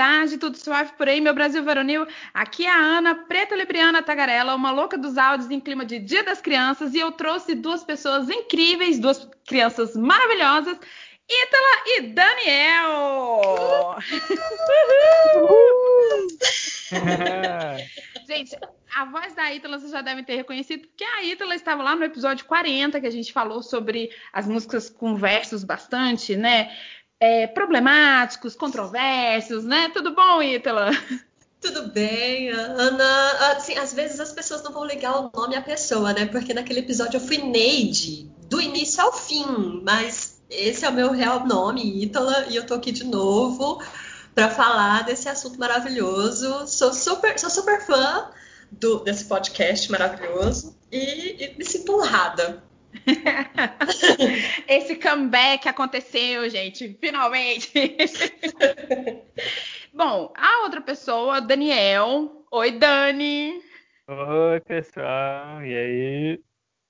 [0.00, 2.06] humanidade, tudo suave por aí, meu Brasil varonil.
[2.32, 6.24] Aqui é a Ana, preta libriana tagarela, uma louca dos áudios em clima de Dia
[6.24, 10.78] das Crianças, e eu trouxe duas pessoas incríveis, duas crianças maravilhosas,
[11.28, 13.96] Ítala e Daniel!
[18.26, 18.56] gente,
[18.94, 22.04] a voz da Ítala vocês já devem ter reconhecido, porque a Ítala estava lá no
[22.04, 26.74] episódio 40, que a gente falou sobre as músicas com versos bastante, né?
[27.20, 29.90] É, problemáticos, controversos, né?
[29.92, 30.90] Tudo bom, Ítala?
[31.60, 33.52] Tudo bem, Ana.
[33.52, 36.24] Assim, às vezes as pessoas não vão ligar o nome à pessoa, né?
[36.24, 41.12] Porque naquele episódio eu fui Neide, do início ao fim, mas esse é o meu
[41.12, 43.82] real nome, Ítala, e eu tô aqui de novo
[44.34, 46.66] para falar desse assunto maravilhoso.
[46.66, 48.30] Sou super, sou super fã
[48.70, 52.62] do, desse podcast maravilhoso e, e me sinto honrada.
[54.68, 57.72] Esse comeback aconteceu, gente, finalmente.
[59.92, 62.44] Bom, a outra pessoa, Daniel.
[62.50, 63.62] Oi, Dani.
[64.08, 65.64] Oi, pessoal.
[65.64, 66.40] E aí?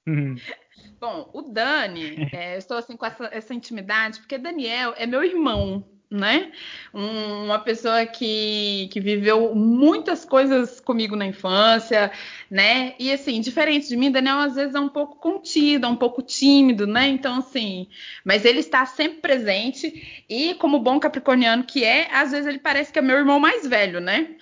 [1.00, 5.24] Bom, o Dani, é, eu estou assim com essa, essa, intimidade, porque Daniel é meu
[5.24, 6.50] irmão, né?
[6.92, 12.10] Um, uma pessoa que, que viveu muitas coisas comigo na infância,
[12.50, 12.94] né?
[12.98, 16.20] E assim, diferente de mim, Daniel às vezes é um pouco contido, é um pouco
[16.20, 17.06] tímido, né?
[17.06, 17.88] Então, assim,
[18.24, 22.92] mas ele está sempre presente e, como bom capricorniano que é, às vezes ele parece
[22.92, 24.34] que é meu irmão mais velho, né?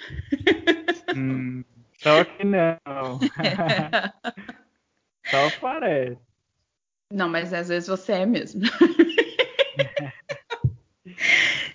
[1.14, 1.62] Hum,
[1.98, 3.20] só que não.
[5.30, 6.19] só parece.
[7.12, 8.62] Não, mas às vezes você é mesmo.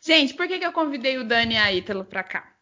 [0.02, 2.53] gente, por que, que eu convidei o Dani e a Ítalo pra cá?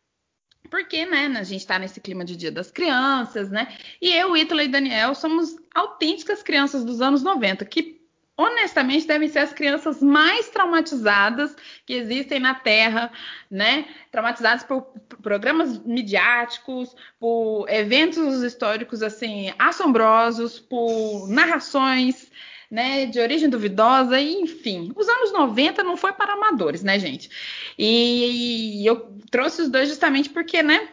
[0.69, 3.75] Porque, né, a gente tá nesse clima de Dia das Crianças, né?
[4.01, 8.01] E eu, Ítalo e Daniel somos autênticas crianças dos anos 90, que
[8.37, 13.11] honestamente devem ser as crianças mais traumatizadas que existem na Terra,
[13.49, 13.85] né?
[14.11, 14.83] Traumatizadas por
[15.21, 22.31] programas midiáticos, por eventos históricos assim assombrosos, por narrações
[22.71, 24.93] né, de origem duvidosa, e, enfim.
[24.95, 27.29] Os anos 90 não foi para amadores, né, gente?
[27.77, 30.87] E, e eu trouxe os dois justamente porque, né,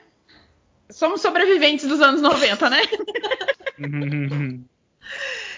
[0.90, 2.80] somos sobreviventes dos anos 90, né?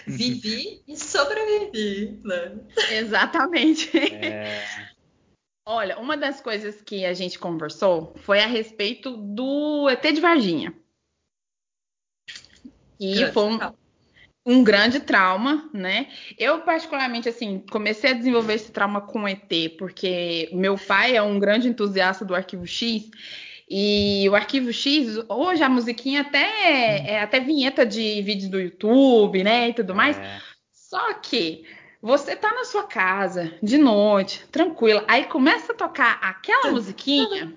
[0.07, 2.59] Vivi e sobrevivi, né?
[2.91, 3.97] Exatamente.
[3.97, 4.63] É...
[5.65, 10.75] Olha, uma das coisas que a gente conversou foi a respeito do ET de Varginha.
[12.99, 13.59] E foi um,
[14.45, 16.09] um grande trauma, né?
[16.39, 21.39] Eu, particularmente, assim, comecei a desenvolver esse trauma com ET, porque meu pai é um
[21.39, 23.11] grande entusiasta do Arquivo X.
[23.69, 29.45] E o Arquivo X, hoje a musiquinha até é até vinheta de vídeos do YouTube,
[29.45, 29.69] né?
[29.69, 30.19] E tudo mais.
[30.19, 30.41] É.
[30.73, 31.65] Só que
[32.03, 37.55] você tá na sua casa, de noite, tranquila, aí começa a tocar aquela musiquinha.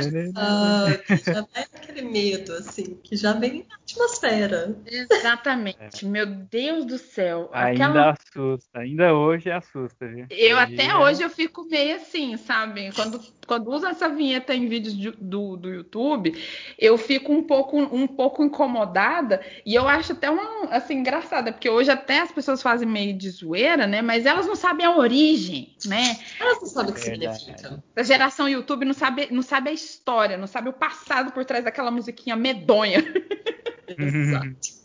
[0.00, 4.76] Uh, que já é aquele medo, assim, que já vem atmosfera.
[4.86, 6.04] Exatamente.
[6.04, 6.08] É.
[6.08, 7.50] Meu Deus do céu.
[7.52, 8.10] Ainda aquela...
[8.10, 10.26] assusta, ainda hoje assusta, viu?
[10.30, 12.90] Eu até hoje eu fico meio assim, sabe?
[12.92, 16.34] Quando, quando usa essa vinheta em vídeos de, do, do YouTube,
[16.78, 21.68] eu fico um pouco, um pouco incomodada e eu acho até uma, assim, engraçada, porque
[21.68, 24.02] hoje até as pessoas fazem meio de zoeira, né?
[24.02, 26.18] Mas elas não sabem a origem, né?
[26.40, 27.82] Elas não sabem o que significa.
[27.94, 31.64] A geração YouTube não sabe, não sabe a história, não sabe o passado por trás
[31.64, 33.02] daquela musiquinha medonha.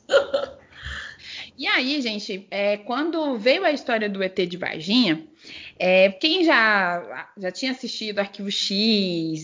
[1.57, 5.27] E aí, gente, é, quando veio a história do ET de Varginha,
[5.79, 8.69] é, quem já, já tinha assistido Arquivo X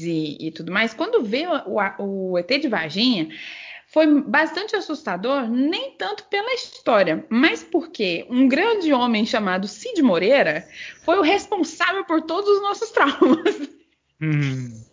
[0.03, 3.29] e, e tudo mais, quando veio o, o ET de Varginha,
[3.87, 10.67] foi bastante assustador, nem tanto pela história, mas porque um grande homem chamado Cid Moreira
[11.03, 13.69] foi o responsável por todos os nossos traumas.
[14.21, 14.92] Hum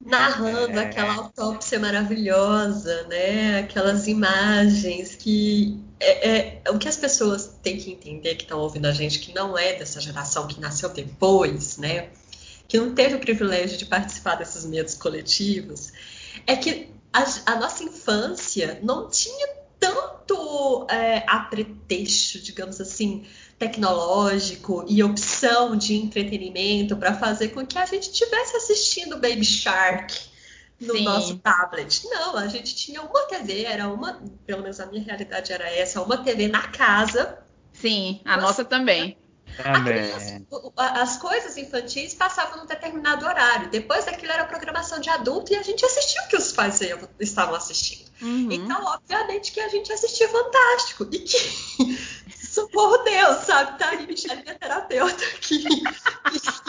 [0.00, 0.84] narrando é.
[0.84, 3.60] aquela autópsia maravilhosa, né?
[3.60, 8.86] Aquelas imagens que é, é, o que as pessoas têm que entender que estão ouvindo
[8.86, 12.10] a gente que não é dessa geração que nasceu depois, né?
[12.68, 15.92] Que não teve o privilégio de participar desses medos coletivos,
[16.46, 19.48] é que a, a nossa infância não tinha
[19.80, 23.24] tanto é, apretexto, digamos assim,
[23.58, 30.14] tecnológico e opção de entretenimento para fazer com que a gente estivesse assistindo Baby Shark,
[30.80, 31.04] no Sim.
[31.04, 32.04] nosso tablet.
[32.08, 36.00] Não, a gente tinha uma TV, era uma, pelo menos a minha realidade era essa,
[36.00, 37.38] uma TV na casa.
[37.72, 39.18] Sim, a nossa também.
[39.84, 43.68] Criança- o- a- as coisas infantis passavam num determinado horário.
[43.70, 46.80] Depois daquilo era programação de adulto e a gente assistia o que os pais
[47.18, 48.08] estavam assistindo.
[48.22, 48.52] Uhum.
[48.52, 51.08] Então, obviamente, que a gente assistia Fantástico.
[51.10, 51.38] E que,
[52.60, 53.78] socorro Deus, sabe?
[53.78, 55.64] Tá aí Michelle, minha terapeuta, que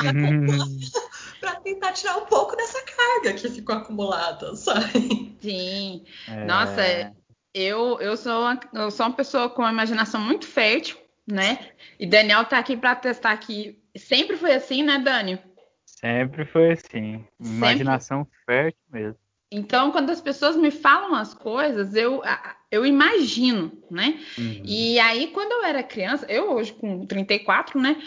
[0.01, 0.79] Uhum.
[1.39, 5.35] pra tentar tirar um pouco dessa carga que ficou acumulada, sabe?
[5.41, 6.05] Sim.
[6.27, 6.45] É.
[6.45, 7.13] Nossa,
[7.53, 10.97] eu, eu, sou uma, eu sou uma pessoa com uma imaginação muito fértil,
[11.27, 11.71] né?
[11.99, 15.39] E Daniel tá aqui para testar que sempre foi assim, né, Dani?
[15.85, 17.25] Sempre foi assim.
[17.39, 19.19] Imaginação fértil mesmo.
[19.51, 22.21] Então, quando as pessoas me falam as coisas, eu,
[22.69, 24.19] eu imagino, né?
[24.37, 24.61] Uhum.
[24.63, 27.97] E aí, quando eu era criança, eu hoje com 34, né?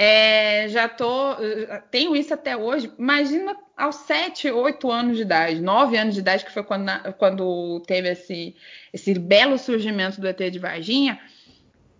[0.00, 2.88] é, já tô, eh, tenho isso até hoje.
[2.96, 7.80] Imagina aos 7, 8 anos de idade, 9 anos de idade, que foi quando, quando
[7.84, 8.54] teve esse,
[8.92, 11.18] esse belo surgimento do ET de Varginha.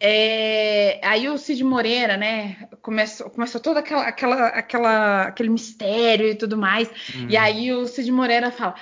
[0.00, 2.69] É, aí o Cid Moreira, né?
[2.83, 6.89] Começou, começou todo aquela, aquela, aquela, aquele mistério e tudo mais.
[7.15, 7.27] Uhum.
[7.29, 8.75] E aí o Cid Moreira fala: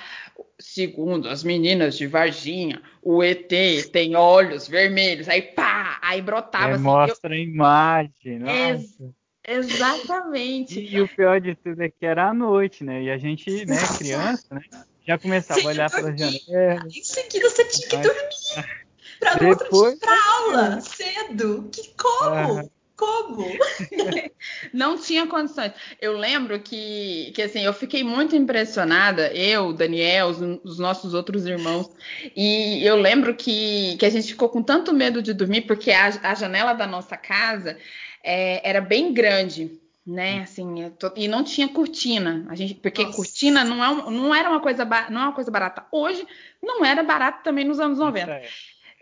[0.59, 3.49] segundo as meninas de Varginha, o ET
[3.91, 5.27] tem olhos vermelhos.
[5.27, 6.83] Aí pá, aí brotava É, assim.
[6.83, 8.41] mostra a imagem.
[8.47, 9.13] Ex- eu-
[9.47, 10.79] exatamente.
[10.79, 13.03] E, e o pior de tudo é que era à noite, né?
[13.03, 14.61] E a gente, né, criança, né?
[15.07, 16.39] Já começava a olhar eu pelas dormi.
[16.45, 16.95] janelas.
[16.95, 18.76] Em seguida, você tinha que Mas- dormir
[19.19, 21.69] pra no outro dia Depois- pra aula cedo.
[21.71, 22.35] Que como?
[22.35, 22.69] Aham.
[22.95, 23.45] Como?
[24.73, 25.71] Não tinha condições.
[26.01, 31.45] Eu lembro que, que assim, eu fiquei muito impressionada, eu, Daniel, os, os nossos outros
[31.45, 31.87] irmãos,
[32.35, 36.07] e eu lembro que, que a gente ficou com tanto medo de dormir, porque a,
[36.23, 37.77] a janela da nossa casa
[38.23, 39.79] é, era bem grande.
[40.09, 43.17] Né, assim, é to- e não tinha cortina, a gente, porque Nossa.
[43.17, 45.83] cortina não, é um- não era uma coisa, ba- não é uma coisa barata.
[45.91, 46.25] Hoje
[46.63, 48.21] não era barato também nos anos 90.
[48.21, 48.49] Isso é.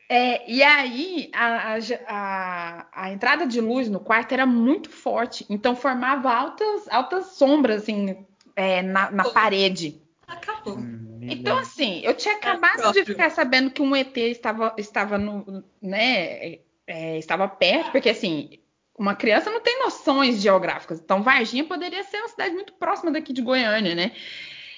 [0.08, 5.46] É, e aí a, a, a- a entrada de luz no quarto era muito forte,
[5.50, 8.26] então formava altas, altas sombras assim
[8.56, 10.00] é, na, na parede.
[10.28, 10.78] Acabou.
[10.78, 13.06] Hum, Então assim, eu tinha acabado de próprio.
[13.06, 18.60] ficar sabendo que um ET estava, estava no, né, é, estava perto, porque assim
[18.98, 23.34] uma criança não tem noções geográficas, então Varginha poderia ser uma cidade muito próxima daqui
[23.34, 24.12] de Goiânia, né?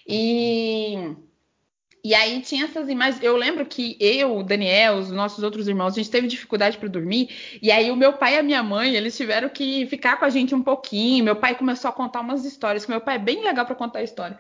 [0.07, 1.15] E
[2.07, 3.21] e aí tinha essas imagens.
[3.21, 6.88] Eu lembro que eu, o Daniel, os nossos outros irmãos, a gente teve dificuldade para
[6.88, 7.59] dormir.
[7.62, 10.30] E aí o meu pai e a minha mãe, eles tiveram que ficar com a
[10.30, 11.25] gente um pouquinho.
[11.25, 14.04] Meu pai começou a contar umas histórias, que meu pai é bem legal para contar
[14.04, 14.39] história.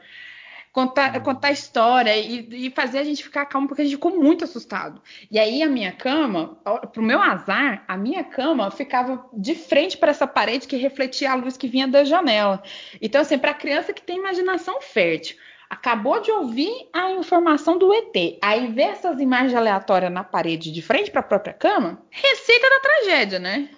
[0.71, 1.19] Contar, Hum.
[1.19, 5.01] contar história e, e fazer a gente ficar calmo, porque a gente ficou muito assustado.
[5.29, 6.57] E aí a minha cama,
[6.93, 11.35] pro meu azar, a minha cama ficava de frente para essa parede que refletia a
[11.35, 12.63] luz que vinha da janela.
[13.01, 15.35] Então, assim, para criança que tem imaginação fértil,
[15.69, 20.81] acabou de ouvir a informação do ET, aí vê essas imagens aleatórias na parede de
[20.81, 23.69] frente para a própria cama, receita da tragédia, né?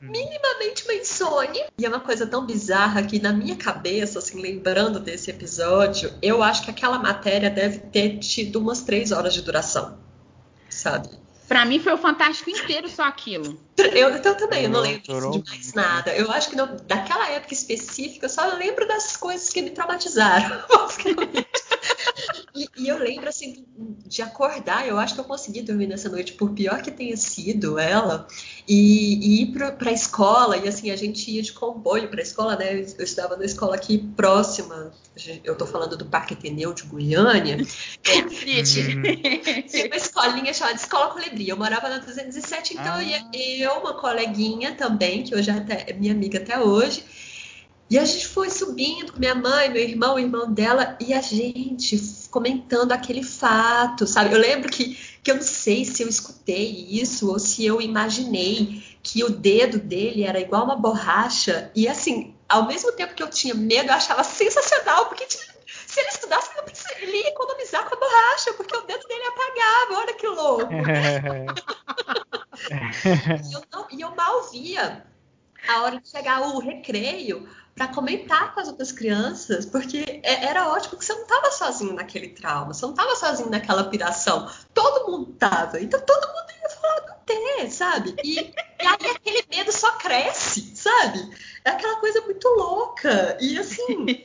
[0.00, 1.66] minimamente uma insônia.
[1.78, 6.42] E é uma coisa tão bizarra que na minha cabeça, assim, lembrando desse episódio, eu
[6.42, 9.98] acho que aquela matéria deve ter tido umas três horas de duração.
[10.68, 11.08] Sabe?
[11.48, 13.60] Para mim foi o fantástico inteiro só aquilo.
[13.78, 16.12] Eu, então também, eu não lembro de mais nada.
[16.14, 20.64] Eu acho que não- daquela época específica, eu só lembro das coisas que me traumatizaram.
[22.56, 23.66] E, e eu lembro, assim,
[24.06, 24.86] de acordar.
[24.88, 28.26] Eu acho que eu consegui dormir nessa noite, por pior que tenha sido ela,
[28.66, 30.56] e, e ir pra, pra escola.
[30.56, 32.74] E, assim, a gente ia de comboio pra escola, né?
[32.74, 34.92] Eu estudava numa escola aqui próxima.
[35.44, 37.58] Eu tô falando do Parque Ateneu de Goiânia.
[38.04, 38.96] É, City.
[38.96, 39.62] Hum.
[39.68, 41.48] Tinha uma escolinha chamada Escola Colibri.
[41.48, 43.30] Eu morava na 207, então Ah.
[43.34, 47.04] eu, uma coleguinha também, que hoje é até, é minha amiga até hoje.
[47.88, 51.20] E a gente foi subindo com minha mãe, meu irmão, o irmão dela, e a
[51.20, 51.96] gente
[52.30, 54.34] comentando aquele fato, sabe?
[54.34, 58.82] Eu lembro que, que eu não sei se eu escutei isso ou se eu imaginei
[59.02, 61.70] que o dedo dele era igual uma borracha.
[61.76, 66.08] E assim, ao mesmo tempo que eu tinha medo, eu achava sensacional, porque se ele
[66.08, 70.00] estudasse, ele, não precisa- ele ia economizar com a borracha, porque o dedo dele apagava.
[70.00, 70.72] Olha que louco.
[73.48, 75.06] E eu, não- e eu mal via
[75.68, 80.72] a hora de chegar o recreio para comentar com as outras crianças, porque é- era
[80.72, 84.50] ótimo que você não estava sozinho naquele trauma, você não estava sozinho naquela piração.
[84.72, 88.16] Todo mundo estava, então todo mundo ia falar do T, sabe?
[88.24, 91.30] E, e aí aquele medo só cresce, sabe?
[91.66, 93.36] É aquela coisa muito louca.
[93.40, 94.06] E assim,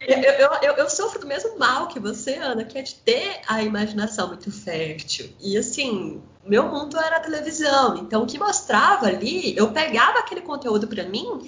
[0.00, 3.40] eu, eu, eu, eu sofro do mesmo mal que você, Ana, que é de ter
[3.48, 5.34] a imaginação muito fértil.
[5.40, 7.96] E assim, meu mundo era a televisão.
[7.96, 11.40] Então, o que mostrava ali, eu pegava aquele conteúdo para mim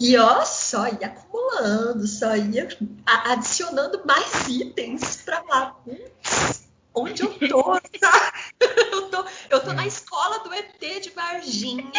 [0.00, 2.66] E ó, só ia acumulando, só ia
[3.06, 5.76] adicionando mais itens pra lá.
[5.84, 7.78] Putz, onde eu tô?
[8.00, 8.32] Tá?
[8.92, 11.90] Eu tô, eu tô na escola do ET de Varginha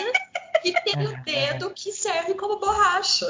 [0.64, 3.26] e tem o dedo que serve como borracha.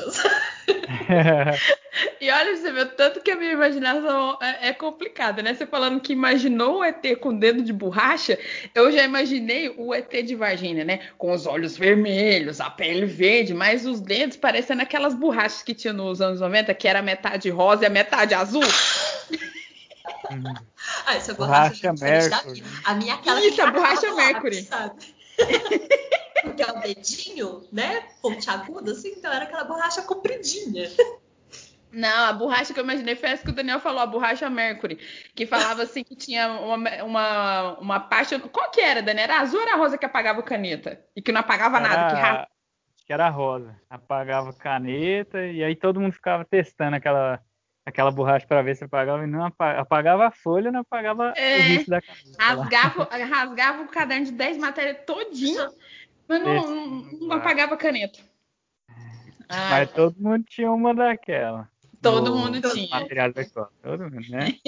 [2.20, 5.54] e olha, você vê tanto que a minha imaginação é, é, complicada, né?
[5.54, 8.38] Você falando que imaginou o ET com dedo de borracha,
[8.76, 11.00] eu já imaginei o ET de Varginha, né?
[11.18, 15.94] Com os olhos vermelhos, a pele verde, mas os dedos parecendo aquelas borrachas que tinha
[15.94, 18.64] nos anos 90, que era metade rosa e a metade azul.
[21.06, 22.64] ah, essa borracha, borracha é Mercury.
[22.84, 24.64] A minha aquela Isso, a borracha Mercury.
[24.64, 24.96] Sabe?
[26.42, 28.08] Porque é o dedinho, né?
[28.22, 30.90] Pontiagudo, assim, então era aquela borracha compridinha.
[31.92, 34.98] Não, a borracha que eu imaginei foi essa que o Daniel falou, a borracha Mercury,
[35.36, 38.40] que falava assim que tinha uma, uma, uma parte.
[38.40, 39.26] Qual que era, Daniel?
[39.26, 41.04] Era azul ou era rosa que apagava caneta?
[41.16, 41.88] E que não apagava era...
[41.88, 42.16] nada?
[42.16, 43.76] Que Acho que era rosa.
[43.90, 47.42] Apagava caneta e aí todo mundo ficava testando aquela
[47.86, 51.58] aquela borracha para ver se apagava e não apagava, apagava a folha, não apagava é,
[51.58, 52.38] o risco da caneta.
[52.40, 55.68] Rasgava, rasgava o caderno de 10 matérias todinho,
[56.32, 58.20] mas não, não, não apagava a caneta.
[59.50, 61.70] Mas todo mundo tinha uma daquela.
[62.02, 62.90] Todo mundo tinha.
[62.90, 64.54] Material da escola, todo mundo, né?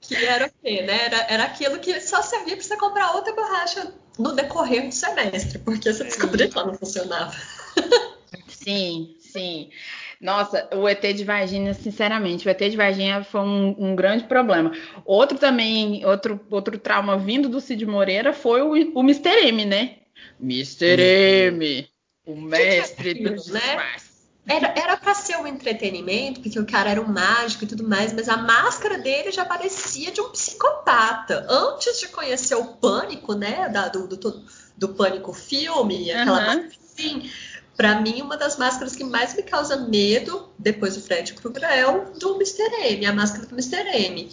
[0.00, 1.04] que era o quê, né?
[1.04, 5.58] Era, era aquilo que só servia para você comprar outra borracha no decorrer do semestre,
[5.58, 7.32] porque você descobriu que ela não funcionava.
[8.48, 9.70] Sim, sim.
[10.20, 14.70] Nossa, o ET de Varginha, sinceramente, o ET de Varginha foi um, um, grande problema.
[15.02, 19.30] Outro também, outro, outro trauma vindo do Cid Moreira foi o, o Mr.
[19.46, 19.96] M, né?
[20.38, 21.00] Mr.
[21.00, 21.88] M,
[22.26, 23.60] o mestre que dos né?
[24.46, 28.12] Era, era pra ser um entretenimento, porque o cara era um mágico e tudo mais,
[28.12, 31.46] mas a máscara dele já parecia de um psicopata.
[31.48, 33.68] Antes de conhecer o Pânico, né?
[33.68, 34.44] Da, do, do,
[34.76, 36.46] do Pânico filme, aquela uhum.
[36.46, 37.30] máscara assim
[37.76, 41.86] para mim, uma das máscaras que mais me causa medo, depois do Fred Krueger, é
[41.86, 42.62] o do Mr.
[42.90, 43.88] M, a máscara do Mr.
[43.94, 44.30] M.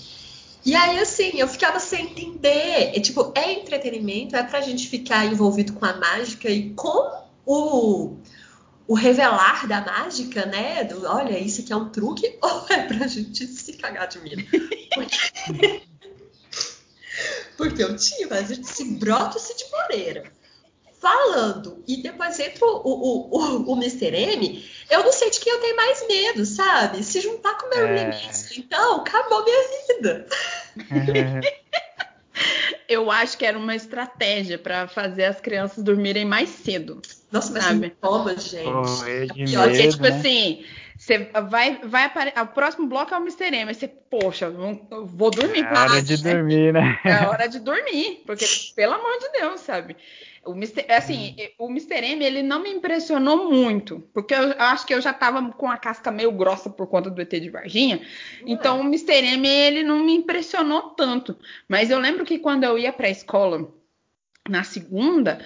[0.66, 2.92] E aí, assim, eu ficava sem entender.
[2.94, 8.18] É, tipo, é entretenimento, é pra gente ficar envolvido com a mágica e com o,
[8.86, 10.84] o revelar da mágica, né?
[10.84, 14.44] Do, olha, isso aqui é um truque, ou é pra gente se cagar de medo?
[14.94, 15.88] Porque,
[17.58, 20.37] Porque eu tinha, mas esse brota de Moreira
[21.00, 24.16] falando e depois entra o, o, o, o Mr.
[24.16, 27.04] M, eu não sei de quem eu tenho mais medo, sabe?
[27.04, 28.10] Se juntar com o meu é...
[28.10, 30.28] limite, então acabou minha vida.
[32.88, 37.02] eu acho que era uma estratégia para fazer as crianças dormirem mais cedo.
[37.32, 37.90] Nossa, mas sabe?
[38.02, 38.68] toma, gente.
[38.68, 40.10] Oh, é, é pior, medo, que, tipo né?
[40.10, 40.66] assim,
[40.98, 42.40] você vai, vai aparecer.
[42.40, 43.46] O próximo bloco é o Mr.
[43.46, 43.70] M.
[43.70, 45.64] Aí você, poxa, vou dormir.
[45.64, 46.34] É hora de né?
[46.34, 47.00] dormir, né?
[47.04, 48.24] É hora de dormir.
[48.26, 49.96] Porque, pelo amor de Deus, sabe?
[50.48, 50.86] O Mr.
[50.90, 51.66] Assim, hum.
[51.66, 52.04] o Mr.
[52.04, 55.78] M, ele não me impressionou muito, porque eu, acho que eu já tava com a
[55.78, 58.02] casca meio grossa por conta do ET de Varginha.
[58.46, 59.14] Então, o Mr.
[59.14, 61.38] M, ele não me impressionou tanto.
[61.68, 63.70] Mas eu lembro que quando eu ia pra escola
[64.48, 65.40] na segunda,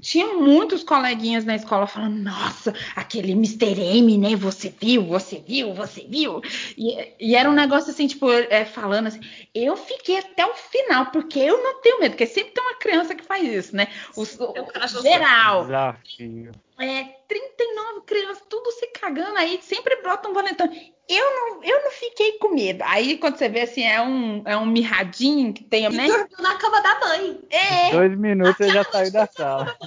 [0.00, 3.80] tinha muitos coleguinhas na escola falando, nossa, aquele Mr.
[3.80, 4.34] M, né?
[4.34, 6.42] Você viu, você viu, você viu.
[6.76, 9.20] E, e era um negócio assim, tipo, é, falando assim,
[9.54, 13.14] eu fiquei até o final, porque eu não tenho medo, porque sempre tem uma criança
[13.14, 13.86] que faz isso, né?
[14.16, 15.64] O, o geral.
[15.64, 16.52] Desafio.
[16.78, 20.68] É, 39 crianças, tudo se cagando aí, sempre brota um valentão
[21.08, 22.82] eu não, eu não fiquei com medo.
[22.86, 25.84] Aí quando você vê assim, é um, é um mirradinho que tem.
[25.84, 26.06] E né?
[26.06, 27.40] dormiu na cama da mãe.
[27.50, 27.90] É.
[27.90, 29.76] Dois minutos eu já saiu da sala.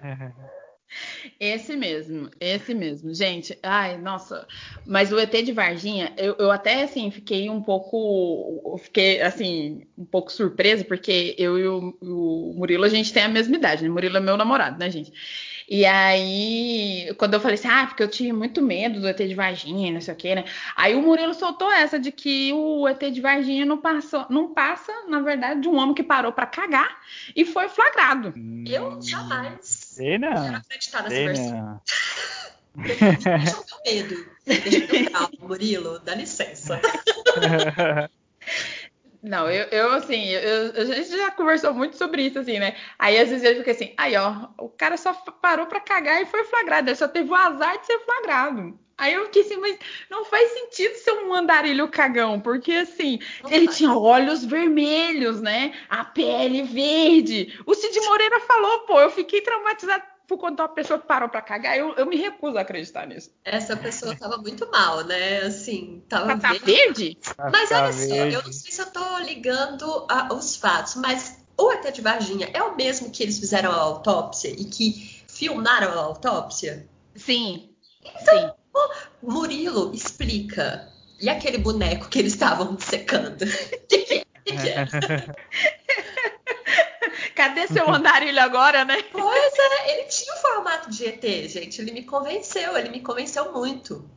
[1.40, 3.14] Esse mesmo, esse mesmo.
[3.14, 4.44] Gente, ai, nossa.
[4.84, 8.76] Mas o ET de Varginha, eu, eu até assim fiquei um pouco.
[8.82, 13.28] Fiquei assim, um pouco surpresa, porque eu e o, o Murilo, a gente tem a
[13.28, 13.88] mesma idade, né?
[13.88, 15.12] Murilo é meu namorado, né, gente?
[15.70, 19.34] E aí, quando eu falei assim, ah, porque eu tinha muito medo do ET de
[19.34, 20.44] Varginha, não sei o quê, né?
[20.74, 24.92] Aí o Murilo soltou essa de que o ET de Varginha não, passou, não passa,
[25.06, 27.00] na verdade, de um homem que parou para cagar
[27.36, 28.32] e foi flagrado.
[28.66, 29.87] Eu jamais.
[29.98, 30.44] Sei não.
[30.44, 31.80] Quero acreditar nessa Sei versão.
[32.78, 34.30] Deixa eu ter medo.
[34.46, 36.80] Deixa eu calmo, Murilo, dá licença.
[39.20, 42.76] Não, eu, eu assim, eu, a gente já conversou muito sobre isso, assim, né?
[42.96, 46.26] Aí às vezes eu fico assim, aí ó, o cara só parou pra cagar e
[46.26, 48.78] foi flagrado, ele só teve o azar de ser flagrado.
[48.98, 49.78] Aí eu fiquei assim, mas
[50.10, 55.72] não faz sentido ser um andarilho cagão, porque assim, não ele tinha olhos vermelhos, né?
[55.88, 57.56] A pele verde.
[57.64, 61.28] O Cid Moreira falou, pô, eu fiquei traumatizado por conta de uma pessoa que parou
[61.28, 63.30] pra cagar, eu, eu me recuso a acreditar nisso.
[63.42, 65.38] Essa pessoa tava muito mal, né?
[65.38, 67.16] Assim, tava tá verde.
[67.50, 71.72] Mas olha só, eu não sei se eu tô ligando a, os fatos, mas o
[71.72, 76.02] ET de Varginha é o mesmo que eles fizeram a autópsia e que filmaram a
[76.02, 76.86] autópsia?
[77.14, 77.70] Sim.
[78.04, 78.54] Então,
[79.22, 80.88] o Murilo explica.
[81.20, 83.44] E aquele boneco que eles estavam secando?
[83.88, 84.24] que que
[84.68, 84.86] é?
[87.34, 89.02] Cadê seu andarilho agora, né?
[89.12, 91.80] Pois é, ele tinha o formato de ET, gente.
[91.80, 94.08] Ele me convenceu, ele me convenceu muito.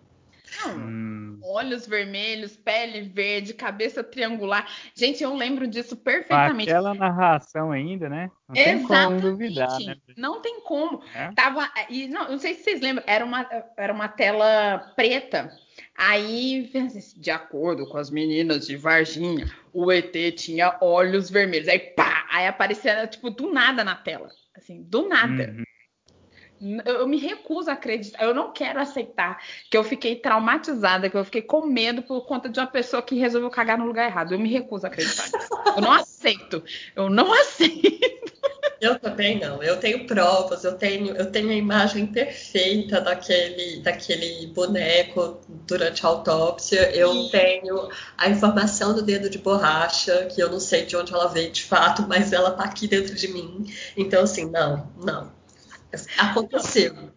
[0.65, 1.20] Hum.
[1.51, 4.67] Olhos vermelhos, pele verde, cabeça triangular.
[4.95, 6.69] Gente, eu lembro disso perfeitamente.
[6.69, 8.31] Aquela narração ainda, né?
[8.47, 8.87] Não Exatamente.
[8.87, 9.95] tem como duvidar, né?
[10.17, 11.03] Não tem como.
[11.13, 11.31] É?
[11.33, 15.51] Tava, e não, não sei se vocês lembram, era uma, era uma tela preta.
[15.97, 16.71] Aí,
[17.17, 21.67] de acordo com as meninas de Varginha, o ET tinha olhos vermelhos.
[21.67, 22.25] Aí, pá!
[22.31, 24.29] Aí aparecia, tipo, do nada na tela.
[24.55, 25.53] Assim, do nada.
[25.57, 25.63] Uhum.
[26.85, 31.25] Eu me recuso a acreditar, eu não quero aceitar que eu fiquei traumatizada, que eu
[31.25, 34.33] fiquei com medo por conta de uma pessoa que resolveu cagar no lugar errado.
[34.33, 35.27] Eu me recuso a acreditar.
[35.75, 36.63] Eu não aceito.
[36.95, 38.31] Eu não aceito.
[38.79, 39.61] Eu também não.
[39.61, 46.09] Eu tenho provas, eu tenho, eu tenho a imagem perfeita daquele, daquele boneco durante a
[46.09, 46.89] autópsia.
[46.95, 51.27] Eu tenho a informação do dedo de borracha, que eu não sei de onde ela
[51.27, 53.65] veio de fato, mas ela tá aqui dentro de mim.
[53.95, 55.40] Então, assim, não, não.
[56.17, 57.11] Aconteceu.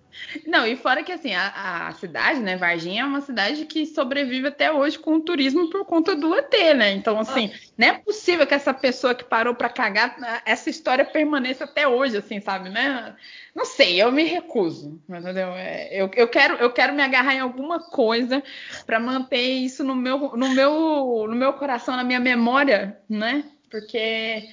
[0.46, 4.48] Não, e fora que assim, a, a, cidade, né, Varginha é uma cidade que sobrevive
[4.48, 6.92] até hoje com o turismo por conta do ET, né?
[6.92, 7.58] Então, assim, ah.
[7.76, 12.16] não é possível que essa pessoa que parou para cagar, essa história permaneça até hoje,
[12.16, 13.14] assim, sabe, né?
[13.54, 15.48] Não sei, eu me recuso, entendeu?
[15.52, 18.42] É, eu, eu, quero, eu quero me agarrar em alguma coisa
[18.86, 23.44] para manter isso no meu, no, meu, no meu coração, na minha memória, né?
[23.70, 24.48] Porque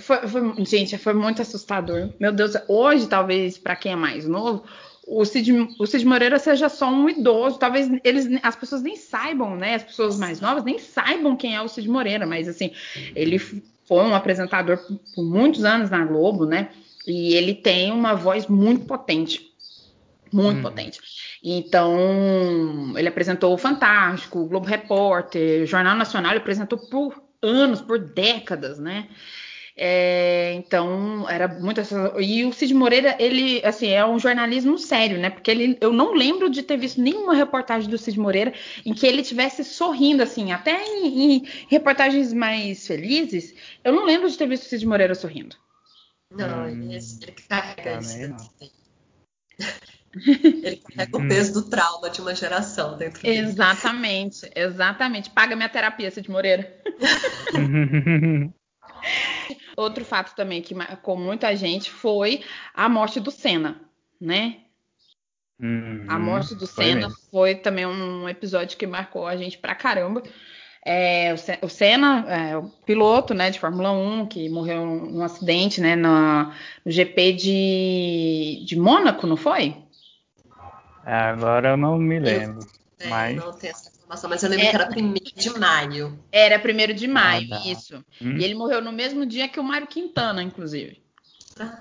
[0.00, 2.10] foi, foi, gente, foi muito assustador.
[2.18, 4.64] Meu Deus, hoje, talvez, para quem é mais novo,
[5.06, 7.58] o Cid, o Cid Moreira seja só um idoso.
[7.58, 9.74] Talvez eles, as pessoas nem saibam, né?
[9.74, 12.70] As pessoas mais novas nem saibam quem é o Cid Moreira, mas assim,
[13.14, 14.78] ele foi um apresentador
[15.14, 16.70] por muitos anos na Globo, né?
[17.06, 19.52] E ele tem uma voz muito potente.
[20.32, 20.62] Muito hum.
[20.62, 20.98] potente.
[21.42, 27.82] Então, ele apresentou o Fantástico, o Globo Repórter, o Jornal Nacional, ele apresentou por anos,
[27.82, 29.08] por décadas, né?
[29.76, 31.80] É, então, era muito.
[32.20, 35.30] E o Cid Moreira, ele, assim, é um jornalismo sério, né?
[35.30, 38.54] Porque ele, eu não lembro de ter visto nenhuma reportagem do Cid Moreira
[38.86, 44.30] em que ele tivesse sorrindo, assim, até em, em reportagens mais felizes, eu não lembro
[44.30, 45.56] de ter visto o Cid Moreira sorrindo.
[46.30, 48.50] Não, ele, ele carrega isso.
[50.16, 53.36] Ele carrega o peso do trauma de uma geração dentro dele.
[53.36, 55.28] Exatamente, exatamente.
[55.28, 56.72] Paga minha terapia, Cid Moreira.
[59.76, 63.80] Outro fato também que marcou muita gente foi a morte do Senna,
[64.20, 64.58] né?
[65.60, 69.74] Uhum, a morte do Senna foi, foi, também um episódio que marcou a gente pra
[69.74, 70.22] caramba.
[70.86, 75.96] É, o Senna, é, o piloto né, de Fórmula 1, que morreu num acidente né,
[75.96, 76.52] no,
[76.84, 79.74] no GP de, de Mônaco, não foi?
[81.04, 82.66] Agora eu não me lembro.
[83.00, 83.36] Eu, é, mas...
[83.36, 86.18] Não tenho essa informação, mas eu lembro é, que era 1 de maio.
[86.30, 87.68] Era 1 de maio, ah, tá.
[87.68, 88.04] isso.
[88.20, 88.36] Hum.
[88.36, 91.02] E ele morreu no mesmo dia que o Mário Quintana, inclusive.
[91.58, 91.80] Ah,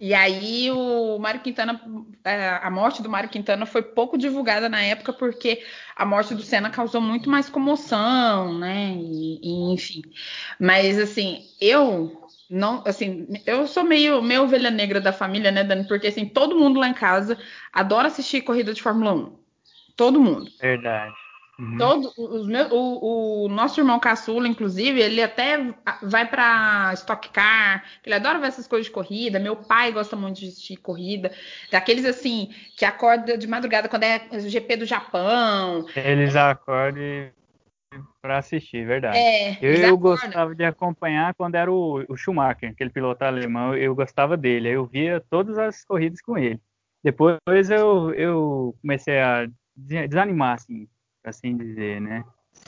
[0.00, 1.80] e aí o Mário Quintana,
[2.24, 5.62] é, a morte do Mário Quintana foi pouco divulgada na época porque
[5.94, 8.92] a morte do Senna causou muito mais comoção, né?
[8.96, 10.02] E, e, enfim.
[10.58, 15.86] Mas assim, eu não, assim, eu sou meio, meio ovelha negra da família, né, Dani?
[15.86, 17.38] Porque assim, todo mundo lá em casa
[17.72, 19.41] adora assistir corrida de Fórmula 1.
[20.02, 20.50] Todo mundo.
[20.60, 21.14] Verdade.
[21.56, 21.78] Uhum.
[21.78, 27.84] Todo, os meus, o, o, nosso irmão caçula, inclusive, ele até vai para Stock Car,
[28.04, 29.38] ele adora ver essas coisas de corrida.
[29.38, 31.30] Meu pai gosta muito de assistir corrida,
[31.70, 35.86] daqueles assim que acorda de madrugada quando é o GP do Japão.
[35.94, 37.30] Eles acordam
[38.20, 39.18] para assistir, verdade.
[39.18, 43.94] É, eu, eu gostava de acompanhar quando era o, o Schumacher, aquele piloto alemão, eu
[43.94, 44.68] gostava dele.
[44.68, 46.60] Eu via todas as corridas com ele.
[47.04, 50.88] Depois eu, eu comecei a desanimar, assim,
[51.24, 52.24] assim dizer, né?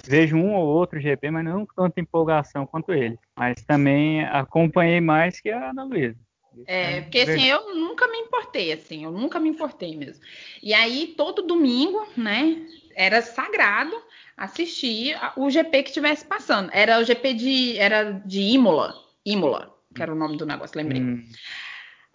[0.06, 3.18] Vejo um ou outro GP, mas não com tanta empolgação quanto ele.
[3.36, 6.18] Mas também acompanhei mais que a Ana Luísa.
[6.66, 10.22] É, porque assim, eu nunca me importei, assim, eu nunca me importei mesmo.
[10.62, 12.64] E aí, todo domingo, né,
[12.94, 13.94] era sagrado
[14.36, 16.70] assistir o GP que estivesse passando.
[16.72, 21.02] Era o GP de, era de Imola, Imola, que era o nome do negócio, lembrei.
[21.02, 21.24] Hum.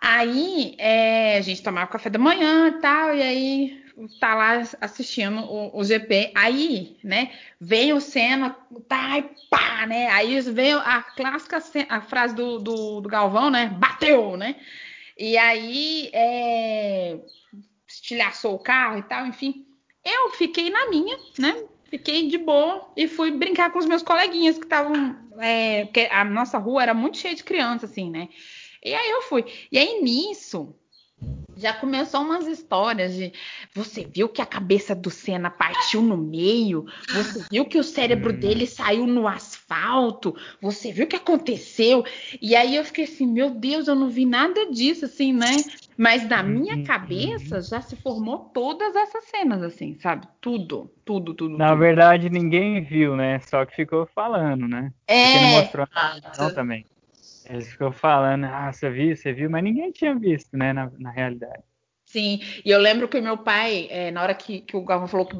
[0.01, 3.83] Aí é, a gente tomava café da manhã e tal, e aí
[4.19, 6.31] tá lá assistindo o, o, GP.
[6.35, 8.55] Aí, né, vem o Senna,
[8.87, 10.07] tá, e pá, né?
[10.09, 13.67] Aí vem a clássica a frase do, do, do Galvão, né?
[13.77, 14.55] Bateu, né?
[15.17, 17.19] E aí é,
[17.87, 19.65] estilhaçou o carro e tal, enfim.
[20.05, 21.63] Eu fiquei na minha, né?
[21.89, 25.17] Fiquei de boa e fui brincar com os meus coleguinhas que estavam.
[25.39, 28.29] É, porque a nossa rua era muito cheia de crianças, assim, né?
[28.83, 29.43] E aí eu fui.
[29.71, 30.73] E aí nisso,
[31.59, 33.33] já começou umas histórias de
[33.75, 38.33] você viu que a cabeça do Senna partiu no meio, você viu que o cérebro
[38.33, 38.39] hum.
[38.39, 42.05] dele saiu no asfalto, você viu o que aconteceu.
[42.41, 45.57] E aí eu fiquei assim, meu Deus, eu não vi nada disso, assim, né?
[45.97, 46.83] Mas na minha uhum.
[46.85, 50.25] cabeça já se formou todas essas cenas, assim, sabe?
[50.39, 51.57] Tudo, tudo, tudo.
[51.57, 51.79] Na tudo.
[51.79, 53.39] verdade, ninguém viu, né?
[53.39, 54.93] Só que ficou falando, né?
[55.05, 55.23] É.
[55.23, 55.87] Porque não mostrou
[56.39, 56.85] não também.
[57.49, 61.09] Eles ficam falando, ah, você viu, você viu, mas ninguém tinha visto, né, na, na
[61.09, 61.63] realidade.
[62.05, 65.07] Sim, e eu lembro que o meu pai, é, na hora que, que o Galvão
[65.07, 65.37] falou que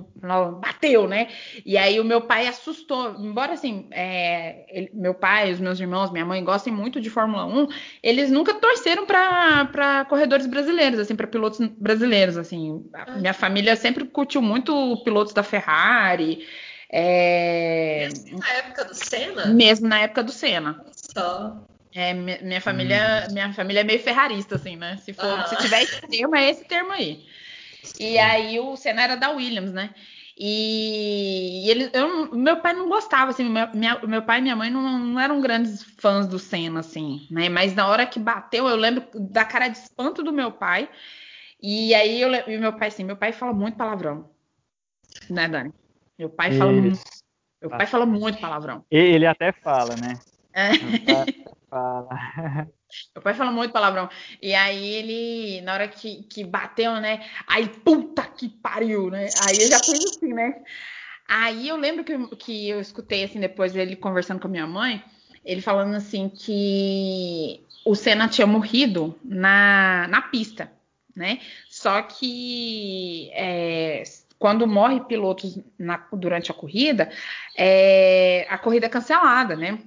[0.62, 1.28] bateu, né?
[1.66, 3.16] E aí o meu pai assustou.
[3.20, 7.44] Embora assim, é, ele, meu pai, os meus irmãos, minha mãe gostem muito de Fórmula
[7.44, 7.68] 1,
[8.04, 12.86] eles nunca torceram para corredores brasileiros, assim, para pilotos brasileiros, assim.
[12.94, 16.46] A minha família sempre curtiu muito pilotos da Ferrari.
[16.92, 18.10] É...
[18.10, 19.46] Mesmo na época do Senna?
[19.48, 20.86] Mesmo na época do Senna.
[20.92, 21.66] Só.
[21.94, 23.34] É, minha família, hum.
[23.34, 24.98] minha família é meio ferrarista, assim, né?
[24.98, 25.48] Se, for, ah.
[25.48, 27.26] se tiver esse termo, é esse termo aí.
[28.00, 29.94] E aí o Senna era da Williams, né?
[30.38, 34.70] E, ele, eu, meu pai não gostava, assim, meu, minha, meu pai e minha mãe
[34.70, 37.50] não, não, eram grandes fãs do Senna, assim, né?
[37.50, 40.90] Mas na hora que bateu, eu lembro da cara de espanto do meu pai.
[41.62, 44.30] E aí eu e meu pai, assim, meu pai fala muito palavrão,
[45.30, 45.74] né, Dani?
[46.18, 47.00] Meu pai fala muito.
[47.62, 48.86] Meu pai fala muito palavrão.
[48.90, 50.18] Ele até fala, né?
[50.54, 50.70] É.
[51.70, 52.08] Fala.
[53.16, 54.10] Meu pai fala muito palavrão.
[54.42, 57.26] E aí ele, na hora que, que bateu, né?
[57.48, 59.28] Aí, puta que pariu, né?
[59.48, 60.64] Aí eu já fez assim, né?
[61.28, 65.04] Aí eu lembro que, que eu escutei, assim, depois ele conversando com a minha mãe,
[65.46, 70.72] ele falando assim que o Senna tinha morrido na, na pista,
[71.16, 71.40] né?
[71.70, 74.04] Só que é,
[74.40, 77.12] quando morre pilotos na, durante a corrida,
[77.56, 79.78] é, a corrida é cancelada, né?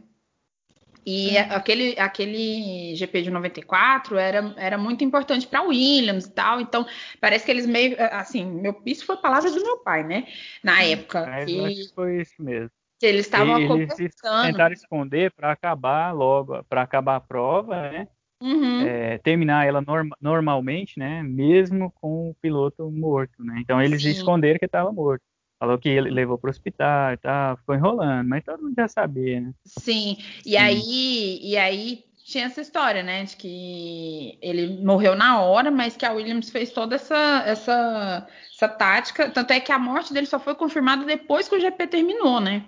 [1.04, 1.46] E uhum.
[1.50, 6.60] aquele, aquele GP de 94 era, era muito importante para Williams e tal.
[6.60, 6.86] Então,
[7.20, 7.96] parece que eles meio.
[8.12, 10.26] Assim, meu, isso foi palavra do meu pai, né?
[10.62, 11.26] Na época.
[11.26, 12.70] Mas que, foi isso mesmo.
[13.00, 14.04] Que eles estavam Eles
[14.42, 18.08] tentaram esconder para acabar logo, para acabar a prova, né?
[18.40, 18.82] Uhum.
[18.82, 21.22] É, terminar ela norm, normalmente, né?
[21.22, 23.56] Mesmo com o piloto morto, né?
[23.58, 24.10] Então eles Sim.
[24.10, 25.22] esconderam que estava morto.
[25.62, 28.88] Falou que ele levou para o hospital e tal, ficou enrolando, mas todo mundo já
[28.88, 29.53] sabia, né?
[29.64, 35.70] Sim, e aí, e aí tinha essa história, né, de que ele morreu na hora,
[35.70, 40.12] mas que a Williams fez toda essa, essa, essa tática, tanto é que a morte
[40.12, 42.64] dele só foi confirmada depois que o GP terminou, né?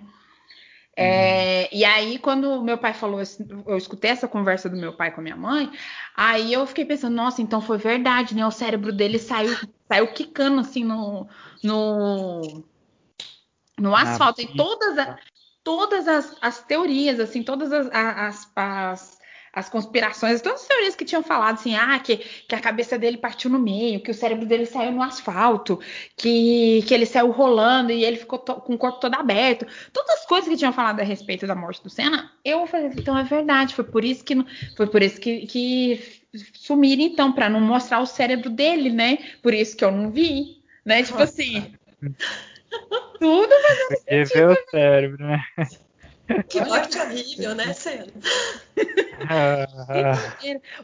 [0.95, 1.77] É, uhum.
[1.77, 3.21] e aí, quando meu pai falou,
[3.67, 5.69] eu escutei essa conversa do meu pai com a minha mãe,
[6.15, 8.47] aí eu fiquei pensando, nossa, então foi verdade, né?
[8.47, 9.53] O cérebro dele saiu,
[9.85, 11.27] saiu quicando assim no,
[11.61, 12.63] no,
[13.79, 14.41] no asfalto.
[14.41, 15.17] e todas, a,
[15.63, 19.19] todas as, as, teorias, assim, todas as, as, as,
[19.53, 23.17] as, conspirações, todas as teorias que tinham falado, assim, ah, que, que a cabeça dele
[23.17, 25.79] partiu no meio, que o cérebro dele saiu no asfalto,
[26.15, 29.67] que, que ele saiu rolando e ele ficou com o corpo todo aberto.
[29.91, 33.17] Todas as coisas que tinham falado a respeito da morte do Senna, eu falei, então
[33.17, 34.35] é verdade, foi por isso que,
[34.77, 39.17] foi por isso que, que sumiram, então, para não mostrar o cérebro dele, né?
[39.41, 41.03] Por isso que eu não vi, né?
[41.03, 41.73] Tipo assim.
[43.19, 44.33] Tudo fazendo Porque sentido.
[44.33, 45.43] vê o cérebro, né?
[46.49, 48.07] Que morte horrível, né, Senna?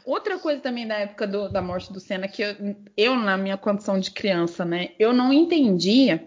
[0.04, 3.56] Outra coisa também da época do, da morte do Senna, que eu, eu, na minha
[3.56, 6.24] condição de criança, né, eu não entendia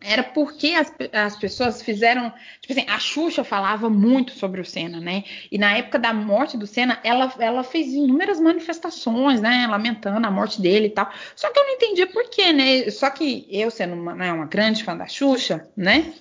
[0.00, 2.32] era porque as, as pessoas fizeram.
[2.60, 5.24] Tipo assim, a Xuxa falava muito sobre o Senna, né?
[5.50, 9.66] E na época da morte do Senna, ela, ela fez inúmeras manifestações, né?
[9.68, 11.10] Lamentando a morte dele e tal.
[11.34, 12.90] Só que eu não entendia por quê, né?
[12.90, 16.12] Só que eu, sendo uma, né, uma grande fã da Xuxa, né?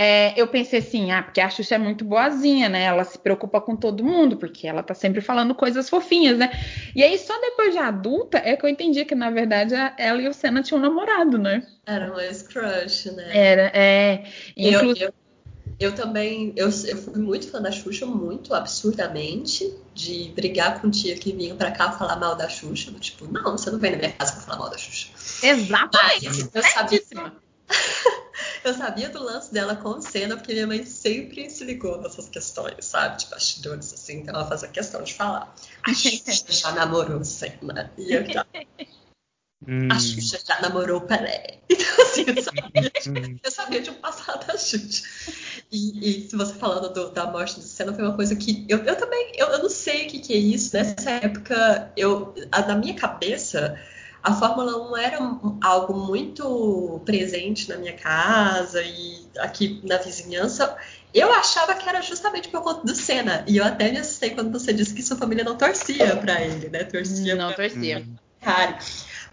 [0.00, 2.84] É, eu pensei assim, ah, porque a Xuxa é muito boazinha, né?
[2.84, 6.52] Ela se preocupa com todo mundo, porque ela tá sempre falando coisas fofinhas, né?
[6.94, 10.28] E aí, só depois de adulta, é que eu entendi que, na verdade, ela e
[10.28, 11.66] o Senna tinham um namorado, né?
[11.84, 13.36] Era um ex-crush, né?
[13.36, 14.22] Era, é.
[14.56, 14.90] Inclu...
[14.90, 15.14] Eu, eu,
[15.80, 21.16] eu, também, eu, eu fui muito fã da Xuxa, muito absurdamente, de brigar com tia
[21.16, 22.92] que vinha pra cá falar mal da Xuxa.
[23.00, 25.08] Tipo, não, você não vem na minha casa pra falar mal da Xuxa.
[25.42, 26.48] Exatamente.
[26.54, 27.02] eu sabia
[28.68, 32.28] eu sabia do lance dela com o Senna, porque minha mãe sempre se ligou nessas
[32.28, 33.18] questões, sabe?
[33.18, 34.18] De bastidores, assim.
[34.18, 35.54] Então ela fazia questão de falar.
[35.84, 37.92] A Xuxa já namorou o Senna.
[37.96, 38.46] E eu já.
[39.66, 39.88] Hum.
[39.90, 41.58] A Xuxa já namorou o Pelé.
[41.70, 45.04] Então, assim, eu sabia, eu sabia de um passado da Xuxa.
[45.70, 48.78] E, e se você falando do, da morte do Senna, foi uma coisa que eu,
[48.78, 50.74] eu também, eu, eu não sei o que, que é isso.
[50.74, 53.78] Nessa época, eu, a, na minha cabeça,
[54.28, 55.18] a Fórmula 1 era
[55.62, 60.76] algo muito presente na minha casa e aqui na vizinhança.
[61.14, 63.42] Eu achava que era justamente por conta do Senna.
[63.48, 66.68] E eu até me assustei quando você disse que sua família não torcia para ele,
[66.68, 66.84] né?
[66.84, 67.56] Torcia não pra...
[67.56, 68.06] torcia.
[68.42, 68.78] Cara,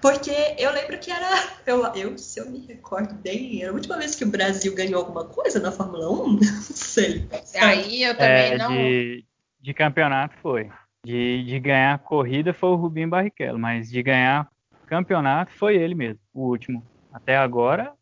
[0.02, 1.44] porque eu lembro que era.
[1.66, 5.02] Eu, eu, se eu me recordo bem, era a última vez que o Brasil ganhou
[5.02, 6.40] alguma coisa na Fórmula 1?
[6.40, 7.28] Não sei.
[7.60, 8.72] Aí eu também é, não.
[8.72, 9.26] De,
[9.60, 10.72] de campeonato foi.
[11.06, 14.50] De, de ganhar corrida foi o Rubinho Barrichello, mas de ganhar
[14.86, 16.84] campeonato foi ele mesmo, o último.
[17.12, 17.94] Até agora,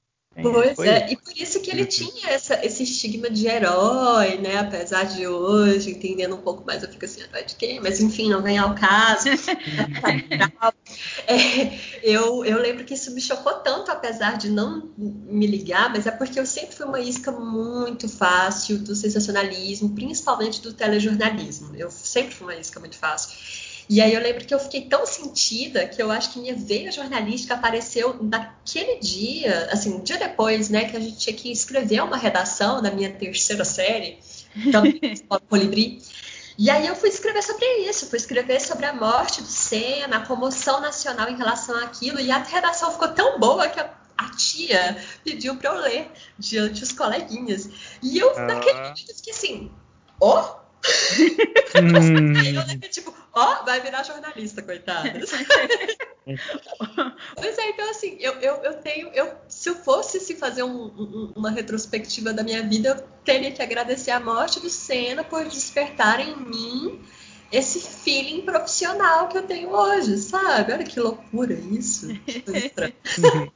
[0.41, 4.57] Pois é, e por isso que ele tinha essa, esse estigma de herói, né?
[4.57, 7.79] Apesar de hoje, entendendo um pouco mais, eu fico assim, herói de quem?
[7.79, 9.29] Mas enfim, não ganhar o caso.
[11.27, 16.07] é, eu, eu lembro que isso me chocou tanto, apesar de não me ligar, mas
[16.07, 21.75] é porque eu sempre fui uma isca muito fácil do sensacionalismo, principalmente do telejornalismo.
[21.75, 23.72] Eu sempre fui uma isca muito fácil.
[23.89, 26.91] E aí eu lembro que eu fiquei tão sentida que eu acho que minha veia
[26.91, 32.01] jornalística apareceu naquele dia, assim, um dia depois, né, que a gente tinha que escrever
[32.01, 34.19] uma redação na minha terceira série,
[34.71, 34.99] também
[35.49, 36.01] Colibri.
[36.57, 40.25] E aí eu fui escrever sobre isso, fui escrever sobre a morte do Senna, a
[40.25, 44.97] comoção nacional em relação àquilo, e a redação ficou tão boa que a, a tia
[45.23, 47.69] pediu para eu ler diante dos coleguinhas.
[48.01, 48.45] E eu, ah.
[48.45, 49.71] naquele momento, fiquei assim,
[50.21, 50.63] ó, oh?
[51.81, 52.33] hum.
[52.81, 55.11] eu tipo, ó, oh, vai virar jornalista, coitada.
[57.35, 60.85] pois é, então assim, eu, eu, eu tenho, eu, se eu fosse se fazer um,
[60.85, 65.45] um, uma retrospectiva da minha vida, eu teria que agradecer a morte do Senna por
[65.45, 67.01] despertar em mim
[67.51, 70.73] esse feeling profissional que eu tenho hoje, sabe?
[70.73, 72.07] Olha que loucura isso.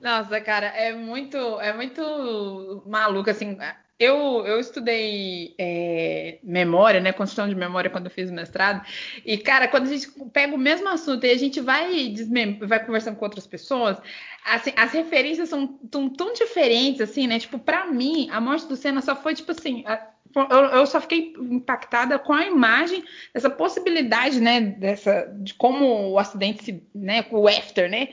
[0.00, 3.58] Nossa, cara, é muito, é muito maluco, assim,
[3.98, 7.12] eu, eu estudei é, memória, né?
[7.12, 8.86] Construção de memória quando eu fiz o mestrado.
[9.26, 12.14] E, cara, quando a gente pega o mesmo assunto e a gente vai,
[12.60, 14.00] vai conversando com outras pessoas,
[14.44, 17.40] assim, as referências são tão, tão diferentes, assim, né?
[17.40, 19.82] Tipo, pra mim, a morte do Senna só foi, tipo assim.
[19.84, 20.06] A,
[20.36, 23.02] eu, eu, só fiquei impactada com a imagem,
[23.34, 24.60] essa possibilidade, né?
[24.60, 26.82] Dessa, de como o acidente se.
[26.94, 27.24] né?
[27.32, 28.10] O after, né?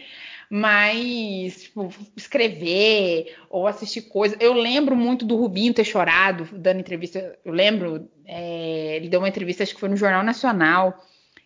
[0.49, 4.37] Mas tipo, escrever ou assistir coisas.
[4.39, 7.37] Eu lembro muito do Rubinho ter chorado dando entrevista.
[7.43, 11.05] Eu lembro, é, ele deu uma entrevista, acho que foi no Jornal Nacional.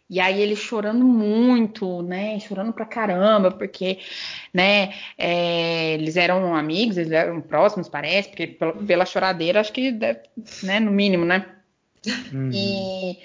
[0.09, 2.39] E aí ele chorando muito, né?
[2.39, 3.99] Chorando pra caramba, porque,
[4.51, 4.91] né?
[5.15, 10.21] É, eles eram amigos, eles eram próximos, parece, porque pela, pela choradeira, acho que deve,
[10.63, 10.79] né?
[10.79, 11.45] No mínimo, né?
[12.33, 12.49] Uhum.
[12.51, 13.19] E,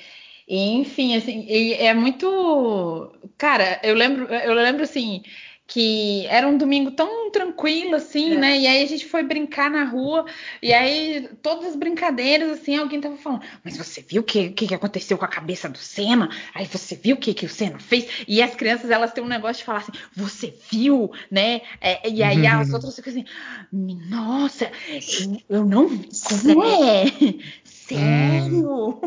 [0.47, 5.23] e, enfim, assim, é muito, cara, eu lembro, eu lembro assim
[5.67, 8.39] que era um domingo tão tranquilo assim, é.
[8.39, 8.59] né?
[8.59, 10.27] E aí a gente foi brincar na rua
[10.63, 14.67] e aí todas as brincadeiras assim, alguém tava falando: "Mas você viu o que, que,
[14.67, 16.29] que aconteceu com a cabeça do Senna?
[16.55, 19.29] Aí você viu o que que o Senna fez?" E as crianças elas têm um
[19.29, 21.63] negócio de falar assim: "Você viu?", né?
[21.81, 23.25] É, e aí as outras ficam assim:
[23.73, 26.09] "Nossa, eu, eu não vi.
[26.29, 27.05] Como é?"
[27.87, 28.99] Sério?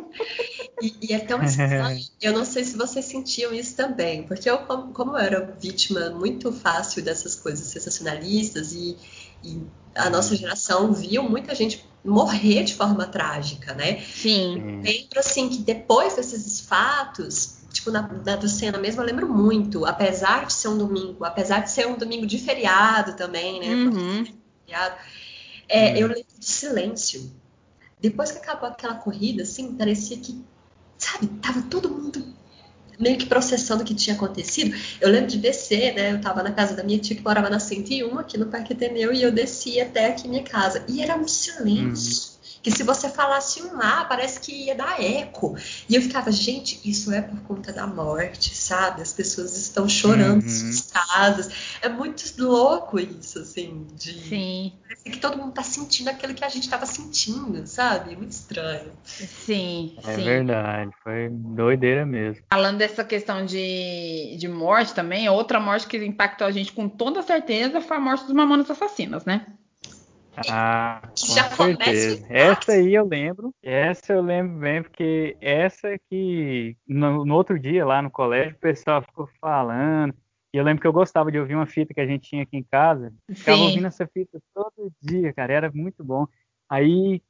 [0.81, 2.05] E, e, é tão estranho.
[2.21, 6.11] Eu não sei se vocês sentiam isso também, porque eu, como, como eu era vítima
[6.11, 8.95] muito fácil dessas coisas sensacionalistas e,
[9.43, 9.61] e
[9.95, 13.99] a nossa geração viu muita gente morrer de forma trágica, né?
[14.01, 14.81] Sim.
[14.83, 19.85] Lembro assim que depois desses fatos, tipo na, na do Senna mesmo, eu lembro muito,
[19.85, 23.67] apesar de ser um domingo, apesar de ser um domingo de feriado também, né?
[23.73, 24.25] Uhum.
[24.65, 24.95] Feriado,
[25.67, 25.97] é, uhum.
[25.97, 27.31] eu lembro de silêncio
[27.99, 30.39] depois que acabou aquela corrida, assim, parecia que,
[30.97, 32.25] sabe, tava todo mundo
[32.99, 34.75] meio que processando o que tinha acontecido.
[34.99, 36.13] Eu lembro de descer, né?
[36.13, 39.13] Eu tava na casa da minha tia que morava na 101, aqui no Parque Ateneu,
[39.13, 40.83] e eu desci até aqui minha casa.
[40.88, 42.31] E era um silêncio.
[42.31, 42.37] Uhum
[42.67, 45.56] que se você falasse um A, parece que ia dar eco.
[45.88, 49.01] E eu ficava, gente, isso é por conta da morte, sabe?
[49.01, 50.47] As pessoas estão chorando uhum.
[50.47, 51.77] em suas casas.
[51.82, 54.12] É muito louco isso, assim, de.
[54.27, 54.73] Sim.
[54.84, 58.17] Parece que todo mundo tá sentindo aquilo que a gente tava sentindo, sabe?
[58.17, 58.91] Muito estranho.
[59.06, 60.23] Sim, é sim.
[60.25, 62.43] verdade, foi doideira mesmo.
[62.49, 67.21] Falando dessa questão de, de morte também, outra morte que impactou a gente com toda
[67.21, 69.45] certeza foi a morte dos mamonas assassinas, né?
[70.50, 72.26] Ah, com certeza.
[72.30, 73.54] Essa aí eu lembro.
[73.63, 78.60] Essa eu lembro bem, porque essa que no, no, outro dia lá no colégio o
[78.60, 80.13] pessoal ficou falando.
[80.54, 82.58] E eu lembro que eu gostava de ouvir uma fita que a gente tinha aqui
[82.58, 83.13] em casa.
[83.34, 85.54] Ficava ouvindo essa fita todo dia, cara.
[85.54, 86.28] Era muito bom.
[86.69, 87.21] Aí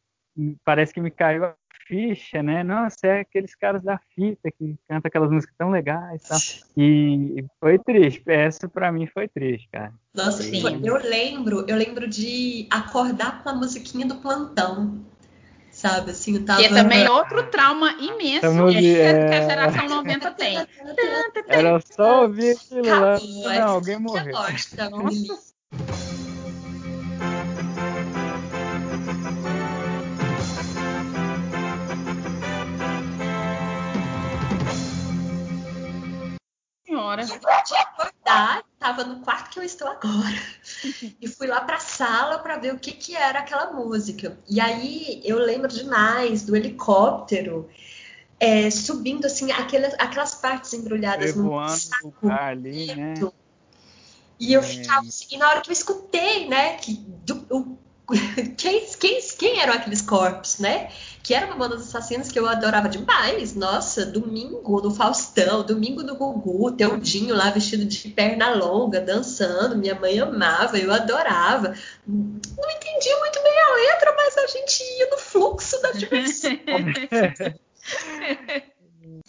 [0.63, 1.55] parece que me caiu a
[1.87, 2.63] ficha, né?
[2.63, 6.39] Nossa, é aqueles caras da fita que cantam aquelas músicas tão legais e tal.
[6.77, 8.23] E foi triste.
[8.27, 9.93] Essa para mim foi triste, cara.
[10.13, 10.61] Nossa, Sim.
[10.85, 14.99] eu lembro, eu lembro de acordar com a musiquinha do plantão.
[15.71, 16.59] Sabe, assim, eu tava...
[16.59, 19.29] Que é também outro trauma imenso música, é...
[19.29, 20.57] que a geração 90 tem.
[21.47, 23.19] Era só ouvir aquilo lá.
[23.59, 24.33] Não, alguém morreu.
[24.33, 25.56] Nossa
[36.97, 37.21] senhora.
[37.21, 40.41] Eu podia acordar, estava no quarto que eu estou agora.
[41.21, 44.37] e fui lá para a sala para ver o que, que era aquela música.
[44.49, 47.69] E aí eu lembro demais do helicóptero
[48.39, 53.13] é, subindo assim, aquelas, aquelas partes embrulhadas no saco ali, né?
[54.39, 54.63] E eu é.
[54.63, 57.77] ficava assim, e na hora que eu escutei, né, que do, o,
[58.57, 60.89] quem, quem, quem eram aqueles corpos, né?
[61.21, 63.53] Que era uma das assassinas que eu adorava demais.
[63.53, 69.77] Nossa, domingo no Faustão, domingo no Gugu, Teudinho lá vestido de perna longa, dançando.
[69.77, 71.75] Minha mãe amava, eu adorava.
[72.07, 76.51] Não entendi muito bem a letra, mas a gente ia no fluxo da diversão.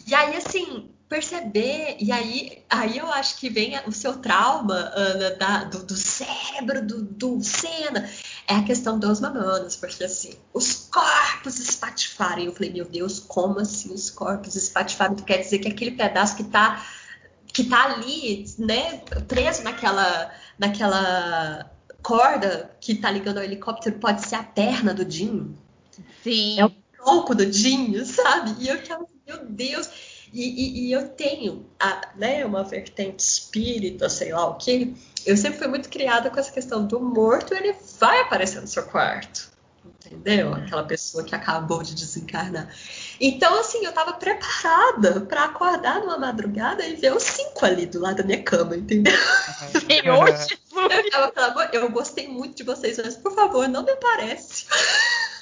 [0.07, 5.31] e aí, assim, perceber, e aí, aí eu acho que vem o seu trauma, Ana,
[5.31, 8.07] da, do, do, cérebro do, do Senna,
[8.49, 13.19] é a questão dos mamonas, porque assim, os corpos espatifaram, e eu falei, meu Deus,
[13.19, 15.15] como assim os corpos espatifaram?
[15.15, 16.83] Quer dizer que aquele pedaço que tá,
[17.53, 24.35] que tá ali, né, preso naquela, naquela corda que tá ligando ao helicóptero, pode ser
[24.35, 25.55] a perna do Dinho?
[26.23, 26.59] Sim.
[26.59, 28.63] É o tronco do Dinho, sabe?
[28.63, 29.87] E eu ficava, meu Deus...
[30.31, 34.95] E, e, e, eu tenho a, né, uma vertente espírita, sei lá o que.
[35.25, 38.83] Eu sempre fui muito criada com essa questão do morto, ele vai aparecer no seu
[38.83, 39.49] quarto.
[40.05, 40.53] Entendeu?
[40.53, 42.73] Aquela pessoa que acabou de desencarnar.
[43.19, 47.99] Então, assim, eu tava preparada para acordar numa madrugada e ver os cinco ali do
[47.99, 49.17] lado da minha cama, entendeu?
[49.87, 50.59] Senhor Jesus!
[51.11, 54.65] Eu, tava, eu gostei muito de vocês, mas por favor, não me aparece.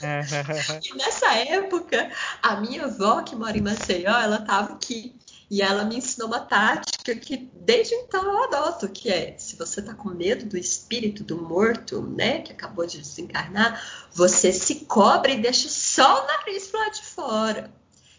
[0.83, 2.09] e nessa época,
[2.41, 5.16] a minha avó, que mora em Maceió, ela estava aqui.
[5.49, 9.79] E ela me ensinou uma tática que desde então eu adoto, que é se você
[9.79, 13.81] está com medo do espírito do morto, né, que acabou de desencarnar,
[14.11, 17.73] você se cobre e deixa só o nariz lá de fora.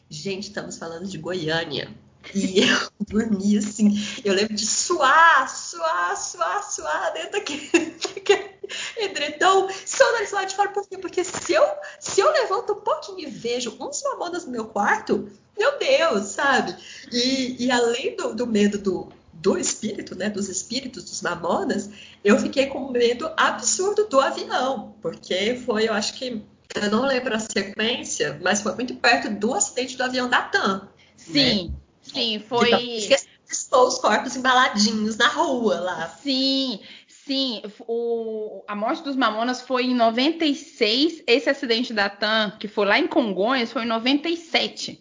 [0.09, 1.95] Gente, estamos falando de Goiânia.
[2.35, 7.71] E eu dormi assim, eu lembro de suar, suar, suar, suar dentro daquele,
[8.97, 10.71] edredom, só nariz lá de fora.
[10.71, 10.97] Por quê?
[10.97, 11.63] Porque se eu,
[12.01, 16.77] se eu levanto um pouquinho e vejo uns mamonas no meu quarto, meu Deus, sabe?
[17.13, 21.91] E, e além do, do medo do, do espírito, né, dos espíritos dos mamonas,
[22.25, 26.43] eu fiquei com medo absurdo do avião, porque foi, eu acho que,
[26.75, 30.89] eu não lembro a sequência, mas foi muito perto do acidente do avião da TAM.
[31.17, 31.69] Sim.
[31.69, 31.75] Né?
[32.03, 32.71] Sim, foi.
[32.71, 36.09] Então, os corpos embaladinhos na rua lá.
[36.23, 37.63] Sim, sim.
[37.87, 41.23] O, a morte dos Mamonas foi em 96.
[41.27, 45.01] Esse acidente da TAM, que foi lá em Congonhas, foi em 97.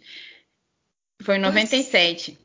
[1.21, 2.37] Foi em 97.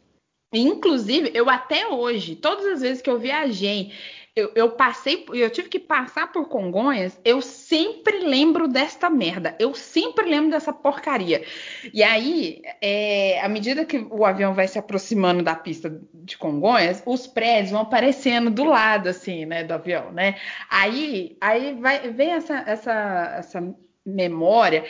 [0.53, 3.93] Inclusive, eu até hoje, todas as vezes que eu viajei
[4.35, 9.75] eu, eu, passei, eu tive que passar por Congonhas, eu sempre lembro desta merda, eu
[9.75, 11.45] sempre lembro dessa porcaria.
[11.93, 17.03] E aí, é, à medida que o avião vai se aproximando da pista de Congonhas,
[17.05, 20.37] os prédios vão aparecendo do lado, assim, né, do avião, né?
[20.71, 24.83] Aí, aí vai, vem essa, essa, essa memória.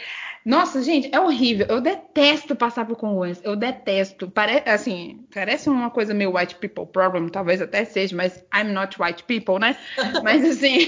[0.44, 1.66] Nossa, gente, é horrível.
[1.68, 3.40] Eu detesto passar por Congonhas.
[3.44, 4.31] Eu detesto.
[4.31, 9.00] Pare assim, parece uma coisa meio white people problem, talvez até seja, mas I'm not
[9.00, 9.76] white people, né?
[10.24, 10.87] mas assim,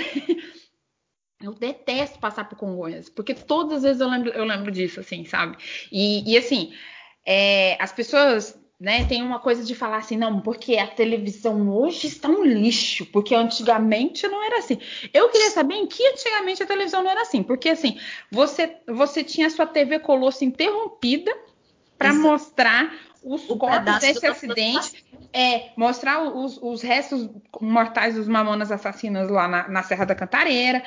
[1.41, 5.25] eu detesto passar por Congonhas, porque todas as vezes eu lembro, eu lembro disso, assim,
[5.25, 5.57] sabe?
[5.93, 6.73] E, e assim,
[7.25, 12.09] é, as pessoas né, tem uma coisa de falar assim, não, porque a televisão hoje
[12.09, 14.79] está um lixo, porque antigamente não era assim.
[15.13, 17.99] Eu queria saber em que antigamente a televisão não era assim, porque assim,
[18.31, 21.35] você, você tinha a sua TV Colosso interrompida
[21.97, 28.71] para mostrar os o corpos desse acidente, é, mostrar os, os, restos mortais dos mamonas
[28.71, 30.83] assassinas lá na, na Serra da Cantareira,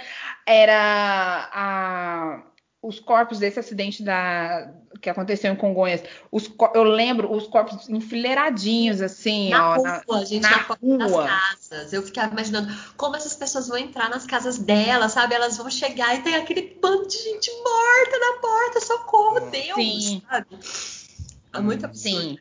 [0.46, 2.44] era a
[2.82, 9.02] os corpos desse acidente da, que aconteceu em Congonhas, os, eu lembro os corpos enfileiradinhos,
[9.02, 11.24] assim, na ó, rua, na, gente, na, na rua.
[11.24, 11.94] das casas.
[11.94, 15.34] Eu ficava imaginando como essas pessoas vão entrar nas casas delas, sabe?
[15.34, 20.22] Elas vão chegar e tem aquele bando de gente morta na porta, socorro, Deus, Sim.
[20.30, 20.48] sabe?
[21.54, 22.22] É muito absurdo.
[22.22, 22.40] Sim.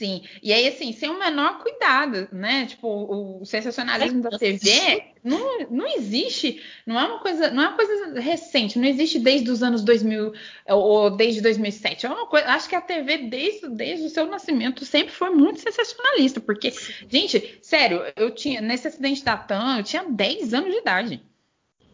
[0.00, 0.22] Sim.
[0.42, 2.64] E aí, assim, sem o menor cuidado, né?
[2.64, 7.76] Tipo, o, sensacionalismo da TV não, não existe, não é uma coisa, não é uma
[7.76, 10.32] coisa recente, não existe desde os anos 2000
[10.68, 12.06] ou desde 2007.
[12.06, 15.60] É uma coisa, acho que a TV desde, desde o seu nascimento sempre foi muito
[15.60, 16.72] sensacionalista, porque,
[17.06, 21.22] gente, sério, eu tinha nesse acidente da TAM, eu tinha 10 anos de idade.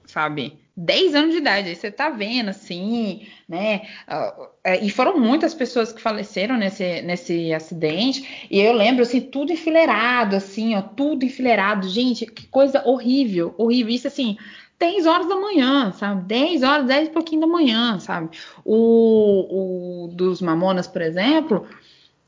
[0.07, 0.59] Sabe?
[0.77, 3.89] 10 anos de idade, aí você tá vendo, assim, né?
[4.07, 9.53] Uh, e foram muitas pessoas que faleceram nesse, nesse acidente, e eu lembro, assim, tudo
[9.53, 11.89] enfileirado, assim, ó, tudo enfileirado.
[11.89, 13.95] Gente, que coisa horrível, horrível.
[13.95, 14.37] Isso, assim,
[14.79, 16.23] 10 horas da manhã, sabe?
[16.25, 18.37] 10 horas, 10 e pouquinho da manhã, sabe?
[18.63, 21.67] O, o dos Mamonas, por exemplo,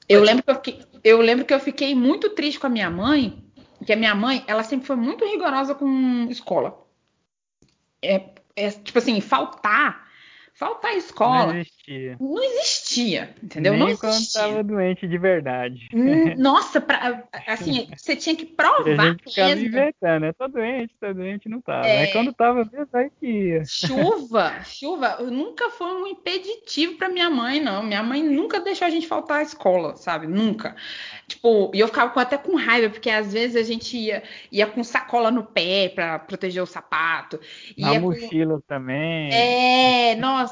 [0.09, 0.81] eu lembro que eu fiquei.
[1.05, 3.45] eu lembro que eu fiquei muito triste com a minha mãe,
[3.85, 6.88] que a minha mãe, ela sempre foi muito rigorosa com escola.
[8.03, 10.08] É, é tipo assim, faltar
[10.59, 11.53] Faltar escola.
[11.53, 12.17] Não existia.
[12.19, 13.75] Não existia, entendeu?
[13.75, 14.11] Nem não existia.
[14.11, 15.89] quando estava doente de verdade.
[15.95, 19.69] Hum, nossa, pra, assim, você tinha que provar e a gente mesmo.
[19.69, 20.33] inventando, né?
[20.33, 21.87] Tô doente, tô doente, não tava.
[21.87, 22.01] É...
[22.01, 23.65] Mas quando tava mesmo, aí que ia.
[23.65, 27.85] Chuva, chuva, nunca foi um impeditivo para minha mãe, não.
[27.85, 30.27] Minha mãe nunca deixou a gente faltar à escola, sabe?
[30.27, 30.75] Nunca.
[31.29, 34.83] Tipo, e eu ficava até com raiva, porque às vezes a gente ia, ia com
[34.83, 37.39] sacola no pé para proteger o sapato.
[37.77, 38.61] Na mochila com...
[38.63, 39.33] também.
[39.33, 40.48] É, nossa,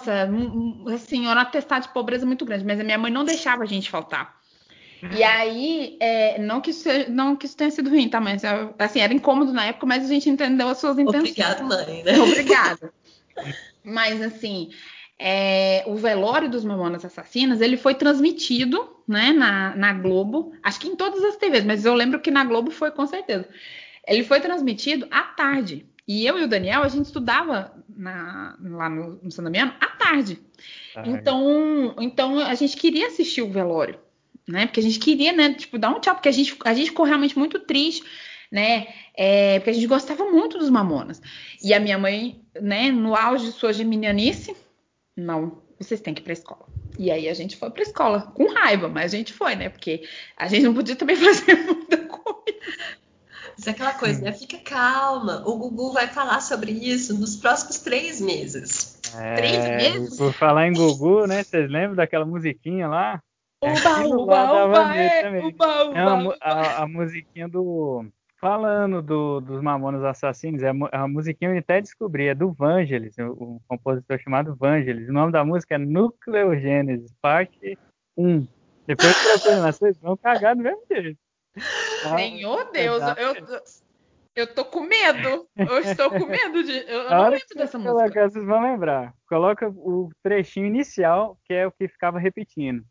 [0.95, 3.67] assim, era um atestado de pobreza muito grande, mas a minha mãe não deixava a
[3.67, 4.37] gente faltar.
[5.15, 8.21] E aí, é, não, que isso, não que isso tenha sido ruim, tá?
[8.21, 8.43] Mas
[8.79, 11.31] assim, era incômodo na época, mas a gente entendeu as suas intenções.
[11.31, 12.19] Obrigada, mãe, né?
[12.19, 12.93] Obrigada.
[13.85, 14.71] mas assim,
[15.19, 20.89] é, o velório dos Mamonas Assassinas, ele foi transmitido, né, na, na, Globo, acho que
[20.89, 23.49] em todas as TVs, mas eu lembro que na Globo foi com certeza.
[24.07, 25.87] Ele foi transmitido à tarde.
[26.07, 29.87] E eu e o Daniel, a gente estudava na, lá no, no São Damiano à
[29.89, 30.39] tarde.
[31.05, 33.99] Então, então a gente queria assistir o velório,
[34.47, 34.67] né?
[34.67, 37.05] Porque a gente queria, né, tipo, dar um tchau, porque a gente, a gente ficou
[37.05, 38.05] realmente muito triste,
[38.51, 38.87] né?
[39.15, 41.21] É, porque a gente gostava muito dos Mamonas.
[41.63, 44.57] E a minha mãe, né, no auge de sua geminianice,
[45.17, 46.67] não, vocês têm que ir para a escola.
[46.99, 49.69] E aí a gente foi para a escola, com raiva, mas a gente foi, né?
[49.69, 50.03] Porque
[50.37, 52.06] a gente não podia também fazer muita.
[53.59, 54.33] Isso é aquela coisa, né?
[54.33, 55.43] Fica calma.
[55.47, 59.01] O Gugu vai falar sobre isso nos próximos três meses.
[59.15, 60.17] É, três meses?
[60.17, 61.43] Por falar em Gugu, né?
[61.43, 63.23] Vocês lembram daquela musiquinha lá?
[63.63, 68.07] Uba, uba, uba, é, uba, uba, é uma, a, a musiquinha do
[68.39, 73.19] Falando do, dos Mamonas Assassinos, é a, a musiquinha eu até descobri, é do Vangelis,
[73.19, 75.09] um, compositor chamado Vangelis.
[75.09, 77.79] O nome da música é Nucleogênesis, parte
[78.15, 78.47] 1.
[78.87, 81.19] Depois que eu vocês vão cagar do mesmo jeito.
[82.17, 83.63] Senhor Deus, eu,
[84.37, 85.49] eu tô com medo.
[85.57, 86.73] Eu estou com medo de.
[86.87, 87.99] Eu, não lembro dessa música.
[87.99, 89.15] Colocar, vocês vão lembrar.
[89.27, 92.85] Coloca o trechinho inicial, que é o que ficava repetindo.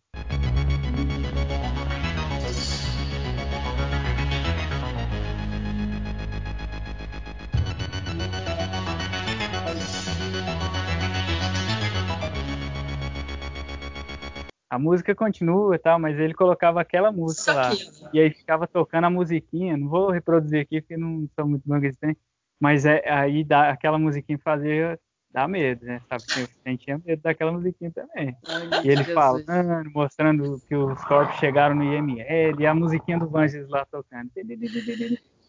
[14.76, 17.72] A música continua e tal, mas ele colocava aquela música lá.
[18.14, 19.78] E aí ficava tocando a musiquinha.
[19.78, 22.16] Não vou reproduzir aqui porque não sou muito bom que tem.
[22.60, 25.00] Mas é, aí dá, aquela musiquinha fazia
[25.32, 26.02] dá medo, né?
[26.10, 26.50] Sabe?
[26.66, 28.36] A gente tinha medo daquela musiquinha também.
[28.48, 29.14] Ai, e ele Jesus.
[29.14, 34.30] falando, mostrando que os corpos chegaram no IML, e a musiquinha do Vangelis lá tocando.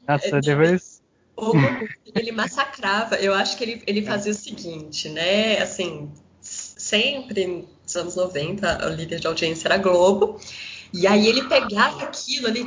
[0.06, 1.02] Nossa, depois.
[2.14, 3.16] Ele massacrava.
[3.16, 5.58] Eu acho que ele, ele fazia o seguinte, né?
[5.58, 10.40] Assim, sempre nos anos 90, o líder de audiência era a Globo.
[10.92, 12.64] E aí ele pegava aquilo ali,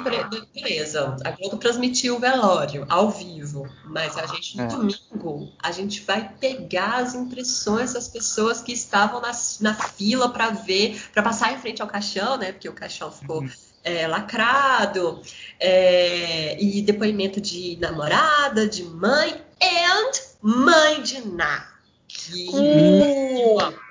[0.54, 4.68] beleza, a Globo transmitiu o velório ao vivo, mas a gente no é.
[4.68, 10.50] domingo, a gente vai pegar as impressões das pessoas que estavam na, na fila para
[10.52, 12.52] ver, para passar em frente ao caixão, né?
[12.52, 13.50] Porque o caixão ficou uhum.
[13.84, 15.22] é, lacrado,
[15.60, 20.12] é, e depoimento de namorada, de mãe, and
[20.42, 21.68] mãe de Ná.
[22.08, 22.50] Que...
[22.50, 23.89] Uh!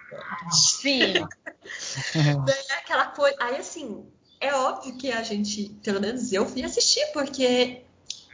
[0.50, 1.14] Sim.
[2.14, 3.36] é aquela coisa.
[3.40, 4.06] Aí, assim,
[4.40, 7.82] é óbvio que a gente, pelo menos eu, fui assistir, porque.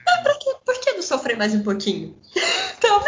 [0.06, 0.54] Ah, pra quê?
[0.64, 2.16] Por que não sofrer mais um pouquinho?
[2.78, 3.00] então,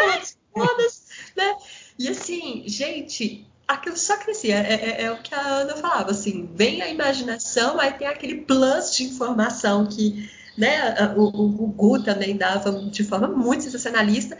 [0.53, 1.05] foda-se,
[1.35, 1.55] né?
[1.99, 4.55] E assim, gente, aquilo só crescia.
[4.55, 8.41] É, é, é, o que a Ana falava, assim, vem a imaginação, aí tem aquele
[8.41, 11.13] plus de informação que né?
[11.15, 14.37] O, o Gugu também dava de forma muito sensacionalista.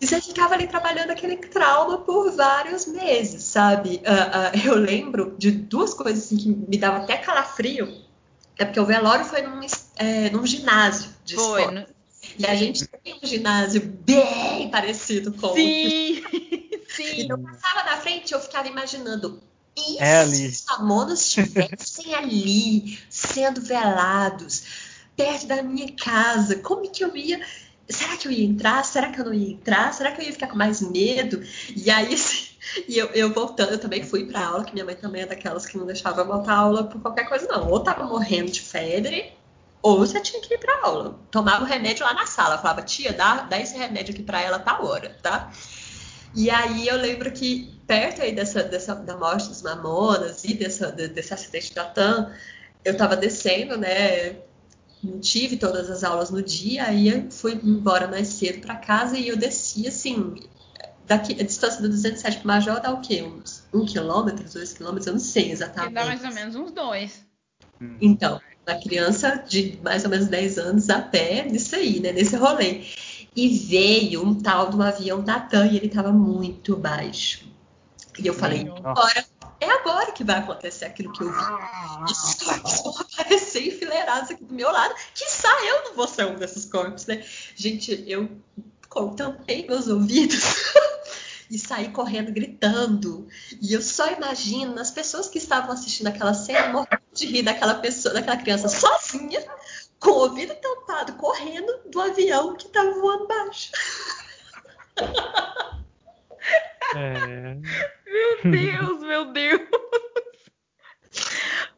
[0.00, 4.02] E você ficava ali trabalhando aquele trauma por vários meses, sabe?
[4.04, 8.04] Uh, uh, eu lembro de duas coisas assim, que me davam até calafrio.
[8.58, 9.60] É porque o velório foi num,
[9.96, 11.70] é, num ginásio de foi.
[11.70, 11.86] No...
[12.38, 16.22] E a gente tem um ginásio bem parecido com Sim!
[16.88, 17.04] Sim.
[17.26, 19.42] Então eu passava na frente e eu ficava imaginando.
[19.76, 24.64] E é se os famosos estivessem ali, sendo velados,
[25.16, 26.56] perto da minha casa.
[26.56, 27.40] Como que eu ia?
[27.88, 28.84] Será que eu ia entrar?
[28.84, 29.92] Será que eu não ia entrar?
[29.94, 31.42] Será que eu ia ficar com mais medo?
[31.74, 32.48] E aí, assim,
[32.88, 35.66] e eu, eu voltando, eu também fui para aula, que minha mãe também é daquelas
[35.66, 37.70] que não deixava voltar aula por qualquer coisa, não.
[37.70, 39.32] Ou tava morrendo de febre,
[39.80, 41.18] ou você tinha que ir para aula.
[41.30, 42.58] Tomava o remédio lá na sala.
[42.58, 45.50] Falava, tia, dá, dá esse remédio aqui para ela, tá hora, tá?
[46.34, 50.90] E aí eu lembro que perto aí dessa, dessa da morte dos mamonas e dessa,
[50.90, 52.32] desse acidente da TAM,
[52.84, 54.36] eu tava descendo, né,
[55.06, 59.16] não tive todas as aulas no dia, aí eu fui embora mais cedo para casa
[59.16, 60.34] e eu desci assim.
[61.06, 63.22] Daqui, a distância do 207 para Major dá o quê?
[63.22, 65.06] Uns um quilômetro, dois quilômetros?
[65.06, 65.94] Eu não sei exatamente.
[65.94, 67.24] Dá mais ou menos uns dois.
[68.00, 72.12] Então, a criança de mais ou menos 10 anos a pé nisso aí, né?
[72.12, 72.82] Nesse rolê.
[73.34, 77.46] E veio um tal de um avião da TAM e ele estava muito baixo.
[78.18, 79.24] E eu falei, agora,
[79.60, 82.10] é agora que vai acontecer aquilo que eu vi.
[82.10, 84.94] Esses corpos vão aparecer enfileirados aqui do meu lado.
[85.14, 87.24] Que eu não vou ser um desses corpos, né?
[87.54, 88.28] Gente, eu
[89.16, 90.42] tampei meus ouvidos
[91.50, 93.28] e saí correndo gritando.
[93.60, 97.74] E eu só imagino as pessoas que estavam assistindo aquela cena morrendo de rir daquela
[97.74, 99.44] pessoa, daquela criança sozinha,
[99.98, 103.70] com o ouvido tampado, correndo do avião que estava voando baixo.
[106.94, 107.56] É...
[108.16, 109.60] Meu Deus, meu Deus.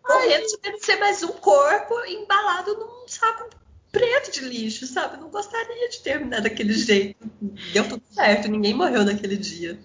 [0.02, 3.50] Correndo de ser mais um corpo embalado num saco
[3.92, 5.16] preto de lixo, sabe?
[5.16, 7.16] Eu não gostaria de terminar daquele jeito.
[7.72, 9.78] Deu tudo certo, ninguém morreu naquele dia.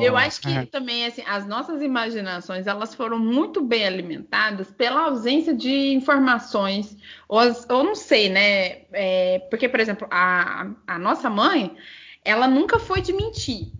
[0.00, 5.52] Eu acho que também assim, as nossas imaginações elas foram muito bem alimentadas pela ausência
[5.52, 6.96] de informações,
[7.28, 8.82] ou, ou não sei, né?
[8.92, 11.76] É, porque, por exemplo, a, a nossa mãe,
[12.24, 13.72] ela nunca foi de mentir.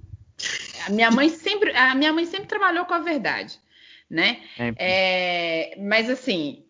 [0.88, 3.58] A minha mãe sempre, a minha mãe sempre trabalhou com a verdade,
[4.08, 4.40] né?
[4.78, 6.64] É, mas assim,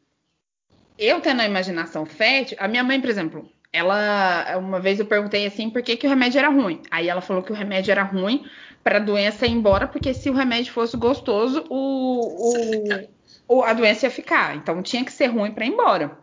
[0.98, 5.46] eu tendo a imaginação fértil, a minha mãe, por exemplo, ela uma vez eu perguntei
[5.46, 6.82] assim por que, que o remédio era ruim.
[6.90, 8.44] Aí ela falou que o remédio era ruim
[8.82, 13.04] para a doença ir embora, porque se o remédio fosse gostoso, o,
[13.46, 14.56] o, a doença ia ficar.
[14.56, 16.18] Então tinha que ser ruim para ir embora.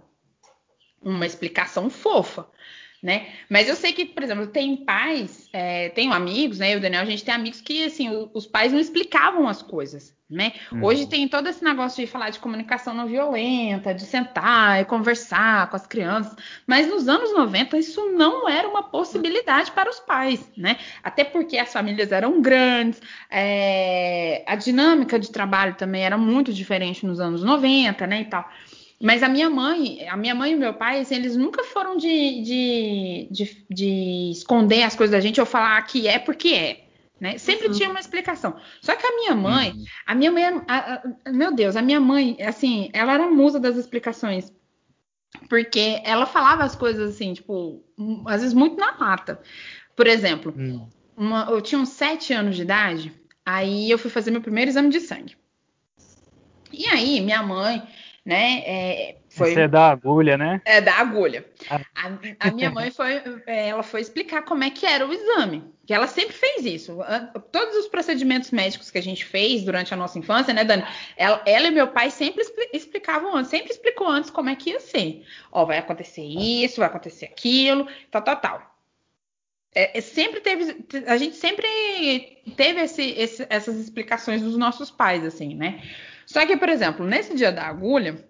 [1.02, 2.46] Uma explicação fofa
[3.06, 3.28] né?
[3.48, 6.72] Mas eu sei que, por exemplo, tem pais, é, tenho amigos, né?
[6.72, 9.62] Eu e o Daniel, a gente tem amigos que, assim, os pais não explicavam as
[9.62, 10.54] coisas, né?
[10.72, 10.84] Uhum.
[10.84, 15.70] Hoje tem todo esse negócio de falar de comunicação não violenta, de sentar e conversar
[15.70, 16.36] com as crianças,
[16.66, 20.78] mas nos anos 90 isso não era uma possibilidade para os pais, né?
[21.04, 23.00] Até porque as famílias eram grandes,
[23.30, 28.22] é, a dinâmica de trabalho também era muito diferente nos anos 90, né?
[28.22, 28.50] E tal.
[29.02, 32.08] Mas a minha mãe, a minha mãe e meu pai, assim, eles nunca foram de,
[32.42, 36.86] de, de, de, esconder as coisas da gente ou falar que é porque é.
[37.20, 37.38] Né?
[37.38, 37.74] Sempre uhum.
[37.74, 38.56] tinha uma explicação.
[38.82, 39.86] Só que a minha mãe, uhum.
[40.06, 43.60] a minha mãe, a, a, meu Deus, a minha mãe, assim, ela era a musa
[43.60, 44.52] das explicações.
[45.50, 47.84] Porque ela falava as coisas assim, tipo,
[48.26, 49.42] às vezes muito na lata.
[49.96, 50.88] Por exemplo, uhum.
[51.16, 53.14] uma, eu tinha uns sete anos de idade,
[53.46, 55.36] aí eu fui fazer meu primeiro exame de sangue.
[56.72, 57.82] E aí, minha mãe,
[58.26, 58.64] né?
[58.66, 60.60] É, foi, Você é da agulha, né?
[60.66, 61.46] É da agulha.
[61.70, 61.80] Ah.
[61.96, 65.64] A, a, minha mãe foi, é, ela foi explicar como é que era o exame.
[65.86, 66.98] Que ela sempre fez isso.
[67.52, 70.84] Todos os procedimentos médicos que a gente fez durante a nossa infância, né, Dani?
[71.16, 74.80] Ela, ela e meu pai sempre explicavam antes, sempre explicou antes como é que ia
[74.80, 75.24] ser.
[75.52, 78.76] Ó, vai acontecer isso, vai acontecer aquilo, tal, tal, tal.
[79.76, 81.68] É, é sempre teve, a gente sempre
[82.58, 85.84] teve esse, esse, essas explicações dos nossos pais, assim, né?
[86.26, 88.26] Só que, por exemplo, nesse dia da agulha,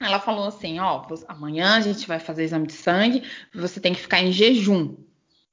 [0.00, 3.22] ela falou assim: ó, amanhã a gente vai fazer exame de sangue,
[3.54, 4.96] você tem que ficar em jejum.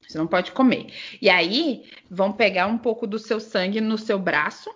[0.08, 0.92] Você não pode comer.
[1.22, 4.74] E aí vão pegar um pouco do seu sangue no seu braço.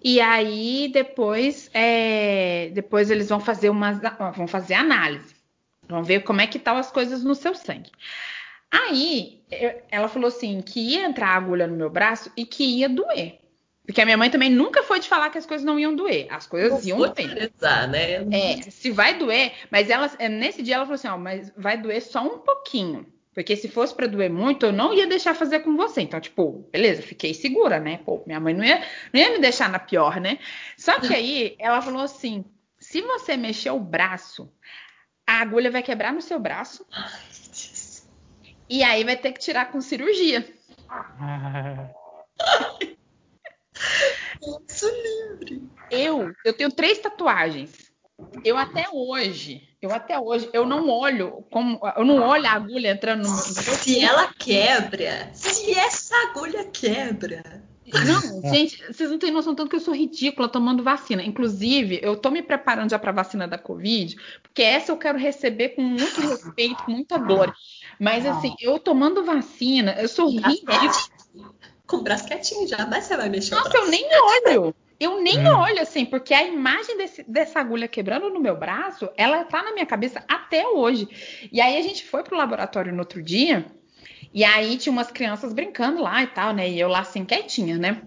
[0.00, 3.92] E aí depois, é, depois eles vão fazer uma,
[4.36, 5.34] vão fazer análise.
[5.88, 7.90] Vão ver como é que estão as coisas no seu sangue.
[8.70, 9.42] Aí
[9.90, 13.41] ela falou assim que ia entrar agulha no meu braço e que ia doer.
[13.84, 16.28] Porque a minha mãe também nunca foi de falar que as coisas não iam doer.
[16.30, 17.14] As coisas não iam doer.
[18.24, 18.52] Né?
[18.52, 21.76] É, se vai doer, mas ela, é, nesse dia ela falou assim: ó, mas vai
[21.76, 23.06] doer só um pouquinho.
[23.34, 26.02] Porque se fosse para doer muito, eu não ia deixar fazer com você.
[26.02, 27.98] Então, tipo, beleza, fiquei segura, né?
[28.04, 30.38] Pô, minha mãe não ia, não ia me deixar na pior, né?
[30.76, 32.44] Só que aí ela falou assim:
[32.78, 34.52] se você mexer o braço,
[35.26, 36.86] a agulha vai quebrar no seu braço.
[38.68, 40.46] e aí vai ter que tirar com cirurgia.
[44.68, 45.62] Isso livre.
[46.22, 47.92] Eu, eu tenho três tatuagens.
[48.44, 52.92] Eu até hoje, eu até hoje, eu não olho como, eu não olho a agulha
[52.92, 53.40] entrando no meu.
[53.40, 57.42] Se ela quebra, se essa agulha quebra.
[57.92, 61.22] Não, gente, vocês não têm noção tanto que eu sou ridícula tomando vacina.
[61.22, 65.70] Inclusive, eu tô me preparando já para vacina da Covid, porque essa eu quero receber
[65.70, 67.54] com muito respeito, com muita dor.
[67.98, 70.78] Mas assim, eu tomando vacina, eu sou ridícula
[71.86, 74.04] com o braço quietinho já, mas você vai mexer Nossa, eu nem
[74.46, 74.74] olho.
[75.02, 75.58] Eu nem hum.
[75.58, 79.72] olho assim, porque a imagem desse, dessa agulha quebrando no meu braço, ela tá na
[79.72, 81.08] minha cabeça até hoje.
[81.50, 83.66] E aí a gente foi pro laboratório no outro dia,
[84.32, 86.70] e aí tinha umas crianças brincando lá e tal, né?
[86.70, 88.00] E eu lá assim, quietinha, né?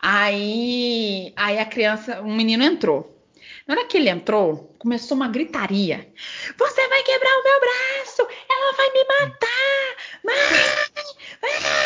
[0.00, 3.14] Aí, aí a criança, um menino entrou.
[3.66, 6.10] Na hora que ele entrou, começou uma gritaria.
[6.56, 8.26] Você vai quebrar o meu braço!
[8.48, 9.96] Ela vai me matar!
[10.24, 10.34] Mãe!
[11.42, 11.81] Mãe!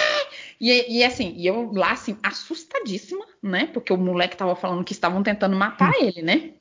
[0.60, 3.66] E, e assim, e eu lá, assim, assustadíssima, né?
[3.66, 6.04] Porque o moleque tava falando que estavam tentando matar hum.
[6.04, 6.54] ele, né?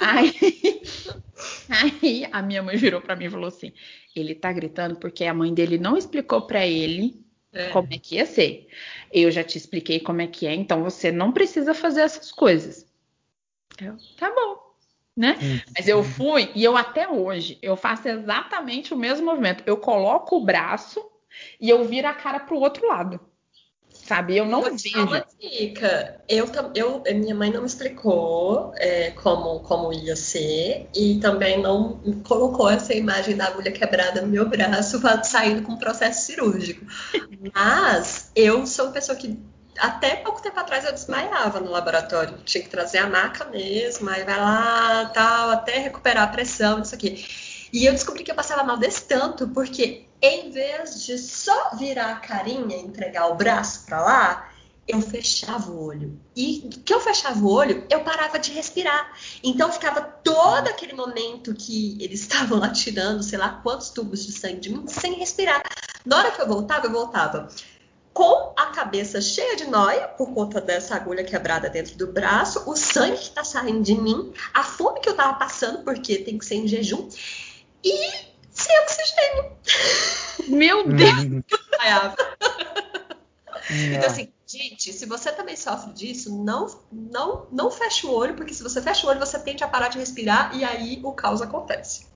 [0.00, 0.34] Aí,
[1.68, 3.72] aí a minha mãe virou para mim e falou assim:
[4.16, 7.22] ele tá gritando porque a mãe dele não explicou para ele
[7.52, 7.68] é.
[7.68, 8.68] como é que ia ser.
[9.12, 12.86] Eu já te expliquei como é que é, então você não precisa fazer essas coisas.
[13.80, 14.72] Eu, tá bom.
[15.14, 15.36] Né?
[15.42, 15.60] Hum.
[15.76, 19.62] Mas eu fui e eu até hoje eu faço exatamente o mesmo movimento.
[19.66, 21.06] Eu coloco o braço
[21.60, 23.20] e eu viro a cara pro outro lado
[24.12, 24.36] sabe?
[24.36, 25.02] Eu não vejo.
[25.02, 26.20] Uma dica.
[26.28, 31.98] Eu, eu, minha mãe não me explicou é, como, como ia ser e também não
[32.22, 36.84] colocou essa imagem da agulha quebrada no meu braço saindo com um processo cirúrgico.
[37.54, 39.38] Mas eu sou uma pessoa que
[39.78, 42.36] até pouco tempo atrás eu desmaiava no laboratório.
[42.44, 46.94] Tinha que trazer a maca mesmo, aí vai lá, tal, até recuperar a pressão, isso
[46.94, 47.24] aqui.
[47.72, 52.12] E eu descobri que eu passava mal desse tanto, porque em vez de só virar
[52.12, 54.52] a carinha entregar o braço para lá,
[54.86, 56.20] eu fechava o olho.
[56.36, 59.12] E que eu fechava o olho, eu parava de respirar.
[59.42, 64.32] Então ficava todo aquele momento que eles estavam lá tirando, sei lá quantos tubos de
[64.32, 65.62] sangue de mim, sem respirar.
[66.04, 67.48] Na hora que eu voltava, eu voltava
[68.12, 72.76] com a cabeça cheia de nóia por conta dessa agulha quebrada dentro do braço, o
[72.76, 76.44] sangue que está saindo de mim, a fome que eu estava passando, porque tem que
[76.44, 77.08] ser em jejum,
[77.84, 79.52] e sem oxigênio.
[80.48, 80.96] Meu uhum.
[80.96, 81.44] Deus!
[83.70, 88.54] então, assim, gente, se você também sofre disso, não, não, não feche o olho, porque
[88.54, 91.40] se você fecha o olho, você tende a parar de respirar e aí o caos
[91.40, 92.12] acontece.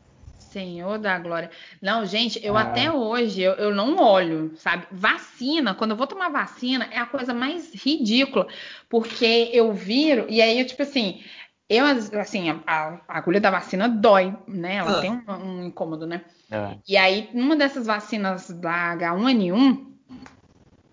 [0.57, 1.51] Senhor da glória.
[1.83, 2.63] Não, gente, eu ah.
[2.63, 4.87] até hoje eu, eu, não olho, sabe?
[4.91, 8.47] Vacina, quando eu vou tomar vacina, é a coisa mais ridícula,
[8.89, 11.23] porque eu viro e aí eu tipo assim,
[11.69, 11.85] eu,
[12.21, 14.77] assim, a, a, agulha da vacina dói, né?
[14.77, 15.01] Ela ah.
[15.01, 16.23] tem um, um, incômodo, né?
[16.51, 16.77] É.
[16.87, 19.85] E aí, numa dessas vacinas da H1N1,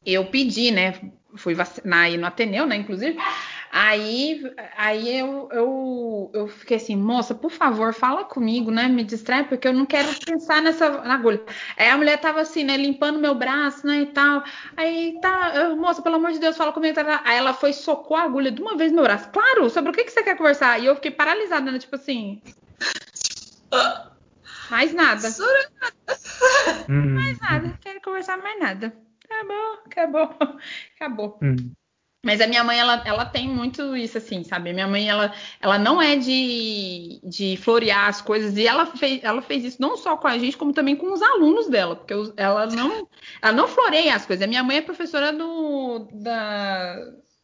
[0.05, 0.99] eu pedi, né?
[1.35, 2.75] Fui vacinar aí no Ateneu, né?
[2.75, 3.17] Inclusive.
[3.75, 4.39] Aí,
[4.77, 8.87] aí eu, eu, eu fiquei assim, moça, por favor, fala comigo, né?
[8.87, 11.41] Me distrai, porque eu não quero pensar nessa agulha.
[11.75, 14.43] Aí a mulher tava assim, né, limpando meu braço, né, e tal.
[14.77, 16.93] Aí tá, eu, moça, pelo amor de Deus, fala comigo.
[16.93, 17.21] Tá, tá.
[17.25, 19.31] Aí ela foi socou a agulha de uma vez no meu braço.
[19.31, 20.79] Claro, sobre o que, que você quer conversar?
[20.79, 21.79] E eu fiquei paralisada, né?
[21.79, 22.43] Tipo assim.
[24.69, 25.27] Mais nada.
[26.87, 27.77] mais nada.
[27.81, 28.95] Quero conversar mais nada.
[29.25, 30.59] Acabou, acabou,
[30.95, 31.39] acabou.
[31.41, 31.73] Hum.
[32.25, 34.69] Mas a minha mãe, ela, ela tem muito isso, assim, sabe?
[34.69, 38.55] A minha mãe, ela, ela não é de, de florear as coisas.
[38.55, 41.21] E ela fez, ela fez isso não só com a gente, como também com os
[41.21, 41.97] alunos dela.
[41.97, 43.07] Porque ela não,
[43.41, 44.41] ela não floreia as coisas.
[44.41, 46.95] A minha mãe é professora do, da,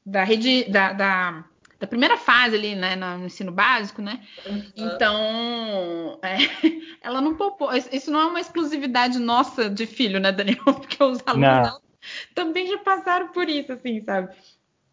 [0.06, 0.64] da rede...
[0.72, 1.44] Da, da,
[1.78, 4.22] da primeira fase ali, né, no ensino básico, né?
[4.46, 4.64] Uhum.
[4.76, 6.38] Então, é,
[7.02, 7.70] ela não poupou.
[7.74, 10.64] Isso não é uma exclusividade nossa de filho, né, Daniel?
[10.64, 11.82] Porque os alunos dela
[12.34, 14.34] também já passaram por isso, assim, sabe?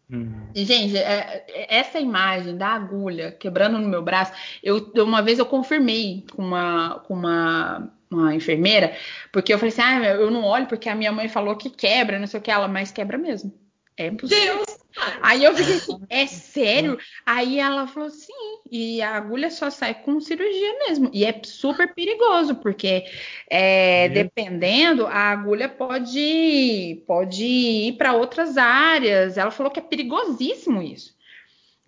[0.09, 0.49] Uhum.
[0.55, 4.31] Gente, é, é, essa imagem da agulha quebrando no meu braço,
[4.63, 8.95] eu uma vez eu confirmei com uma, com uma, uma enfermeira,
[9.33, 12.19] porque eu falei assim: ah, eu não olho porque a minha mãe falou que quebra,
[12.19, 13.51] não sei o que, ela, mas quebra mesmo.
[13.97, 14.57] É possível.
[14.57, 14.77] Deus.
[15.21, 16.97] Aí eu fiquei assim, é sério?
[17.25, 18.31] Aí ela falou, sim,
[18.71, 21.09] e a agulha só sai com cirurgia mesmo.
[21.13, 23.05] E é super perigoso, porque
[23.49, 29.37] é, dependendo, a agulha pode, pode ir para outras áreas.
[29.37, 31.15] Ela falou que é perigosíssimo isso.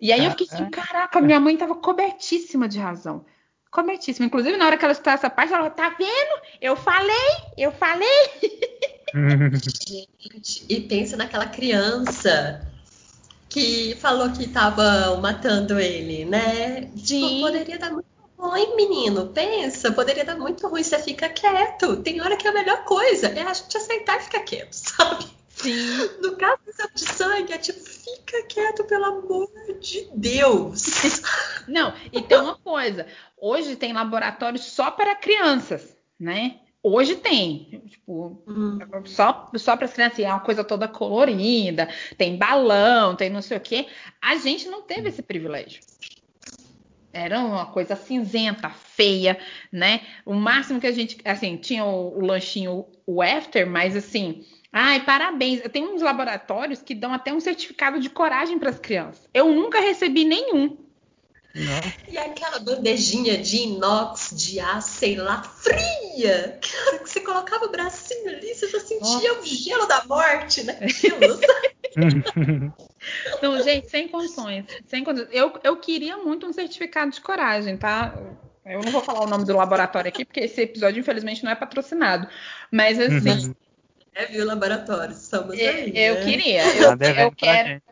[0.00, 3.24] E aí eu fiquei assim, caraca, minha mãe estava cobertíssima de razão.
[3.70, 4.26] Cobertíssima.
[4.26, 6.42] Inclusive, na hora que ela escutou essa parte, ela falou, tá vendo?
[6.60, 8.08] Eu falei, eu falei.
[9.12, 12.66] Gente, e pensa naquela criança
[13.48, 16.82] que falou que tava matando ele, né?
[16.96, 18.06] Tipo, poderia dar muito
[18.38, 19.26] ruim, menino.
[19.28, 20.82] Pensa, poderia dar muito ruim.
[20.82, 21.96] Você fica quieto.
[21.96, 25.26] Tem hora que a melhor coisa é a gente aceitar e ficar quieto, sabe?
[25.48, 26.08] Sim.
[26.22, 26.60] No caso
[26.94, 29.50] de sangue, é tipo, fica quieto, pelo amor
[29.80, 31.22] de Deus.
[31.68, 33.06] Não, e tem uma coisa.
[33.36, 35.82] Hoje tem laboratórios só para crianças,
[36.18, 36.60] né?
[36.82, 38.78] Hoje tem, tipo, hum.
[39.04, 43.58] só, só para as crianças, é uma coisa toda colorida, tem balão, tem não sei
[43.58, 43.86] o quê.
[44.20, 45.82] A gente não teve esse privilégio.
[47.12, 49.38] Era uma coisa cinzenta, feia,
[49.70, 50.00] né?
[50.24, 55.04] O máximo que a gente, assim, tinha o, o lanchinho, o after, mas assim, ai,
[55.04, 55.60] parabéns.
[55.72, 59.28] Tem uns laboratórios que dão até um certificado de coragem para as crianças.
[59.34, 60.78] Eu nunca recebi nenhum.
[61.54, 61.80] Não.
[62.08, 68.28] E aquela bandejinha de inox, de aço, sei lá, fria, que você colocava o bracinho
[68.28, 69.40] ali, você já sentia oh.
[69.40, 71.40] o gelo da morte naquilo.
[73.42, 74.64] Não, gente, sem condições.
[74.86, 75.30] Sem condições.
[75.32, 78.14] Eu, eu queria muito um certificado de coragem, tá?
[78.64, 81.56] Eu não vou falar o nome do laboratório aqui, porque esse episódio, infelizmente, não é
[81.56, 82.28] patrocinado.
[82.70, 83.54] Mas assim.
[84.14, 85.12] É, viu, laboratório?
[85.12, 85.92] Estamos aí.
[85.96, 86.24] Eu né?
[86.24, 86.64] queria.
[86.76, 86.90] Eu,
[87.24, 87.82] eu quero.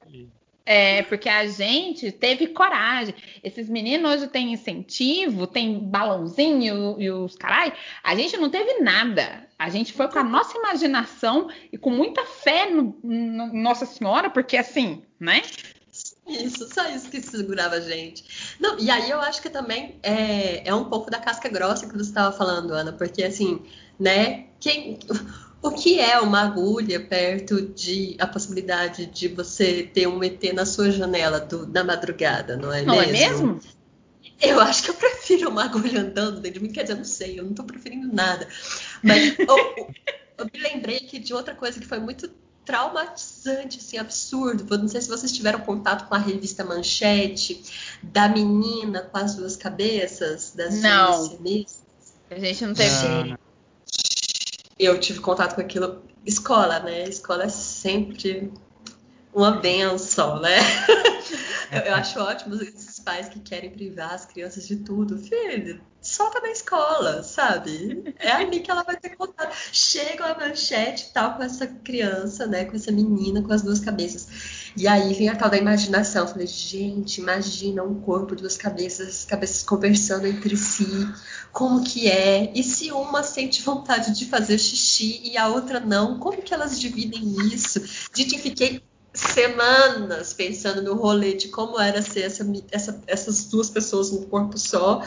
[0.70, 3.14] É, porque a gente teve coragem.
[3.42, 7.72] Esses meninos hoje têm incentivo, tem balãozinho e os carai.
[8.04, 9.48] A gente não teve nada.
[9.58, 14.28] A gente foi com a nossa imaginação e com muita fé no, no Nossa Senhora,
[14.28, 15.40] porque assim, né?
[16.26, 18.54] Isso, só isso que segurava a gente.
[18.60, 21.94] Não, e aí eu acho que também é, é um pouco da casca grossa que
[21.94, 23.62] você estava falando, Ana, porque assim,
[23.98, 24.44] né?
[24.60, 24.98] Quem,
[25.61, 30.64] o que é uma agulha perto de a possibilidade de você ter um ET na
[30.64, 33.12] sua janela do, da madrugada, não é não mesmo?
[33.12, 33.61] Não é mesmo?
[34.40, 37.04] Eu acho que eu prefiro uma agulha andando dentro de mim, quer dizer, eu não
[37.04, 38.46] sei, eu não estou preferindo nada.
[39.02, 39.94] Mas eu,
[40.38, 42.30] eu me lembrei aqui de outra coisa que foi muito
[42.64, 44.78] traumatizante, assim, absurdo.
[44.78, 47.64] Não sei se vocês tiveram contato com a revista Manchete,
[48.02, 51.38] da menina com as duas cabeças, das Não.
[52.30, 53.09] A gente não teve.
[53.09, 53.47] Não.
[54.78, 56.02] Eu tive contato com aquilo.
[56.24, 57.04] Escola, né?
[57.04, 58.52] Escola é sempre
[59.32, 60.56] uma benção, né?
[61.72, 65.18] eu, eu acho ótimo esses pais que querem privar as crianças de tudo.
[65.18, 68.14] Filho, solta na escola, sabe?
[68.18, 69.54] É ali que ela vai ter contato.
[69.72, 72.64] Chega a manchete tal com essa criança, né?
[72.64, 74.72] Com essa menina com as duas cabeças.
[74.76, 76.22] E aí vem a tal da imaginação.
[76.22, 80.86] Eu falei, gente, imagina um corpo, duas cabeças, cabeças conversando entre si.
[81.52, 82.52] Como que é?
[82.54, 86.18] E se uma sente vontade de fazer xixi e a outra não?
[86.18, 87.80] Como que elas dividem isso?
[88.14, 88.82] Gente, fiquei
[89.12, 94.59] semanas pensando no rolê de como era ser essa, essa, essas duas pessoas num corpo
[94.59, 95.02] só.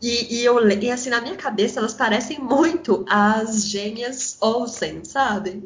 [0.00, 5.62] E, e, eu, e assim, na minha cabeça, elas parecem muito as gêmeas Olsen, sabe?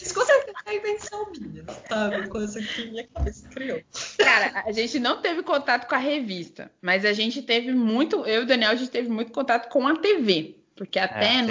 [0.00, 2.28] Isso com certeza é invenção minha, sabe?
[2.28, 3.80] Coisa que minha cabeça criou.
[4.18, 8.42] Cara, a gente não teve contato com a revista, mas a gente teve muito, eu
[8.42, 10.56] e o Daniel, a gente teve muito contato com a TV.
[10.76, 11.42] Porque até é,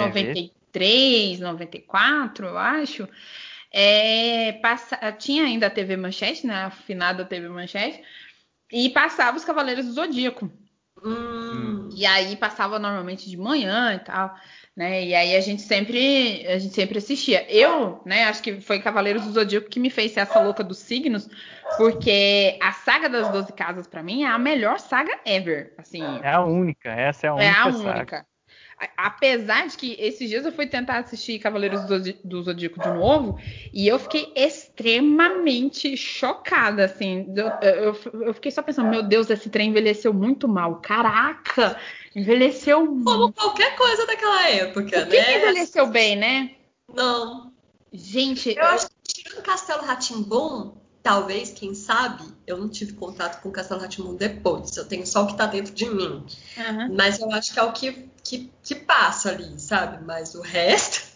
[0.72, 3.08] 93, 94, eu acho,
[3.70, 6.54] é, passa, tinha ainda a TV Manchete, né?
[6.54, 8.02] A afinada TV Manchete
[8.70, 10.50] e passava os Cavaleiros do Zodíaco.
[11.04, 11.88] Hum.
[11.94, 14.34] E aí passava normalmente de manhã e tal,
[14.76, 15.04] né?
[15.04, 17.44] E aí a gente sempre a gente sempre assistia.
[17.50, 20.78] Eu, né, acho que foi Cavaleiros do Zodíaco que me fez ser essa louca dos
[20.78, 21.28] signos,
[21.76, 26.04] porque a saga das Doze Casas para mim é a melhor saga ever, assim.
[26.22, 27.46] É a única, essa é a única.
[27.46, 28.26] É a saga.
[28.96, 31.82] Apesar de que esses dias eu fui tentar assistir Cavaleiros
[32.24, 33.38] do Zodíaco de novo
[33.72, 37.26] e eu fiquei extremamente chocada, assim.
[37.36, 40.76] Eu, eu, eu, fiquei só pensando, meu Deus, esse trem envelheceu muito mal.
[40.76, 41.78] Caraca,
[42.14, 45.06] envelheceu Como qualquer coisa daquela época, o que né?
[45.06, 46.50] Que envelheceu bem, né?
[46.92, 47.52] Não.
[47.92, 48.64] Gente, eu, eu...
[48.64, 53.80] acho que tirando Castelo Ratimbum, talvez, quem sabe, eu não tive contato com o Castelo
[53.80, 54.76] Ratimbun depois.
[54.76, 56.24] Eu tenho só o que tá dentro de mim.
[56.56, 56.94] Uhum.
[56.96, 60.04] Mas eu acho que é o que, que, que passa ali, sabe?
[60.04, 61.10] Mas o resto.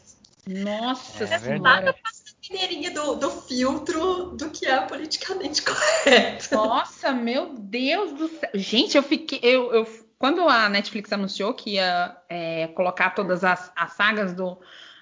[0.46, 1.58] Nossa é senhora.
[1.58, 6.54] Nada passa a mineirinha do, do filtro do que é politicamente correto.
[6.54, 8.50] Nossa, meu Deus do céu.
[8.54, 9.40] Gente, eu fiquei.
[9.42, 14.58] Eu, eu, quando a Netflix anunciou que ia é, colocar todas as, as sagas do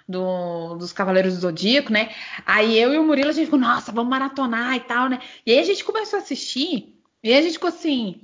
[0.08, 2.14] do, dos Cavaleiros do Zodíaco, né?
[2.44, 5.20] Aí eu e o Murilo, a gente ficou, nossa, vamos maratonar e tal, né?
[5.46, 8.20] E aí a gente começou a assistir, e a gente ficou assim,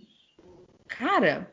[0.86, 1.52] cara,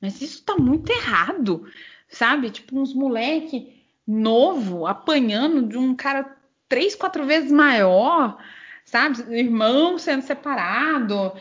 [0.00, 1.66] mas isso tá muito errado,
[2.08, 2.50] sabe?
[2.50, 6.36] Tipo, uns moleque novo apanhando de um cara
[6.68, 8.38] três, quatro vezes maior,
[8.84, 9.22] sabe?
[9.36, 11.32] Irmão sendo separado.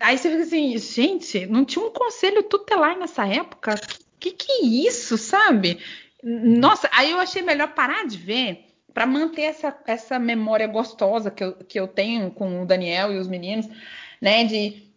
[0.00, 3.74] Aí você fica assim, gente, não tinha um conselho tutelar nessa época?
[4.20, 5.80] Que que é isso, sabe?
[6.24, 8.64] Nossa, aí eu achei melhor parar de ver
[8.94, 13.18] para manter essa, essa memória gostosa que eu, que eu tenho com o Daniel e
[13.18, 13.68] os meninos,
[14.22, 14.44] né?
[14.44, 14.93] De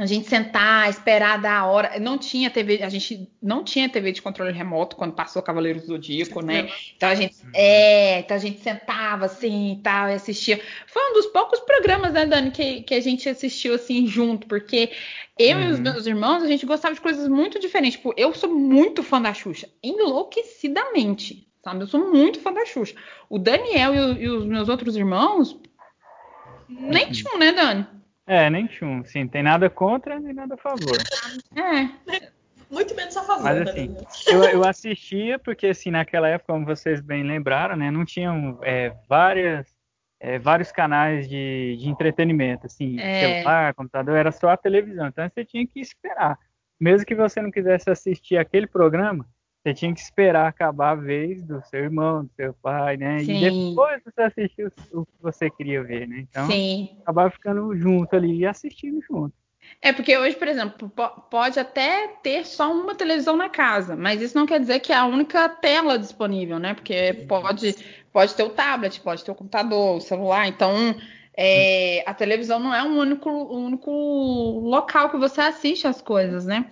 [0.00, 2.00] a gente sentar, esperar dar a hora.
[2.00, 5.88] Não tinha TV, a gente não tinha TV de controle remoto quando passou Cavaleiros do
[5.88, 6.70] Zodíaco, né?
[6.96, 10.58] Então a gente, é, então a gente sentava assim e tal e assistia.
[10.86, 14.90] Foi um dos poucos programas, né, Dani, que, que a gente assistiu assim junto, porque
[15.38, 15.64] eu uhum.
[15.64, 15.82] e os uhum.
[15.82, 17.98] meus irmãos, a gente gostava de coisas muito diferentes.
[17.98, 21.82] Tipo, eu sou muito fã da Xuxa, enlouquecidamente, sabe?
[21.82, 22.94] Eu sou muito fã da Xuxa.
[23.28, 25.60] O Daniel e, o, e os meus outros irmãos,
[26.70, 27.12] nem uhum.
[27.12, 27.99] tinham, né, Dani?
[28.30, 29.04] É, nem tinham.
[29.04, 30.96] Sim, tem nada contra nem nada a favor.
[31.56, 32.30] É.
[32.70, 33.42] Muito menos a favor.
[33.42, 33.96] Mas assim,
[34.28, 38.94] eu, eu, assistia porque assim naquela época, como vocês bem lembraram, né, não tinham é,
[39.08, 39.66] várias
[40.20, 43.38] é, vários canais de, de entretenimento, assim, é.
[43.38, 45.08] celular, computador, era só a televisão.
[45.08, 46.38] Então você tinha que esperar.
[46.78, 49.26] Mesmo que você não quisesse assistir aquele programa,
[49.62, 53.18] você tinha que esperar acabar a vez do seu irmão, do seu pai, né?
[53.20, 53.36] Sim.
[53.36, 56.26] E depois você assistir o que você queria ver, né?
[56.30, 56.88] Então, Sim.
[57.02, 59.34] acabava ficando junto ali e assistindo junto.
[59.82, 60.90] É porque hoje, por exemplo,
[61.30, 64.96] pode até ter só uma televisão na casa, mas isso não quer dizer que é
[64.96, 66.72] a única tela disponível, né?
[66.72, 67.76] Porque pode,
[68.10, 70.48] pode ter o tablet, pode ter o computador, o celular.
[70.48, 70.96] Então,
[71.36, 76.70] é, a televisão não é um único, único local que você assiste as coisas, né?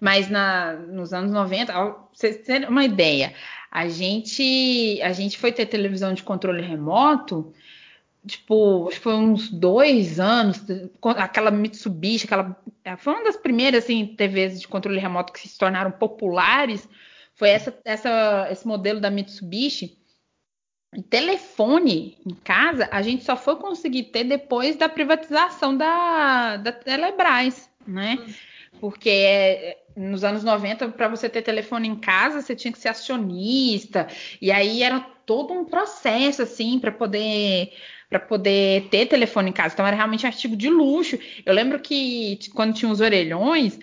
[0.00, 3.32] Mas na, nos anos 90, pra vocês terem uma ideia,
[3.70, 7.52] a gente, a gente foi ter televisão de controle remoto
[8.26, 10.62] tipo, acho que foi uns dois anos,
[11.16, 15.56] aquela Mitsubishi, aquela, é, foi uma das primeiras assim, TVs de controle remoto que se
[15.56, 16.88] tornaram populares,
[17.34, 19.96] foi essa, essa, esse modelo da Mitsubishi.
[21.08, 27.70] telefone em casa, a gente só foi conseguir ter depois da privatização da, da Telebrás,
[27.86, 28.18] né?
[28.80, 32.88] Porque é, nos anos 90, para você ter telefone em casa, você tinha que ser
[32.88, 34.06] acionista,
[34.40, 37.72] e aí era todo um processo, assim, para poder
[38.08, 39.74] para poder ter telefone em casa.
[39.74, 41.18] Então era realmente um artigo de luxo.
[41.44, 43.80] Eu lembro que quando tinha os orelhões,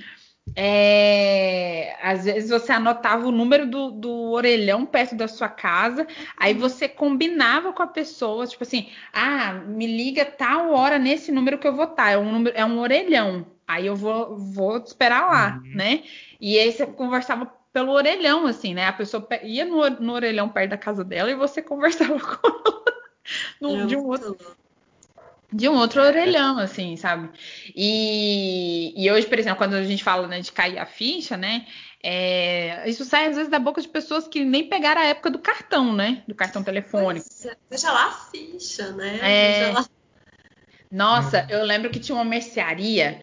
[0.56, 6.06] é, às vezes você anotava o número do, do, orelhão perto da sua casa,
[6.38, 11.58] aí você combinava com a pessoa, tipo assim, ah, me liga tal hora nesse número
[11.58, 14.88] que eu vou estar, é um, número, é um orelhão, aí eu vou, vou te
[14.88, 15.76] esperar lá, uhum.
[15.76, 16.04] né?
[16.40, 18.86] E aí você conversava pelo orelhão, assim, né?
[18.86, 22.84] A pessoa ia no, no orelhão perto da casa dela e você conversava com ela
[23.60, 24.38] no, é de um outro.
[25.52, 27.30] De um outro orelhão, assim, sabe?
[27.76, 31.68] E, e hoje, por exemplo, quando a gente fala né, de cair a ficha, né?
[32.02, 35.38] É, isso sai às vezes da boca de pessoas que nem pegaram a época do
[35.38, 36.24] cartão, né?
[36.28, 37.28] Do cartão telefônico.
[37.46, 39.20] É, veja lá a ficha, né?
[39.22, 39.72] É...
[39.72, 39.86] Lá...
[40.92, 43.22] Nossa, eu lembro que tinha uma mercearia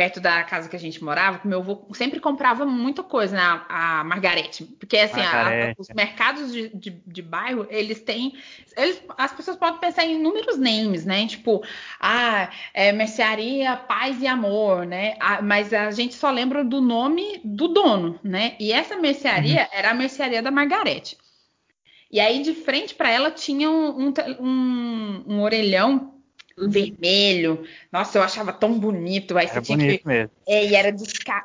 [0.00, 3.62] perto da casa que a gente morava, que meu avô sempre comprava muita coisa, né?
[3.68, 4.64] A, Margarete.
[4.64, 8.32] Porque, assim, a, a, os mercados de, de, de, bairro, eles têm...
[8.78, 11.26] Eles, as pessoas podem pensar em inúmeros names, né?
[11.26, 11.62] Tipo,
[12.00, 15.16] ah, é mercearia Paz e Amor, né?
[15.20, 18.56] Ah, mas a gente só lembra do nome do dono, né?
[18.58, 19.78] E essa mercearia uhum.
[19.78, 21.18] era a mercearia da Margarete.
[22.10, 26.19] E aí, de frente para ela, tinha um, um, um, um orelhão
[26.68, 27.64] vermelho.
[27.92, 29.36] Nossa, eu achava tão bonito.
[29.38, 30.06] Aí era você tinha que.
[30.06, 30.30] Mesmo.
[30.46, 31.42] É, e era desca...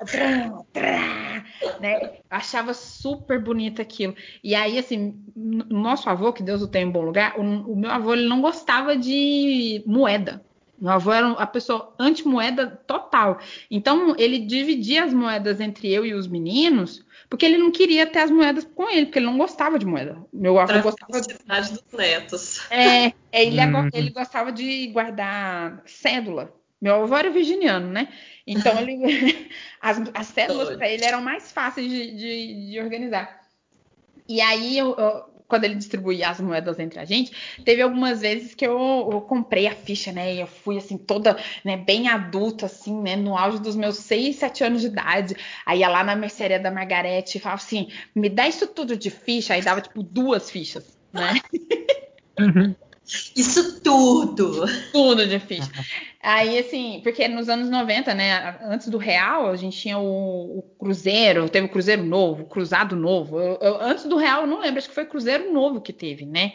[1.80, 2.02] né?
[2.02, 4.16] Eu achava super bonito aquilo.
[4.44, 7.92] E aí, assim, nosso avô, que Deus o tenha em bom lugar, o, o meu
[7.92, 10.44] avô ele não gostava de moeda.
[10.80, 13.40] Meu avô era a pessoa anti-moeda total.
[13.72, 18.20] Então, ele dividia as moedas entre eu e os meninos porque ele não queria ter
[18.20, 20.18] as moedas com ele, porque ele não gostava de moeda.
[20.32, 21.34] Meu avô gostava de.
[21.72, 22.72] dos netos.
[22.72, 23.90] É, ele, uhum.
[23.94, 26.54] ele gostava de guardar cédula.
[26.82, 28.10] Meu avô era virginiano, né?
[28.46, 29.50] Então ele,
[29.82, 33.42] as, as cédulas para ele eram mais fáceis de, de, de organizar.
[34.28, 37.32] E aí eu, eu, quando ele distribuía as moedas entre a gente,
[37.64, 40.36] teve algumas vezes que eu, eu comprei a ficha, né?
[40.36, 43.16] E eu fui assim, toda, né, bem adulta, assim, né?
[43.16, 45.36] No auge dos meus 6, 7 anos de idade.
[45.66, 49.10] Aí ia lá na mercearia da Margarete e falava assim: me dá isso tudo de
[49.10, 49.54] ficha.
[49.54, 51.40] Aí dava, tipo, duas fichas, né?
[52.40, 52.76] Uhum.
[53.36, 54.66] Isso tudo!
[54.92, 55.70] Tudo ficha.
[56.22, 60.62] Aí, assim, porque nos anos 90, né, antes do Real, a gente tinha o, o
[60.80, 63.40] Cruzeiro, teve o Cruzeiro Novo, o Cruzado Novo.
[63.40, 66.26] Eu, eu, antes do Real, eu não lembro, acho que foi Cruzeiro Novo que teve,
[66.26, 66.54] né?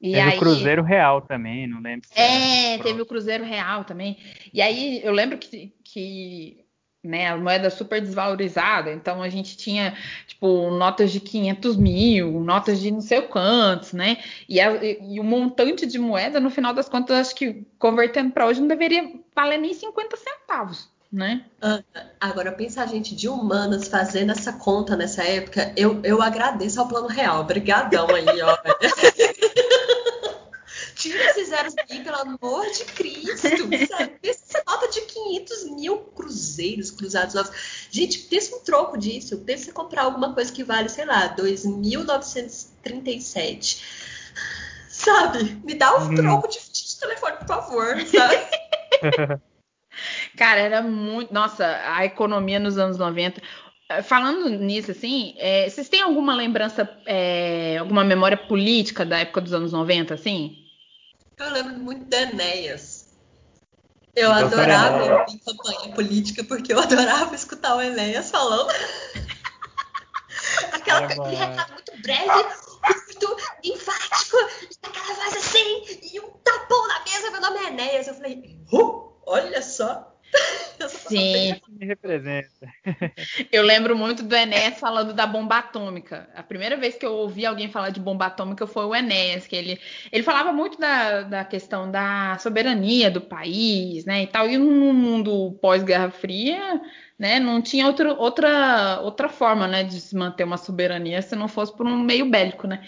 [0.00, 0.36] E teve aí...
[0.36, 2.08] o Cruzeiro Real também, não lembro.
[2.08, 4.16] Se é, teve o Cruzeiro Real também.
[4.52, 6.61] E aí, eu lembro que, que
[7.02, 9.96] né, a moeda super desvalorizada, então a gente tinha,
[10.26, 15.18] tipo, notas de 500 mil, notas de não sei o quantos, né, e, a, e,
[15.18, 19.12] o montante de moeda, no final das contas, acho que convertendo para hoje não deveria
[19.34, 21.44] valer nem 50 centavos, né?
[22.18, 26.88] Agora, pensa a gente de humanas fazendo essa conta nessa época, eu, eu agradeço ao
[26.88, 28.56] Plano Real, obrigadão aí, ó.
[31.02, 33.42] Tira esses zeros aí, pelo amor de Cristo.
[33.88, 34.12] Sabe?
[34.22, 37.88] Essa nota de 500 mil cruzeiros, cruzados novos.
[37.90, 39.38] Gente, pensa um troco disso.
[39.38, 43.82] Pensa em comprar alguma coisa que vale, sei lá, 2.937.
[44.88, 45.60] Sabe?
[45.64, 46.14] Me dá um hum.
[46.14, 48.36] troco de, de telefone, por favor, sabe?
[50.38, 51.34] Cara, era muito.
[51.34, 53.42] Nossa, a economia nos anos 90
[54.04, 59.52] falando nisso, assim, é, vocês têm alguma lembrança, é, alguma memória política da época dos
[59.52, 60.61] anos 90, assim?
[61.42, 63.08] Eu lembro muito da Enéas.
[64.14, 68.70] Eu adorava ouvir campanha política porque eu adorava escutar o Enéas falando.
[70.72, 72.44] Aquela, aquele recado muito breve,
[73.06, 74.36] muito enfático,
[74.82, 78.08] aquela voz assim, e um tapão na mesa, meu nome é Enéas.
[78.08, 80.11] Eu falei, uh, olha só.
[80.88, 81.60] Sim.
[81.68, 82.48] Me representa.
[83.52, 86.28] eu lembro muito do Enéas falando da bomba atômica.
[86.34, 89.54] A primeira vez que eu ouvi alguém falar de bomba atômica foi o Enéas, que
[89.54, 89.80] ele,
[90.10, 94.48] ele falava muito da, da questão da soberania do país, né, e tal.
[94.48, 96.80] E no mundo pós-Guerra Fria,
[97.18, 101.48] né, não tinha outro, outra, outra forma, né, de se manter uma soberania se não
[101.48, 102.82] fosse por um meio bélico, né.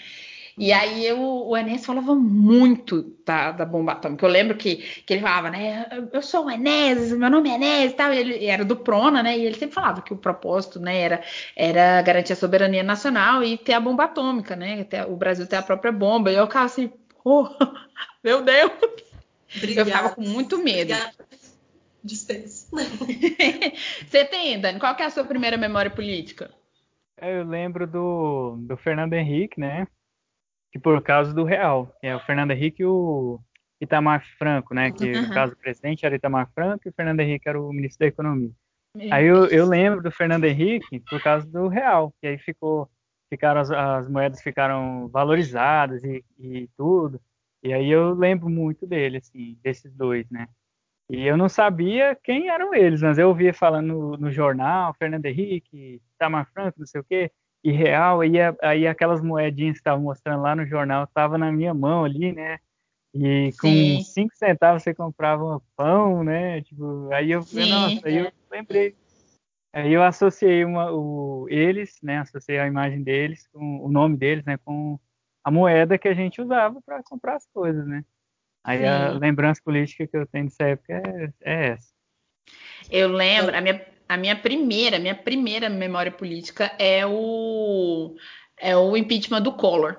[0.57, 4.25] E aí eu, o Enéas falava muito da, da bomba atômica.
[4.25, 5.85] Eu lembro que, que ele falava, né?
[6.13, 8.13] Eu sou o Enéas, meu nome é Enéas e tal.
[8.13, 9.37] E ele era do Prona, né?
[9.37, 11.23] E ele sempre falava que o propósito, né, era,
[11.55, 14.85] era garantir a soberania nacional e ter a bomba atômica, né?
[14.85, 16.31] Ter, o Brasil ter a própria bomba.
[16.31, 16.89] E eu ficava assim,
[17.25, 17.49] oh,
[18.23, 18.71] meu Deus!
[19.57, 19.89] Obrigada.
[19.89, 20.93] Eu ficava com muito medo.
[22.01, 22.67] Dispensa.
[24.07, 24.79] Você tem, Dani?
[24.79, 26.51] Qual que é a sua primeira memória política?
[27.21, 29.87] Eu lembro do, do Fernando Henrique, né?
[30.75, 33.39] Que por causa do real, que é o Fernando Henrique e o
[33.79, 34.91] Itamar Franco, né?
[34.91, 35.21] Que uhum.
[35.21, 38.07] no caso o presidente era Itamar Franco e o Fernando Henrique era o ministro da
[38.07, 38.51] Economia.
[39.09, 42.89] Aí eu, eu lembro do Fernando Henrique por causa do real, que aí ficou,
[43.29, 47.21] ficaram as, as moedas ficaram valorizadas e, e tudo.
[47.63, 50.45] E aí eu lembro muito dele, assim, desses dois, né?
[51.09, 55.25] E eu não sabia quem eram eles, mas eu ouvia falando no, no jornal, Fernando
[55.25, 57.31] Henrique, Itamar Franco, não sei o quê
[57.65, 61.73] e real, aí, aí aquelas moedinhas que estavam mostrando lá no jornal estavam na minha
[61.73, 62.59] mão ali, né?
[63.11, 63.99] E com Sim.
[64.03, 66.61] cinco centavos você comprava um pão, né?
[66.61, 68.95] Tipo, aí eu, Sim, nossa, aí eu lembrei.
[69.73, 72.19] Aí eu associei uma, o, eles, né?
[72.19, 74.57] Associei a imagem deles, com o nome deles, né?
[74.63, 74.99] Com
[75.43, 78.05] a moeda que a gente usava para comprar as coisas, né?
[78.63, 78.85] Aí Sim.
[78.85, 81.91] a lembrança política que eu tenho dessa época é, é essa.
[82.91, 88.15] Eu lembro, a minha a minha primeira, minha primeira memória política é o
[88.57, 89.97] é o impeachment do Collor.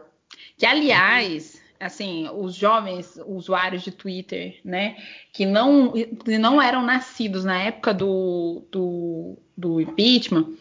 [0.56, 4.96] Que aliás, assim, os jovens usuários de Twitter, né,
[5.32, 5.92] que não
[6.26, 10.54] não eram nascidos na época do, do, do impeachment,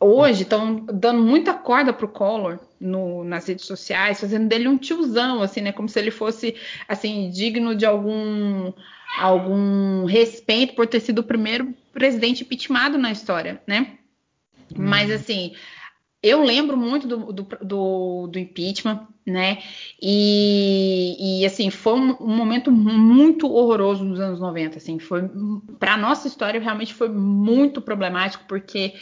[0.00, 5.42] hoje estão dando muita corda pro Collor no, nas redes sociais, fazendo dele um tiozão,
[5.42, 5.72] assim, né?
[5.72, 6.54] Como se ele fosse,
[6.88, 8.72] assim, digno de algum
[9.18, 13.98] algum respeito por ter sido o primeiro presidente impeachmentado na história, né?
[14.74, 14.86] Hum.
[14.88, 15.54] Mas assim,
[16.22, 19.58] eu lembro muito do, do, do, do impeachment, né?
[20.02, 25.28] E, e, assim, foi um, um, momento muito horroroso nos anos 90, assim, foi
[25.78, 28.94] para nossa história realmente foi muito problemático porque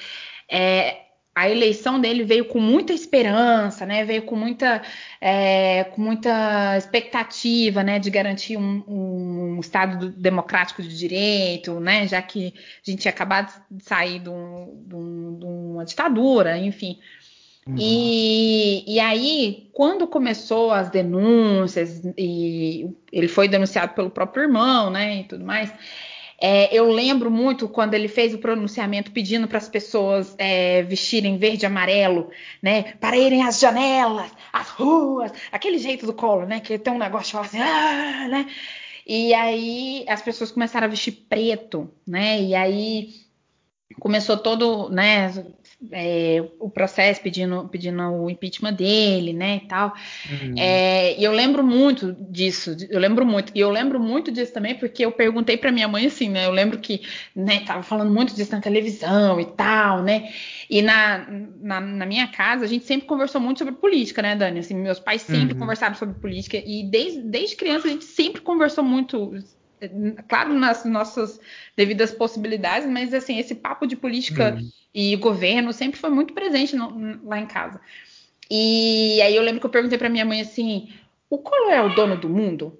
[0.50, 1.05] é,
[1.36, 4.06] a eleição dele veio com muita esperança, né?
[4.06, 4.80] Veio com muita,
[5.20, 7.98] é, com muita expectativa, né?
[7.98, 12.08] De garantir um, um, Estado democrático de direito, né?
[12.08, 16.56] Já que a gente tinha acabado de sair de, um, de, um, de uma ditadura,
[16.56, 16.98] enfim.
[17.76, 25.20] E, e aí, quando começou as denúncias e ele foi denunciado pelo próprio irmão, né?
[25.20, 25.70] E tudo mais.
[26.38, 31.38] É, eu lembro muito quando ele fez o pronunciamento pedindo para as pessoas é, vestirem
[31.38, 32.30] verde e amarelo,
[32.62, 32.94] né?
[33.00, 36.60] Para irem às janelas, às ruas, aquele jeito do colo, né?
[36.60, 38.46] Que tem um negócio assim, ah, né?
[39.06, 42.40] E aí as pessoas começaram a vestir preto, né?
[42.42, 43.14] E aí
[43.98, 45.32] começou todo, né?
[45.92, 49.94] É, o processo pedindo, pedindo o impeachment dele, né, e tal.
[50.30, 50.54] Uhum.
[50.56, 53.52] É, e eu lembro muito disso, eu lembro muito.
[53.54, 56.50] E eu lembro muito disso também porque eu perguntei para minha mãe assim, né, eu
[56.50, 57.02] lembro que,
[57.34, 60.32] né, tava falando muito disso na televisão e tal, né,
[60.68, 61.26] e na,
[61.60, 64.98] na, na minha casa a gente sempre conversou muito sobre política, né, Dani, assim, meus
[64.98, 65.60] pais sempre uhum.
[65.60, 69.34] conversaram sobre política e desde, desde criança a gente sempre conversou muito
[70.28, 71.40] claro, nas nossas
[71.76, 74.70] devidas possibilidades, mas assim, esse papo de política uhum.
[74.94, 77.80] e governo sempre foi muito presente no, lá em casa.
[78.50, 80.92] E aí eu lembro que eu perguntei para minha mãe assim:
[81.28, 82.78] o Collor é o dono do mundo?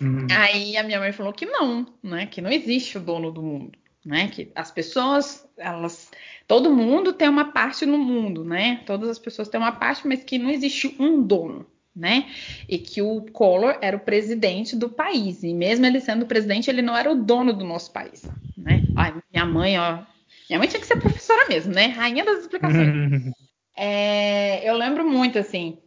[0.00, 0.26] Uhum.
[0.30, 2.26] Aí a minha mãe falou que não, né?
[2.26, 4.28] Que não existe o dono do mundo, né?
[4.28, 6.10] Que as pessoas, elas,
[6.46, 8.82] todo mundo tem uma parte no mundo, né?
[8.86, 12.28] Todas as pessoas têm uma parte, mas que não existe um dono né?
[12.68, 15.42] E que o Collor era o presidente do país.
[15.42, 18.82] E mesmo ele sendo presidente, ele não era o dono do nosso país, né?
[18.96, 20.00] Ai, minha mãe, ó.
[20.48, 21.86] Minha mãe tinha que ser professora mesmo, né?
[21.86, 23.32] Rainha das explicações.
[23.76, 25.78] é, eu lembro muito, assim,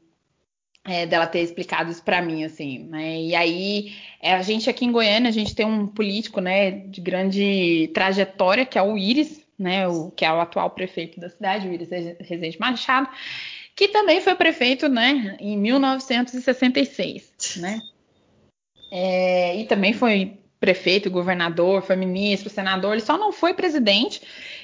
[0.86, 3.22] é, dela ter explicado isso para mim, assim, né?
[3.22, 7.01] E aí, é, a gente aqui em Goiânia, a gente tem um político, né, de
[7.01, 9.88] grande trajetória, que é o Íris, né?
[9.88, 11.89] O, que é o atual prefeito da cidade, o Íris
[12.22, 13.10] Rezende Machado
[13.78, 17.80] que também foi prefeito, né, em 1966, né?
[18.92, 24.20] É, e também foi prefeito, governador, foi ministro, senador, ele só não foi presidente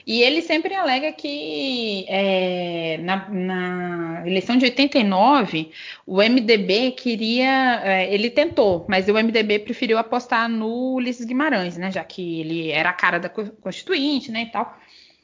[0.07, 5.71] E ele sempre alega que é, na, na, eleição de 89,
[6.07, 7.81] o MDB queria.
[7.83, 11.91] É, ele tentou, mas o MDB preferiu apostar no Ulisses Guimarães, né?
[11.91, 14.43] Já que ele era a cara da Constituinte, né?
[14.43, 14.75] E tal.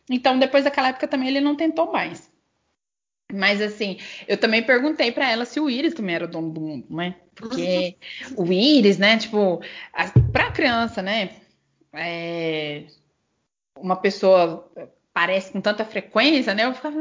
[0.09, 2.29] Então, depois daquela época também ele não tentou mais.
[3.33, 6.61] Mas assim, eu também perguntei para ela se o Iris também era o dono do
[6.61, 7.15] mundo, né?
[7.35, 7.95] Porque
[8.35, 9.61] o Iris, né, tipo,
[10.31, 11.29] para criança, né,
[11.93, 12.83] é,
[13.77, 14.67] uma pessoa
[15.13, 16.65] parece com tanta frequência, né?
[16.65, 16.97] Eu ficava,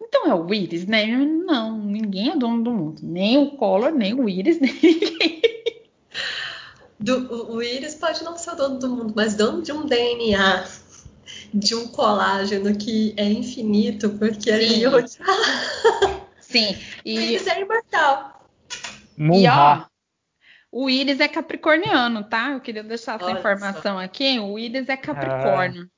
[0.00, 1.06] então é o Iris, né?
[1.06, 5.42] Não, ninguém é dono do mundo, nem o Collor, nem o Iris, nem ninguém.
[7.00, 10.64] Do, o Iris pode não ser o dono do mundo, mas dono de um DNA
[11.52, 14.84] de um colágeno que é infinito, porque Sim.
[14.86, 15.08] ali
[16.40, 16.76] Sim.
[17.04, 17.18] E...
[17.18, 18.48] O Iris é imortal.
[19.18, 19.84] E ó,
[20.70, 22.50] o Iris é capricorniano, tá?
[22.50, 23.38] Eu queria deixar essa Nossa.
[23.38, 24.38] informação aqui.
[24.40, 25.88] O Iris é capricórnio.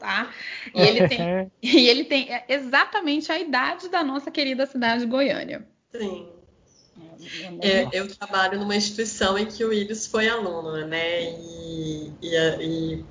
[0.00, 0.24] Ah.
[0.24, 0.34] Tá?
[0.74, 5.66] E ele, tem, e ele tem exatamente a idade da nossa querida cidade de Goiânia.
[5.92, 6.28] Sim.
[7.60, 11.22] É, é eu trabalho numa instituição em que o Iris foi aluno, né?
[11.22, 13.04] E, e, e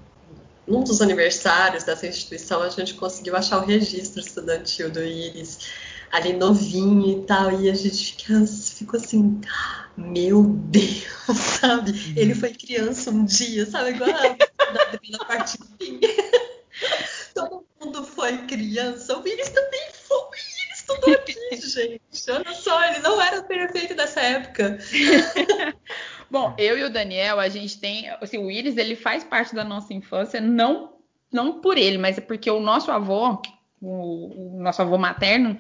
[0.68, 5.60] num dos aniversários dessa instituição, a gente conseguiu achar o registro estudantil do Iris,
[6.12, 8.16] ali novinho e tal, e a gente
[8.76, 9.42] ficou assim,
[9.98, 11.04] meu Deus,
[11.60, 12.14] sabe?
[12.16, 13.92] Ele foi criança um dia, sabe?
[13.92, 14.30] Igual a
[15.34, 15.46] da
[15.80, 16.00] fim.
[17.34, 21.36] Todo mundo foi criança, o Iris também foi, Iris estudou aqui,
[21.68, 22.32] gente.
[22.32, 24.78] Olha só, ele não era perfeito dessa época.
[26.34, 29.64] Bom, eu e o Daniel, a gente tem, assim, o Iris, ele faz parte da
[29.64, 30.94] nossa infância, não
[31.32, 33.40] não por ele, mas é porque o nosso avô,
[33.80, 35.60] o, o nosso avô materno,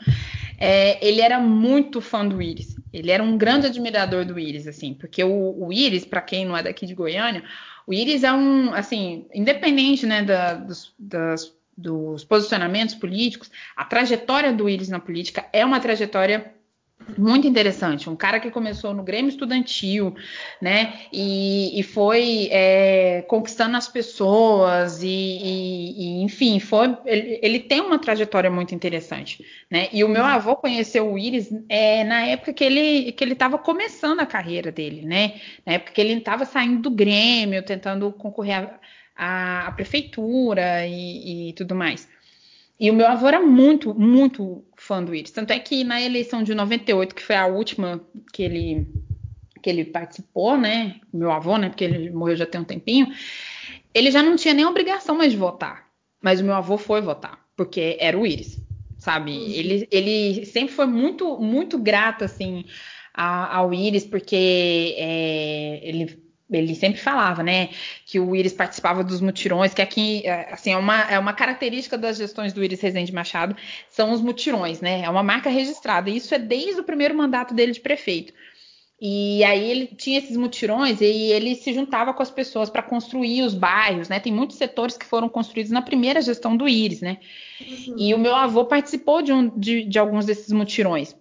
[0.57, 2.75] é, ele era muito fã do Iris.
[2.91, 6.57] Ele era um grande admirador do Iris, assim, porque o, o Iris, para quem não
[6.57, 7.43] é daqui de Goiânia,
[7.85, 14.51] o Iris é um, assim, independente, né, da, dos, das, dos posicionamentos políticos, a trajetória
[14.51, 16.51] do Iris na política é uma trajetória
[17.17, 20.15] muito interessante, um cara que começou no Grêmio Estudantil,
[20.61, 27.59] né, e, e foi é, conquistando as pessoas e, e, e enfim, foi, ele, ele,
[27.59, 32.25] tem uma trajetória muito interessante, né, e o meu avô conheceu o Iris é, na
[32.25, 36.13] época que ele que ele estava começando a carreira dele, né, na época que ele
[36.13, 38.69] estava saindo do Grêmio, tentando concorrer
[39.15, 42.07] à prefeitura e, e tudo mais.
[42.79, 45.31] E o meu avô era muito, muito fã do Iris.
[45.31, 48.01] Tanto é que na eleição de 98, que foi a última
[48.33, 48.87] que ele,
[49.61, 50.99] que ele participou, né?
[51.13, 51.69] Meu avô, né?
[51.69, 53.07] Porque ele morreu já tem um tempinho.
[53.93, 55.87] Ele já não tinha nem obrigação mais de votar.
[56.21, 58.57] Mas o meu avô foi votar, porque era o Iris,
[58.97, 59.31] sabe?
[59.31, 59.45] Uhum.
[59.49, 62.63] Ele, ele sempre foi muito, muito grato, assim,
[63.13, 66.22] ao Iris, porque é, ele
[66.55, 67.69] ele sempre falava, né,
[68.05, 71.97] que o Iris participava dos mutirões, que aqui, é, assim, é uma, é uma característica
[71.97, 73.55] das gestões do Iris Rezende Machado,
[73.89, 77.53] são os mutirões, né, é uma marca registrada, e isso é desde o primeiro mandato
[77.53, 78.33] dele de prefeito.
[79.05, 83.41] E aí ele tinha esses mutirões e ele se juntava com as pessoas para construir
[83.41, 84.17] os bairros, né?
[84.17, 87.17] Tem muitos setores que foram construídos na primeira gestão do Iris, né?
[87.59, 87.95] Uhum.
[87.97, 91.13] E o meu avô participou de, um, de, de alguns desses mutirões.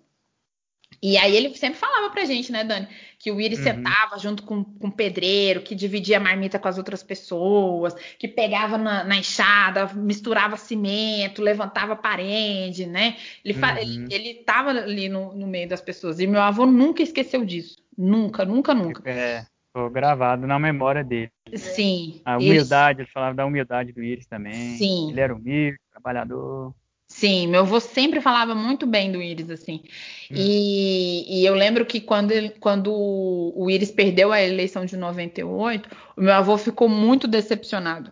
[1.02, 2.86] E aí ele sempre falava pra gente, né, Dani,
[3.22, 3.64] que o Iris uhum.
[3.64, 8.26] sentava junto com, com o pedreiro, que dividia a marmita com as outras pessoas, que
[8.26, 13.16] pegava na, na enxada, misturava cimento, levantava parede, né?
[13.44, 13.76] Ele, uhum.
[13.78, 16.18] ele, ele tava ali no, no meio das pessoas.
[16.18, 17.76] E meu avô nunca esqueceu disso.
[17.96, 19.08] Nunca, nunca, nunca.
[19.08, 21.30] É, ficou gravado na memória dele.
[21.54, 22.20] Sim.
[22.24, 24.76] A humildade, ele falava da humildade do Iris também.
[24.76, 25.12] Sim.
[25.12, 26.74] Ele era humilde, trabalhador.
[27.12, 29.82] Sim, meu avô sempre falava muito bem do Iris, assim.
[30.30, 30.34] Hum.
[30.34, 35.90] E, e, eu lembro que quando, ele, quando o Iris perdeu a eleição de 98,
[36.16, 38.10] o meu avô ficou muito decepcionado.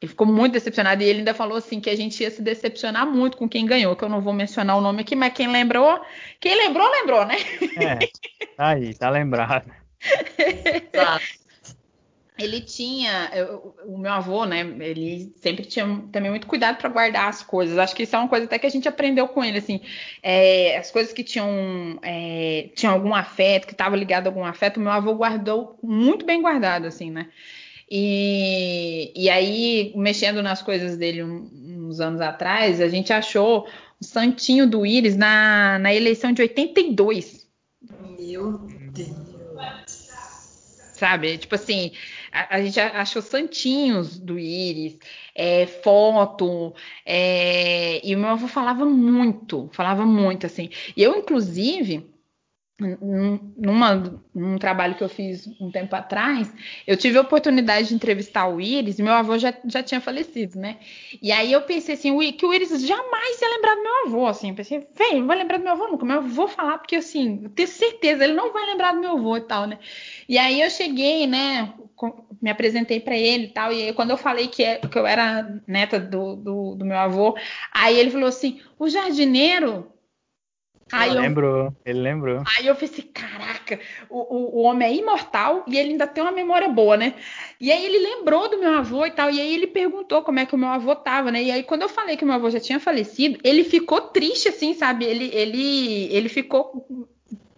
[0.00, 3.04] Ele ficou muito decepcionado e ele ainda falou assim que a gente ia se decepcionar
[3.04, 6.00] muito com quem ganhou, que eu não vou mencionar o nome aqui, mas quem lembrou,
[6.40, 7.36] quem lembrou, lembrou, né?
[7.76, 7.98] É,
[8.56, 9.68] tá aí, tá lembrado.
[10.94, 11.24] Exato
[12.38, 14.60] ele tinha, eu, o meu avô, né?
[14.60, 17.78] Ele sempre tinha também muito cuidado para guardar as coisas.
[17.78, 19.80] Acho que isso é uma coisa até que a gente aprendeu com ele, assim,
[20.22, 24.76] é, as coisas que tinham, é, tinham algum afeto, que estava ligado a algum afeto,
[24.76, 27.28] o meu avô guardou muito bem guardado, assim, né?
[27.90, 31.48] E, e aí, mexendo nas coisas dele um,
[31.86, 33.66] uns anos atrás, a gente achou
[33.98, 37.46] o santinho do Íris na, na eleição de 82.
[38.18, 38.58] Meu
[38.92, 39.26] Deus!
[40.92, 41.38] Sabe?
[41.38, 41.92] Tipo assim,
[42.50, 44.98] a, gente achou santinhos do Íris,
[45.34, 50.70] é, foto, é, e o meu avô falava muito, falava muito assim.
[50.96, 52.06] E eu, inclusive,
[52.78, 56.52] numa, num trabalho que eu fiz um tempo atrás,
[56.86, 60.78] eu tive a oportunidade de entrevistar o Iris, meu avô já, já tinha falecido, né?
[61.22, 64.50] E aí eu pensei assim, que o Iris jamais ia lembrar do meu avô, assim,
[64.50, 67.40] eu pensei, vem, não vai lembrar do meu avô nunca, meu avô falar, porque assim,
[67.44, 69.78] eu tenho certeza, ele não vai lembrar do meu avô e tal, né?
[70.28, 71.72] E aí eu cheguei, né,
[72.40, 75.06] me apresentei para ele e tal, e aí, quando eu falei que, é, que eu
[75.06, 77.36] era neta do, do, do meu avô,
[77.72, 79.92] aí ele falou assim, o jardineiro
[80.92, 82.44] Aí ele eu, lembrou, ele lembrou.
[82.56, 86.30] Aí eu pensei, caraca, o, o, o, homem é imortal e ele ainda tem uma
[86.30, 87.14] memória boa, né?
[87.60, 90.46] E aí ele lembrou do meu avô e tal, e aí ele perguntou como é
[90.46, 91.42] que o meu avô tava, né?
[91.42, 94.48] E aí quando eu falei que o meu avô já tinha falecido, ele ficou triste,
[94.48, 95.04] assim, sabe?
[95.04, 96.86] Ele, ele, ele ficou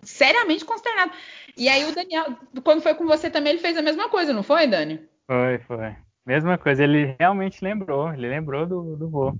[0.02, 1.12] seriamente consternado.
[1.58, 4.44] E aí o Daniel, quando foi com você também, ele fez a mesma coisa, não
[4.44, 5.00] foi, Dani?
[5.26, 5.96] Foi, foi.
[6.24, 9.34] Mesma coisa, ele realmente lembrou, ele lembrou do, do vô.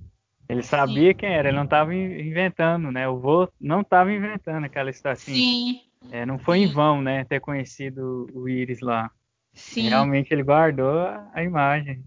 [0.49, 1.17] Ele sabia Sim.
[1.17, 3.07] quem era, ele não estava inventando, né?
[3.07, 5.33] O vô não estava inventando aquela situação.
[5.33, 5.79] Sim.
[6.11, 6.63] É, não foi Sim.
[6.65, 7.23] em vão, né?
[7.23, 9.09] Ter conhecido o Iris lá.
[9.53, 9.89] Sim.
[9.89, 12.03] Realmente ele guardou a imagem.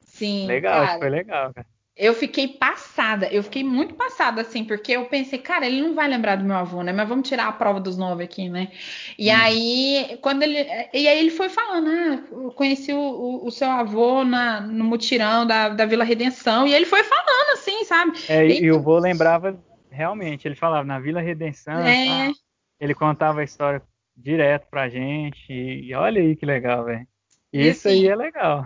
[0.00, 0.46] Sim.
[0.46, 0.98] Legal, cara.
[0.98, 5.66] foi legal, cara eu fiquei passada, eu fiquei muito passada, assim, porque eu pensei, cara,
[5.66, 6.92] ele não vai lembrar do meu avô, né?
[6.92, 8.72] Mas vamos tirar a prova dos nove aqui, né?
[9.18, 9.36] E hum.
[9.36, 10.56] aí, quando ele.
[10.94, 15.46] E aí ele foi falando, ah, eu conheci o, o seu avô na, no mutirão
[15.46, 18.18] da, da Vila Redenção, e ele foi falando, assim, sabe?
[18.28, 19.58] É, e, e o vô lembrava
[19.90, 22.30] realmente, ele falava na Vila Redenção, é...
[22.78, 23.82] ele contava a história
[24.16, 27.06] direto pra gente, e olha aí que legal, velho.
[27.52, 28.64] Isso assim, aí é legal.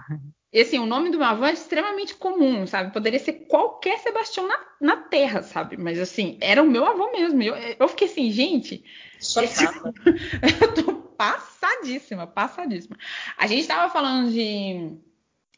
[0.55, 2.93] E assim, o nome do meu avô é extremamente comum, sabe?
[2.93, 5.77] Poderia ser qualquer Sebastião na, na Terra, sabe?
[5.77, 7.43] Mas assim, era o meu avô mesmo.
[7.43, 8.85] Eu, eu fiquei assim, gente.
[10.63, 12.97] Eu tô passadíssima, passadíssima.
[13.37, 14.93] A gente estava falando de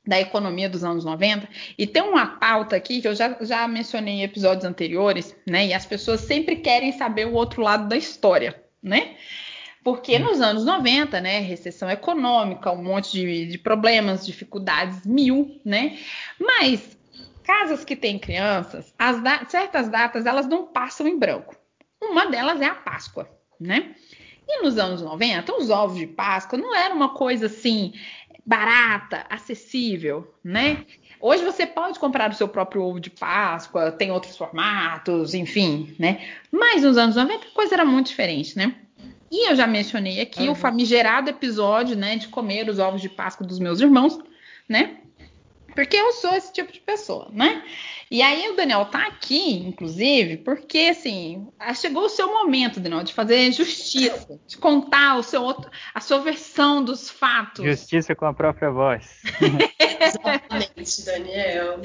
[0.06, 4.14] da economia dos anos 90 e tem uma pauta aqui que eu já, já mencionei
[4.14, 5.66] em episódios anteriores, né?
[5.66, 9.16] E as pessoas sempre querem saber o outro lado da história, né?
[9.86, 15.96] Porque nos anos 90, né, recessão econômica, um monte de, de problemas, dificuldades mil, né?
[16.40, 16.98] Mas
[17.44, 18.92] casas que têm crianças,
[19.22, 21.54] da certas datas elas não passam em branco.
[22.02, 23.30] Uma delas é a Páscoa,
[23.60, 23.94] né?
[24.48, 27.92] E nos anos 90, os ovos de Páscoa não era uma coisa assim
[28.44, 30.84] barata, acessível, né?
[31.20, 36.28] Hoje você pode comprar o seu próprio ovo de Páscoa, tem outros formatos, enfim, né?
[36.50, 38.74] Mas nos anos 90 a coisa era muito diferente, né?
[39.36, 40.52] E eu já mencionei aqui uhum.
[40.52, 44.18] o famigerado episódio, né, de comer os ovos de Páscoa dos meus irmãos,
[44.66, 44.96] né?
[45.76, 47.62] Porque eu sou esse tipo de pessoa, né?
[48.10, 53.12] E aí o Daniel tá aqui, inclusive, porque assim, chegou o seu momento, Daniel, de
[53.12, 57.64] fazer justiça, de contar o seu outro, a sua versão dos fatos.
[57.64, 59.22] Justiça com a própria voz.
[60.00, 61.82] Exatamente, Daniel.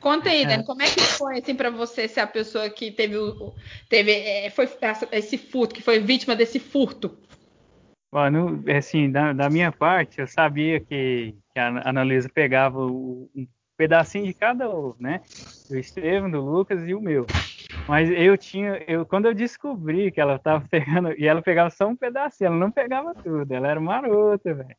[0.00, 3.16] Conta aí, Dani, como é que foi assim para você ser a pessoa que teve
[3.16, 3.54] o
[3.88, 4.68] teve é, foi
[5.12, 7.16] esse furto, que foi vítima desse furto?
[8.12, 13.30] Mano, assim, da, da minha parte, eu sabia que, que a Ana Luísa pegava o,
[13.34, 13.46] um
[13.76, 15.20] pedacinho de cada ovo, né?
[15.68, 17.26] Do Estevam, do Lucas e o meu.
[17.86, 21.88] Mas eu tinha, eu quando eu descobri que ela tava pegando, e ela pegava só
[21.88, 24.76] um pedacinho, ela não pegava tudo, ela era marota, velho.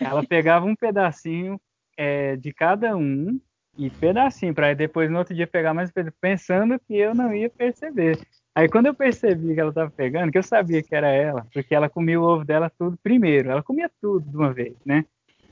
[0.00, 1.60] Ela pegava um pedacinho
[1.96, 3.40] é, de cada um
[3.76, 5.90] e pedacinho, para depois no outro dia pegar mais
[6.20, 8.18] pensando que eu não ia perceber.
[8.54, 11.74] Aí quando eu percebi que ela estava pegando, que eu sabia que era ela, porque
[11.74, 15.04] ela comia o ovo dela tudo primeiro, ela comia tudo de uma vez, né?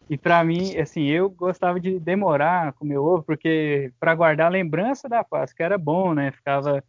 [0.08, 4.50] E para mim, assim, eu gostava de demorar a comer ovo, porque para guardar a
[4.50, 6.32] lembrança da Páscoa era bom, né?
[6.32, 6.82] Ficava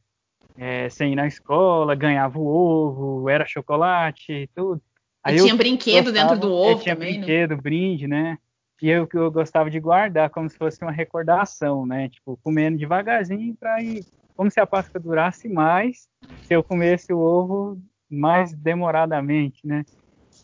[0.57, 4.81] é, sem ir na escola, ganhava o ovo, era chocolate e tudo.
[5.23, 7.17] Aí e tinha brinquedo gostava, dentro do ovo tinha também, né?
[7.19, 7.61] brinquedo, né?
[7.61, 8.37] brinde, né?
[8.81, 12.07] E eu, eu gostava de guardar como se fosse uma recordação, né?
[12.07, 14.05] Tipo, comendo devagarzinho para ir.
[14.37, 16.07] Como se a Páscoa durasse mais
[16.41, 19.83] se eu comesse o ovo mais demoradamente, né?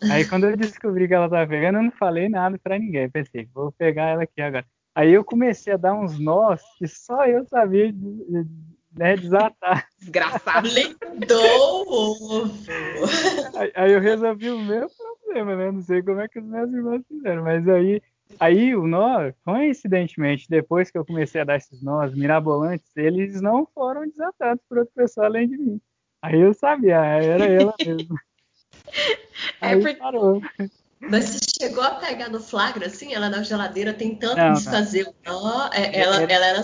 [0.10, 3.10] Aí quando eu descobri que ela tava pegando, eu não falei nada para ninguém.
[3.10, 4.66] Pensei, vou pegar ela aqui agora.
[4.94, 7.94] Aí eu comecei a dar uns nós que só eu sabia
[8.98, 9.88] né, desatar.
[10.00, 10.70] Desgraçado.
[10.70, 12.52] Lembrou ovo.
[13.56, 15.72] Aí, aí eu resolvi o meu problema, né?
[15.72, 18.02] Não sei como é que os meus irmãos fizeram, mas aí
[18.40, 23.66] Aí o nó, coincidentemente, depois que eu comecei a dar esses nós mirabolantes, eles não
[23.74, 25.82] foram desatados por outra pessoa além de mim.
[26.22, 28.18] Aí eu sabia, era ela mesmo.
[29.62, 29.96] É Aí porque...
[29.96, 30.42] parou.
[31.00, 35.16] Mas você chegou a pegar no flagra, assim, ela na geladeira tentando não, desfazer o
[35.26, 35.70] nó.
[35.72, 36.64] É, ela, ela, era,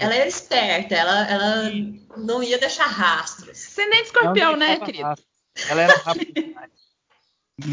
[0.00, 1.70] ela era esperta, ela, ela
[2.16, 3.58] não ia deixar rastros.
[3.58, 5.04] Você nem escorpião, né, querido?
[5.04, 5.26] Rastro.
[5.68, 6.68] Ela era rápida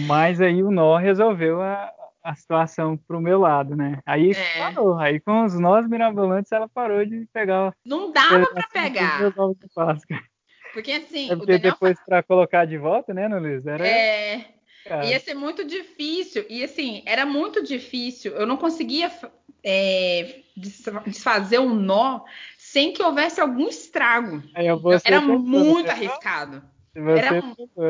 [0.08, 1.92] Mas aí o nó resolveu a,
[2.24, 4.00] a situação pro meu lado, né?
[4.06, 4.60] Aí é.
[4.60, 4.98] parou.
[4.98, 7.74] Aí com os nós mirabolantes ela parou de pegar.
[7.86, 9.22] Não dava para pegar.
[10.74, 11.32] Porque assim.
[11.32, 12.06] É porque depois fala...
[12.06, 13.66] para colocar de volta, né, Luiz?
[13.66, 13.88] Era...
[13.88, 14.46] É.
[15.06, 16.46] Ia ser muito difícil.
[16.50, 18.34] E assim, era muito difícil.
[18.34, 19.12] Eu não conseguia
[19.64, 20.40] é,
[21.06, 22.22] desfazer um nó
[22.58, 24.42] sem que houvesse algum estrago.
[25.04, 26.64] Era muito arriscado.
[26.94, 27.42] Você era...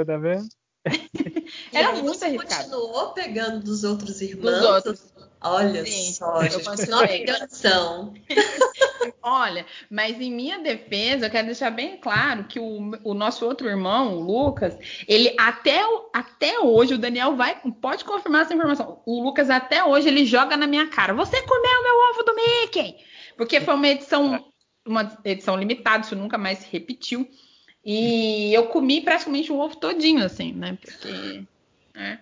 [0.05, 0.47] Tá vendo?
[1.73, 2.63] Era muito você arriscado.
[2.63, 4.51] continuou pegando dos outros irmãos?
[4.51, 5.13] Dos outros.
[5.41, 6.39] Olha Sim, só,
[7.07, 8.13] pegando.
[9.23, 13.69] Olha, mas em minha defesa, eu quero deixar bem claro que o, o nosso outro
[13.69, 14.77] irmão, o Lucas,
[15.07, 15.81] ele até,
[16.13, 19.01] até hoje, o Daniel vai, pode confirmar essa informação.
[19.05, 21.13] O Lucas até hoje ele joga na minha cara.
[21.13, 22.97] Você comeu meu ovo do Mickey!
[23.37, 24.45] Porque foi uma edição,
[24.85, 27.25] uma edição limitada, isso nunca mais se repetiu.
[27.91, 30.77] E eu comi praticamente o ovo todinho, assim, né?
[30.79, 31.43] Porque.
[31.95, 32.19] Né?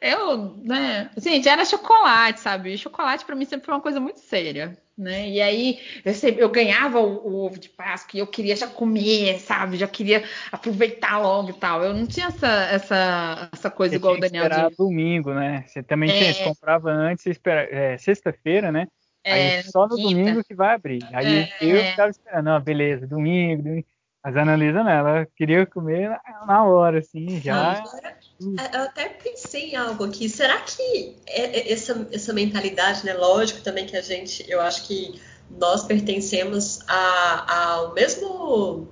[0.00, 1.10] Eu, né?
[1.16, 2.78] Gente, era chocolate, sabe?
[2.78, 5.28] Chocolate para mim sempre foi uma coisa muito séria, né?
[5.28, 8.68] E aí eu, sempre, eu ganhava o, o, ovo de Páscoa e eu queria já
[8.68, 9.76] comer, sabe?
[9.76, 10.22] Já queria
[10.52, 11.82] aproveitar logo e tal.
[11.82, 14.44] Eu não tinha essa, essa, essa coisa você igual o Daniel.
[14.44, 15.64] Esperar domingo, né?
[15.66, 16.12] Você também é...
[16.12, 18.86] tinha, você comprava antes, é, sexta-feira, né?
[19.26, 20.10] Aí é, só no quinta.
[20.10, 21.04] domingo que vai abrir.
[21.12, 21.90] Aí é, eu é.
[21.90, 23.86] ficava esperando, não, beleza, domingo, domingo.
[24.24, 26.10] Mas a Analisa não, ela queria comer
[26.46, 27.82] na hora, assim, já.
[28.02, 30.28] É, eu até pensei em algo aqui.
[30.28, 33.14] Será que é, é, essa, essa mentalidade, né?
[33.14, 35.20] Lógico também que a gente, eu acho que
[35.50, 38.88] nós pertencemos a, ao mesmo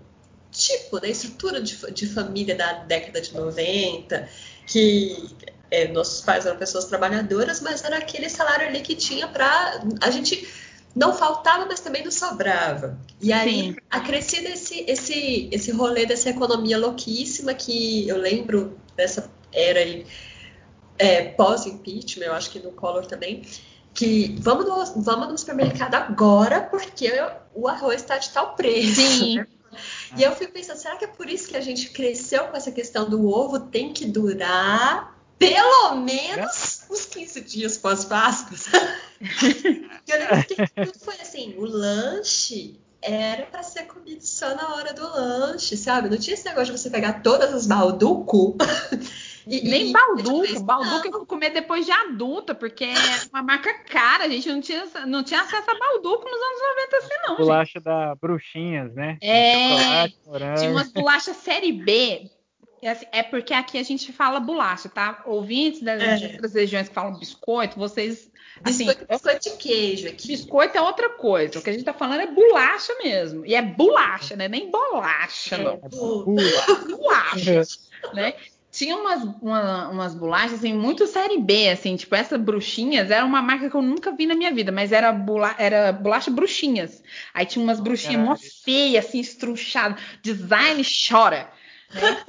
[0.52, 1.10] tipo, né?
[1.10, 4.28] Estrutura de, de família da década de 90,
[4.66, 5.36] que
[5.70, 10.10] é, nossos pais eram pessoas trabalhadoras, mas era aquele salário ali que tinha para a
[10.10, 10.46] gente
[10.96, 12.98] não faltava, mas também não sobrava.
[13.20, 13.76] E aí Sim.
[13.90, 20.06] acrescia esse, esse, esse rolê dessa economia louquíssima que eu lembro dessa era aí,
[20.98, 23.42] é, pós-impeachment, eu acho que no Collor também,
[23.92, 27.12] que vamos no, vamos no supermercado agora porque
[27.54, 29.02] o arroz está de tal preço.
[29.02, 29.44] Sim.
[30.16, 32.72] E eu fico pensando, será que é por isso que a gente cresceu com essa
[32.72, 38.56] questão do ovo tem que durar pelo menos uns 15 dias pós-Páscoa?
[40.08, 44.92] eu lembro que tudo foi assim, o lanche era para ser comido só na hora
[44.92, 46.08] do lanche, sabe?
[46.10, 48.56] Não tinha esse negócio de você pegar todas as balduco.
[49.48, 52.94] E, Nem balduco, balduco eu vou comer depois de adulta, porque é
[53.32, 56.60] uma marca cara, a gente não tinha, não tinha acesso a balduco nos anos
[56.90, 57.36] 90 assim não.
[57.36, 57.84] Bolacha gente.
[57.84, 59.16] da Bruxinhas, né?
[59.20, 60.08] É,
[60.58, 62.28] tinha umas bolachas série B,
[62.82, 65.22] é, assim, é porque aqui a gente fala bolacha, tá?
[65.24, 66.26] Ouvintes das é.
[66.32, 68.30] outras regiões que falam biscoito, vocês.
[68.62, 70.28] Assim, biscoito, biscoito de queijo aqui.
[70.28, 71.58] Biscoito é outra coisa.
[71.58, 73.44] O que a gente tá falando é bolacha mesmo.
[73.46, 74.48] E é bolacha, né?
[74.48, 75.80] Nem bolacha, é, não.
[75.82, 77.62] É bolacha.
[78.12, 78.34] né?
[78.70, 83.40] Tinha umas, uma, umas bolachas, assim, muito série B, assim, tipo, essa Bruxinhas era uma
[83.40, 87.02] marca que eu nunca vi na minha vida, mas era, bola, era bolacha Bruxinhas.
[87.32, 89.98] Aí tinha umas bruxinhas mó feias, assim, estruchadas.
[90.22, 91.50] Design chora.
[91.94, 92.24] Né?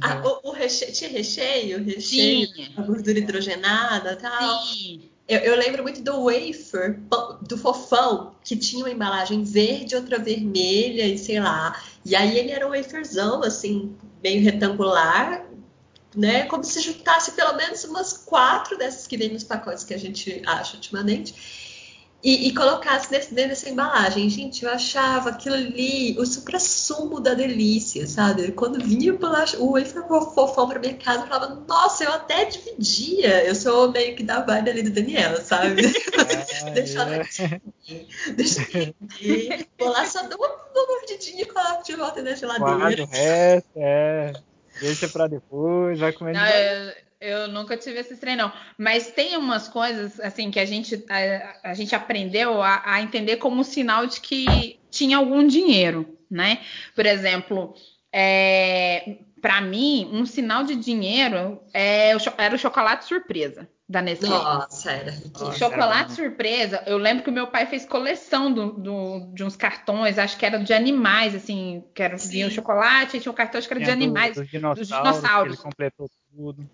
[0.00, 4.62] ah, o, o recheio, tinha recheio, recheio, a gordura hidrogenada e tal.
[4.62, 5.10] Sim.
[5.26, 7.00] Eu, eu, lembro muito do wafer,
[7.48, 11.82] do fofão, que tinha uma embalagem verde, outra vermelha e sei lá.
[12.04, 15.46] E aí ele era um waferzão, assim, meio retangular,
[16.14, 16.44] né?
[16.44, 20.42] Como se juntasse pelo menos umas quatro dessas que vem nos pacotes que a gente
[20.46, 21.63] acha ultimamente
[22.24, 24.30] e, e colocasse dentro dessa embalagem.
[24.30, 28.50] Gente, eu achava aquilo ali o supra-sumo da delícia, sabe?
[28.52, 32.46] Quando vinha o, bolacha, o wafer fofão pra minha casa, eu falava, nossa, eu até
[32.46, 33.44] dividia.
[33.44, 35.82] Eu sou meio que da vibe ali do Daniel, sabe?
[36.64, 37.60] Ah, deixa é.
[38.32, 38.94] deixa eu
[39.78, 42.76] Vou só dou uma, uma mordidinha e coloco de volta na geladeira.
[42.76, 44.32] Guarda o resto, é.
[44.80, 46.38] Deixa pra depois, vai comendo.
[46.38, 46.46] Não,
[47.24, 48.52] eu, nunca tive esse trem, não.
[48.76, 53.36] Mas tem umas coisas, assim, que a gente, a, a gente aprendeu a, a, entender
[53.36, 56.60] como sinal de que tinha algum dinheiro, né?
[56.94, 57.74] Por exemplo,
[58.12, 64.28] é, para mim, um sinal de dinheiro é, era o chocolate surpresa da Nestlé.
[64.28, 65.52] Nossa, era riquíssimo.
[65.54, 70.18] Chocolate surpresa, eu lembro que o meu pai fez coleção do, do, de uns cartões,
[70.18, 73.58] acho que era de animais, assim, que era, vinha o chocolate e tinha um cartão,
[73.58, 74.34] acho que era de animais.
[74.34, 74.88] Dos dinossauros.
[74.88, 75.54] Dos dinossauros.
[75.54, 76.68] Ele completou tudo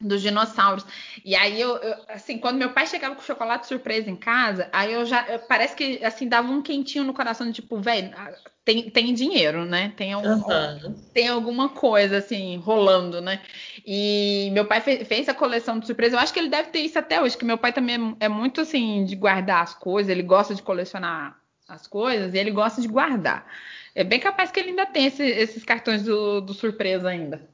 [0.00, 0.84] dos dinossauros.
[1.24, 4.92] E aí eu, eu, assim, quando meu pai chegava com chocolate surpresa em casa, aí
[4.92, 8.32] eu já eu, parece que assim dava um quentinho no coração, tipo, velho, ah,
[8.64, 9.92] tem, tem dinheiro, né?
[9.96, 10.94] Tem, uhum.
[11.12, 13.42] tem alguma coisa assim rolando, né?
[13.86, 16.16] E meu pai fez, fez a coleção de surpresa.
[16.16, 18.28] Eu acho que ele deve ter isso até hoje, que meu pai também é, é
[18.28, 22.80] muito assim de guardar as coisas, ele gosta de colecionar as coisas e ele gosta
[22.80, 23.46] de guardar.
[23.94, 27.48] É bem capaz que ele ainda tem esse, esses cartões do, do surpresa ainda.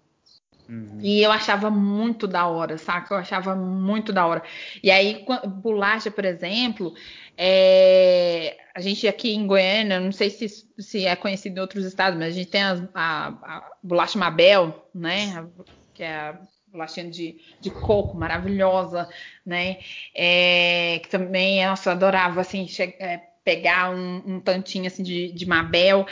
[0.69, 0.99] Uhum.
[1.01, 3.15] E eu achava muito da hora, saca?
[3.15, 4.43] Eu achava muito da hora.
[4.83, 6.95] E aí, bolacha, por exemplo,
[7.37, 8.57] é...
[8.75, 10.49] a gente aqui em Goiânia, não sei se,
[10.79, 14.89] se é conhecido em outros estados, mas a gente tem a, a, a bolacha Mabel,
[14.95, 15.47] né?
[15.95, 19.09] Que é a bolachinha de, de coco maravilhosa,
[19.45, 19.79] né?
[20.15, 21.01] É...
[21.03, 22.67] Que também, nossa, eu adorava, assim,
[22.99, 26.05] é, pegar um, um, tantinho assim de, de Mabel,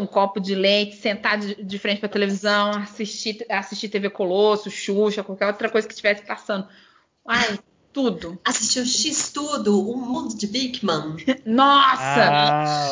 [0.00, 4.70] um copo de leite, sentar de, de frente para a televisão, assistir, assistir TV Colosso,
[4.70, 6.66] Xuxa, qualquer outra coisa que estivesse passando.
[7.26, 7.58] Ai,
[7.92, 8.38] tudo.
[8.44, 11.16] Assistir o X Tudo, o Mundo de Bigman.
[11.44, 12.30] Nossa!
[12.30, 12.90] Ah.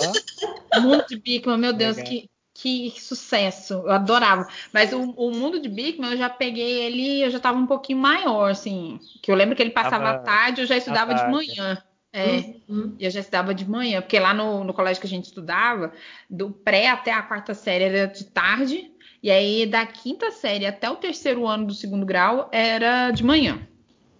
[0.81, 3.75] Mundo de Bigman, meu Deus, que, que sucesso.
[3.75, 4.47] Eu adorava.
[4.73, 7.99] Mas o, o Mundo de Bigman, eu já peguei ele, eu já estava um pouquinho
[7.99, 8.99] maior, assim.
[9.23, 11.83] Que eu lembro que ele passava à tarde, eu já estudava de manhã.
[12.17, 12.95] É, uhum.
[13.01, 15.93] eu já estudava de manhã, porque lá no, no, colégio que a gente estudava,
[16.31, 20.89] do pré até a quarta série era de tarde, e aí da quinta série até
[20.89, 23.67] o terceiro ano do segundo grau era de manhã.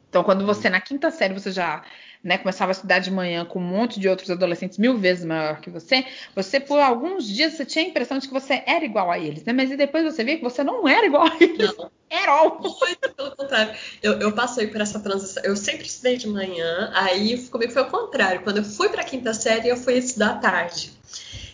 [0.09, 1.85] Então, quando você, na quinta série, você já
[2.25, 5.61] né, começava a estudar de manhã com um monte de outros adolescentes mil vezes maior
[5.61, 9.11] que você, você por alguns dias você tinha a impressão de que você era igual
[9.11, 9.53] a eles, né?
[9.53, 11.77] Mas depois você via que você não era igual a eles.
[11.77, 11.91] Não.
[12.15, 13.75] Era Muito pelo contrário.
[14.01, 15.43] Eu, eu, passei por essa transição.
[15.43, 18.43] Eu sempre estudei de manhã, aí comigo foi o contrário.
[18.43, 20.93] Quando eu fui para a quinta série, eu fui estudar à tarde.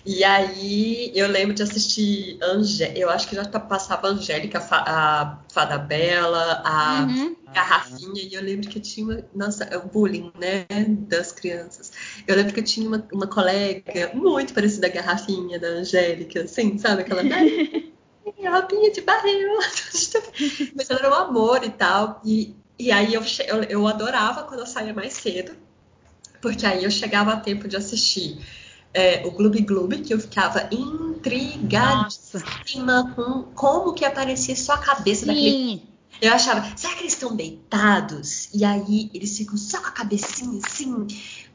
[0.04, 5.38] E aí eu lembro de assistir Angé eu acho que já passava a Angélica, a
[5.52, 7.36] Fada Bela, a uhum.
[7.52, 10.66] Garrafinha, e eu lembro que eu tinha uma, nossa, é o bullying, né,
[11.08, 11.92] das crianças.
[12.26, 16.78] Eu lembro que eu tinha uma, uma colega muito parecida à Garrafinha, da Angélica, assim,
[16.78, 19.58] sabe, aquela garrafinha de barril,
[20.74, 24.60] mas ela era um amor e tal, e, e aí eu, eu, eu adorava quando
[24.60, 25.52] eu saía mais cedo,
[26.40, 28.38] porque aí eu chegava a tempo de assistir
[28.92, 35.26] é, o Gloob Gloob, que eu ficava intrigadíssima com como que aparecia só a cabeça
[35.26, 35.28] Sim.
[35.28, 35.88] daquele.
[36.20, 38.50] Eu achava, será que eles estão deitados?
[38.52, 41.06] E aí eles ficam só com a cabecinha assim?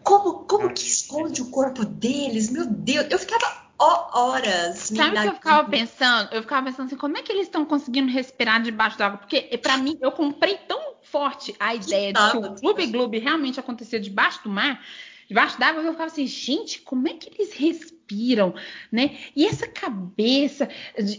[0.02, 2.50] Como, como que esconde o corpo deles?
[2.50, 4.92] Meu Deus, eu ficava horas.
[4.96, 6.34] Sabe o que eu ficava pensando?
[6.34, 9.20] Eu ficava pensando assim, como é que eles estão conseguindo respirar debaixo d'água?
[9.20, 13.60] Porque para mim, eu comprei tão forte a ideia de que o Gloob Gloob realmente
[13.60, 14.82] acontecia debaixo do mar
[15.28, 18.54] debaixo d'água, eu ficava assim, gente, como é que eles respiram,
[18.92, 19.18] né?
[19.36, 20.70] E essa cabeça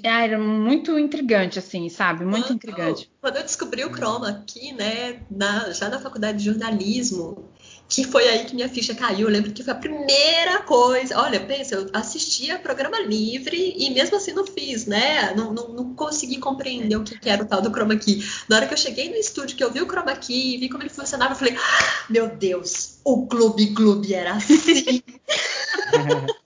[0.05, 2.25] ah, era muito intrigante, assim, sabe?
[2.25, 3.11] Muito quando, intrigante.
[3.21, 7.45] Quando eu descobri o Chroma aqui, né, na, já na faculdade de jornalismo,
[7.89, 9.29] que foi aí que minha ficha caiu.
[9.29, 11.19] Eu lembro que foi a primeira coisa.
[11.21, 15.33] Olha, pensa, eu assistia programa livre e mesmo assim não fiz, né?
[15.35, 18.25] Não, não, não consegui compreender o que, que, era o tal do chroma key.
[18.49, 20.69] Na hora que eu cheguei no estúdio, que eu vi o chroma key e vi
[20.69, 25.03] como ele funcionava, eu falei: ah, meu Deus, o Clube Clube era assim.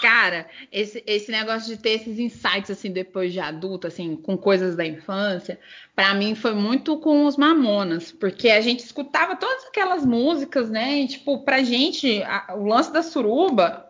[0.00, 4.76] Cara, esse, esse negócio de ter esses insights assim depois de adulto, assim, com coisas
[4.76, 5.58] da infância,
[5.94, 11.00] para mim foi muito com os Mamonas, porque a gente escutava todas aquelas músicas, né?
[11.00, 13.86] E, tipo, pra gente, a, o lance da suruba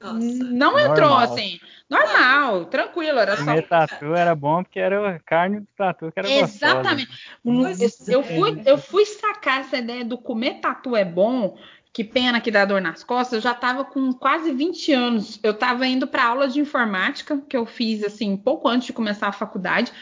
[0.00, 0.18] Nossa.
[0.18, 0.90] não normal.
[0.90, 1.60] entrou assim.
[1.90, 3.44] Normal, tranquilo, era só.
[3.44, 7.10] Comer tatu era bom porque era carne do tatu que era Exatamente.
[7.44, 8.12] Gostosa.
[8.12, 11.58] Eu fui, eu fui sacar essa ideia do comer tatu é bom
[11.92, 15.40] que pena que dá dor nas costas, eu já estava com quase 20 anos.
[15.42, 19.28] Eu estava indo para aula de informática, que eu fiz assim, pouco antes de começar
[19.28, 19.92] a faculdade.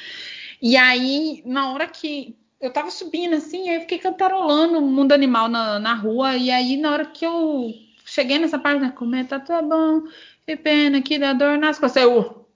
[0.60, 5.12] E aí, na hora que eu estava subindo assim, aí eu fiquei cantarolando o mundo
[5.12, 6.36] animal na, na rua.
[6.36, 7.73] E aí, na hora que eu
[8.05, 10.02] cheguei nessa parte, né, comer tá bom,
[10.47, 12.02] que pena que dá dor nas costas.
[12.02, 12.47] Eu,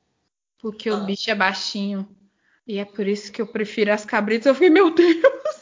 [0.59, 2.07] porque o bicho é baixinho.
[2.67, 4.47] E é por isso que eu prefiro as cabritas.
[4.47, 5.62] Eu fiquei, meu Deus!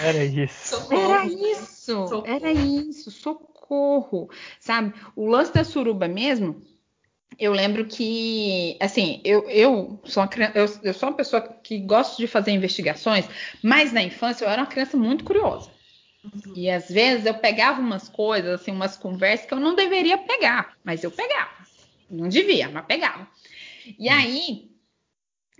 [0.00, 0.76] Era isso.
[0.76, 1.14] Socorro.
[1.14, 2.08] Era isso.
[2.08, 2.26] Socorro.
[2.26, 3.10] Era isso.
[3.10, 4.30] Socorro.
[4.60, 4.94] Sabe?
[5.14, 6.62] O lance da suruba mesmo.
[7.38, 12.16] Eu lembro que, assim, eu, eu, sou uma, eu, eu sou uma pessoa que gosta
[12.16, 13.28] de fazer investigações,
[13.60, 15.68] mas na infância eu era uma criança muito curiosa.
[16.24, 16.52] Uhum.
[16.54, 20.76] E às vezes eu pegava umas coisas, assim, umas conversas que eu não deveria pegar,
[20.84, 21.50] mas eu pegava.
[22.08, 23.26] Não devia, mas pegava.
[23.98, 24.14] E uhum.
[24.14, 24.70] aí,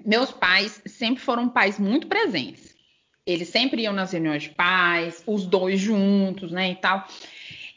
[0.05, 2.74] meus pais sempre foram pais muito presentes.
[3.27, 7.07] Eles sempre iam nas reuniões de pais, os dois juntos, né, e tal.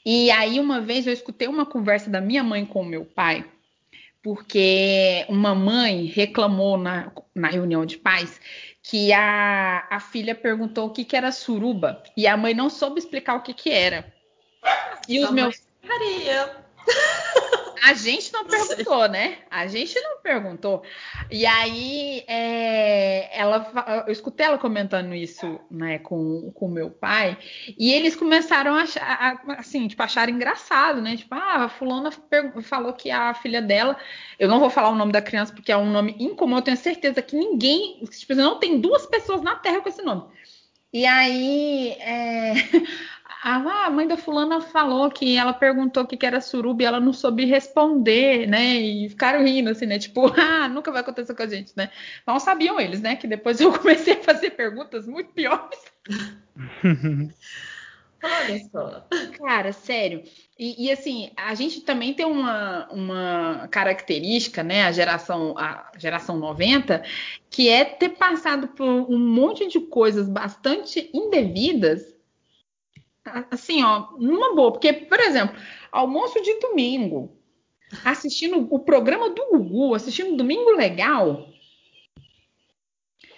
[0.06, 3.46] E aí, uma vez eu escutei uma conversa da minha mãe com o meu pai,
[4.22, 8.40] porque uma mãe reclamou na, na reunião de pais
[8.82, 13.00] que a, a filha perguntou o que, que era suruba e a mãe não soube
[13.00, 14.14] explicar o que, que era.
[15.08, 15.62] E os meus.
[15.84, 16.56] Maria.
[17.84, 19.38] A gente não perguntou, né?
[19.50, 20.84] A gente não perguntou.
[21.32, 27.38] E aí, é, ela, eu escutei ela comentando isso, né, com o meu pai,
[27.78, 31.18] e eles começaram a achar, assim, tipo, achar engraçado, né?
[31.18, 32.12] Tipo, ah, a fulana
[32.62, 33.98] falou que a filha dela,
[34.40, 36.78] eu não vou falar o nome da criança porque é um nome incomum, eu tenho
[36.78, 40.24] certeza que ninguém, tipo, não tem duas pessoas na Terra com esse nome.
[40.94, 42.54] E aí, é,
[43.44, 47.00] Ah, a mãe da fulana falou que ela perguntou o que era suruba e ela
[47.00, 48.76] não soube responder, né?
[48.76, 50.00] E ficaram rindo, assim, né?
[50.00, 51.92] Tipo, ah, nunca vai acontecer com a gente, né?
[52.26, 53.16] Não sabiam eles, né?
[53.16, 55.80] Que depois eu comecei a fazer perguntas muito piores.
[58.24, 59.08] Olha só.
[59.38, 60.24] Cara, sério.
[60.58, 64.86] E, e, assim, a gente também tem uma, uma característica, né?
[64.86, 67.04] A geração, a geração 90,
[67.52, 72.17] que é ter passado por um monte de coisas bastante indevidas
[73.52, 74.72] Assim, ó, numa boa.
[74.72, 75.56] Porque, por exemplo,
[75.92, 77.38] almoço de domingo,
[78.04, 81.48] assistindo o programa do Gugu, assistindo Domingo Legal.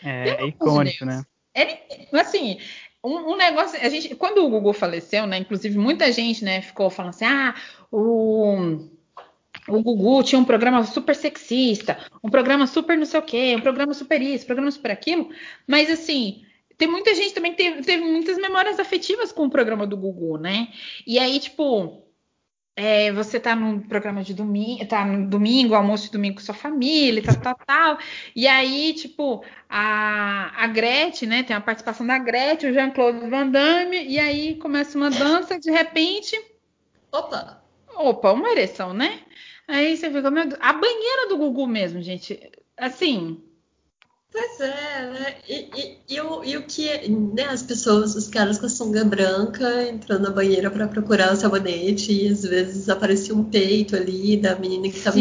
[0.04, 1.24] É, é icônico, né?
[1.54, 1.78] Era,
[2.14, 2.60] assim,
[3.04, 3.80] um, um, negócio.
[3.82, 5.38] A gente, quando o Gugu faleceu, né?
[5.38, 7.56] Inclusive, muita gente, né, ficou falando assim: ah,
[7.92, 8.88] o.
[9.68, 13.62] O Gugu tinha um programa super sexista, um programa super não sei o quê, um
[13.62, 15.30] programa super isso, um programa super aquilo,
[15.68, 16.44] mas assim,
[16.80, 20.38] tem muita gente também que teve, teve, muitas memórias afetivas com o programa do Gugu,
[20.38, 20.70] né?
[21.06, 22.06] E aí, tipo,
[22.74, 26.56] é, você tá no programa de domingo, tá no domingo, almoço de domingo com sua
[26.56, 27.98] família, tal, tal, tal.
[28.34, 31.44] E aí, tipo, a, a Gretchen, né?
[31.44, 35.70] Tem a participação da Gretchen, o Jean-Claude Van Damme, e aí começa uma dança, de
[35.70, 36.42] repente.
[37.12, 37.62] Opa!
[37.94, 39.20] Opa, uma ereção, né?
[39.68, 42.40] Aí você fica, meu Deus, a banheira do Gugu mesmo, gente.
[42.78, 43.44] Assim,
[44.32, 45.36] Pois é, né?
[45.48, 49.04] E, e, e, o, e o que né, as pessoas, os caras com a sunga
[49.04, 54.38] branca entrando na banheira para procurar o sabonete e às vezes aparecia um peito ali
[54.38, 55.18] da menina que estava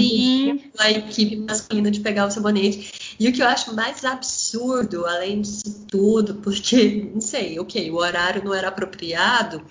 [0.79, 3.17] a equipe masculina de pegar o sabonete.
[3.19, 7.97] E o que eu acho mais absurdo, além disso tudo, porque, não sei, ok, o
[7.97, 9.65] horário não era apropriado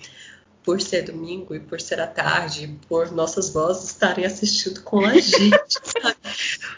[0.64, 5.14] por ser domingo e por ser à tarde, por nossas vozes estarem assistindo com a
[5.16, 6.16] gente, sabe?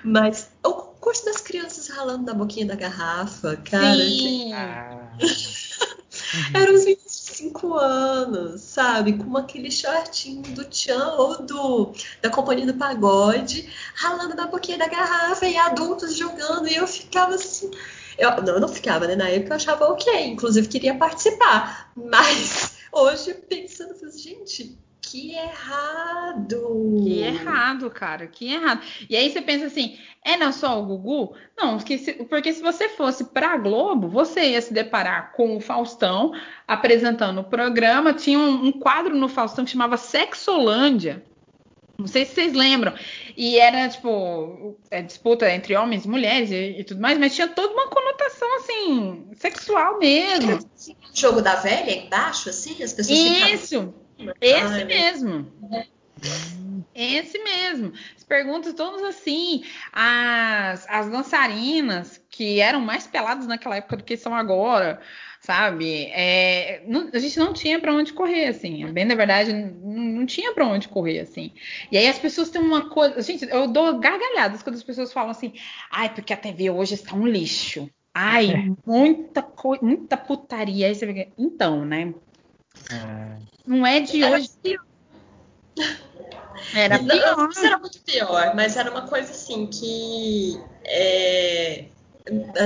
[0.04, 3.96] Mas o curso das crianças ralando na boquinha da garrafa, cara.
[3.96, 4.48] Sim.
[4.48, 4.52] Que...
[4.52, 5.12] Ah.
[6.54, 9.14] Eram uns 25 anos, sabe?
[9.14, 14.86] Com aquele shortinho do Tchan ou do, da Companhia do Pagode, ralando na boquinha da
[14.86, 16.68] garrafa e adultos jogando.
[16.68, 17.70] E eu ficava assim.
[18.16, 19.16] Eu, não, eu não ficava, né?
[19.16, 21.90] Na época eu achava ok, inclusive queria participar.
[21.96, 24.78] Mas hoje, pensando, gente,
[25.10, 27.00] que errado!
[27.02, 28.80] Que errado, cara, que errado.
[29.08, 31.34] E aí você pensa assim, é não só o Gugu?
[31.58, 36.32] Não, se, porque se você fosse pra Globo, você ia se deparar com o Faustão
[36.66, 38.12] apresentando o programa.
[38.12, 41.24] Tinha um, um quadro no Faustão que chamava Sexolândia.
[41.98, 42.94] Não sei se vocês lembram.
[43.36, 47.48] E era, tipo, é, disputa entre homens e mulheres e, e, tudo mais, mas tinha
[47.48, 50.58] toda uma conotação, assim, sexual mesmo.
[51.12, 52.80] Jogo da velha embaixo, assim?
[52.82, 53.80] As pessoas Isso!
[53.80, 53.99] Ficavam...
[54.40, 55.46] Esse mesmo.
[56.94, 57.92] Esse mesmo.
[58.16, 59.64] As perguntas todas assim.
[59.92, 65.00] As, as dançarinas, que eram mais peladas naquela época do que são agora,
[65.40, 66.06] sabe?
[66.12, 68.86] É, não, a gente não tinha para onde correr, assim.
[68.92, 69.70] Bem da verdade, não,
[70.20, 71.52] não tinha para onde correr, assim.
[71.90, 73.20] E aí as pessoas têm uma coisa.
[73.22, 75.54] Gente, eu dou gargalhadas quando as pessoas falam assim:
[75.90, 77.88] ai, porque a TV hoje está um lixo.
[78.12, 79.46] Ai, muita,
[79.80, 80.88] muita putaria.
[80.88, 82.12] Aí você fica, então, né?
[82.92, 83.38] É.
[83.66, 84.50] Não é de era hoje.
[84.62, 84.84] Pior.
[86.74, 87.36] Era pior.
[87.36, 90.60] Não, não era muito pior, mas era uma coisa assim que.
[90.84, 91.86] É,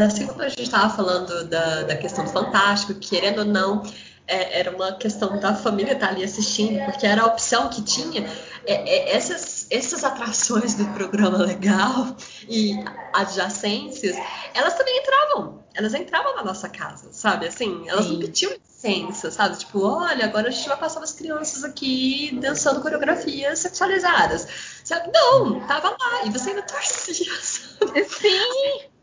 [0.04, 3.82] assim como a gente estava falando da, da questão do Fantástico, querendo ou não,
[4.26, 7.82] é, era uma questão da família estar tá ali assistindo, porque era a opção que
[7.82, 8.28] tinha.
[8.66, 12.16] É, é, essas, essas atrações do programa legal
[12.48, 12.82] e
[13.12, 14.16] adjacências,
[14.54, 15.62] elas também entravam.
[15.74, 17.46] Elas entravam na nossa casa, sabe?
[17.46, 18.12] Assim, elas Sim.
[18.12, 19.58] não pediam licença, sabe?
[19.58, 24.46] Tipo, olha, agora a gente vai passar as crianças aqui dançando coreografias sexualizadas.
[24.84, 25.10] Sabe?
[25.12, 26.24] Não, tava lá.
[26.24, 28.04] E você ainda torcia, sabe?
[28.04, 28.94] Sim!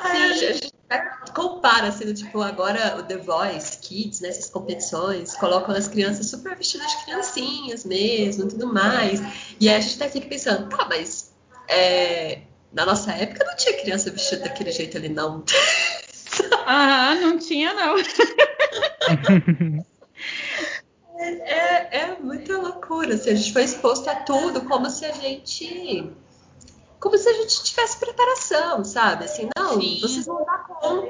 [0.00, 0.73] Ai, a gente
[1.34, 6.86] compara, assim, tipo, agora o The Voice Kids, nessas competições, colocam as crianças super vestidas
[6.88, 9.20] de criancinhas mesmo, tudo mais.
[9.60, 11.32] E aí a gente até fica pensando, tá, mas
[11.68, 12.42] é,
[12.72, 15.44] na nossa época não tinha criança vestida daquele jeito ali, não.
[16.66, 17.96] Ah, não tinha, não.
[21.16, 23.14] é, é, é muita loucura.
[23.14, 26.10] Assim, a gente foi exposto a tudo como se a gente
[27.04, 29.26] como se a gente tivesse preparação, sabe?
[29.26, 29.98] Assim, não, Sim.
[30.00, 31.06] vocês vão dar conta,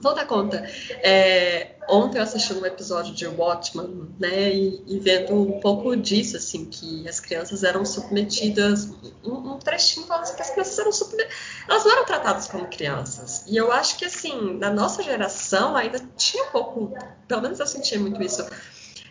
[0.00, 0.56] Vou dar conta.
[1.02, 6.38] É, ontem eu assisti um episódio de Watchmen, né, e, e, vendo um pouco disso,
[6.38, 8.90] assim, que as crianças eram submetidas,
[9.22, 11.36] um, um trechinho falando assim, que as crianças eram submetidas,
[11.68, 13.44] elas não eram tratadas como crianças.
[13.46, 16.92] E eu acho que, assim, na nossa geração ainda tinha um pouco,
[17.28, 18.44] pelo menos eu sentia muito isso,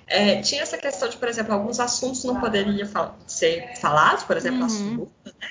[0.07, 4.35] é, tinha essa questão de, por exemplo, alguns assuntos não poderiam fal ser falados, por
[4.35, 4.65] exemplo, uhum.
[4.65, 5.49] assunto, né?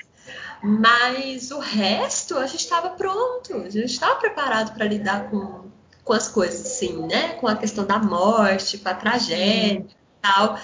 [0.63, 5.65] Mas o resto a gente estava pronto, a gente estava preparado para lidar com,
[6.05, 7.33] com as coisas, assim, né?
[7.33, 10.57] Com a questão da morte, com a tragédia e tal.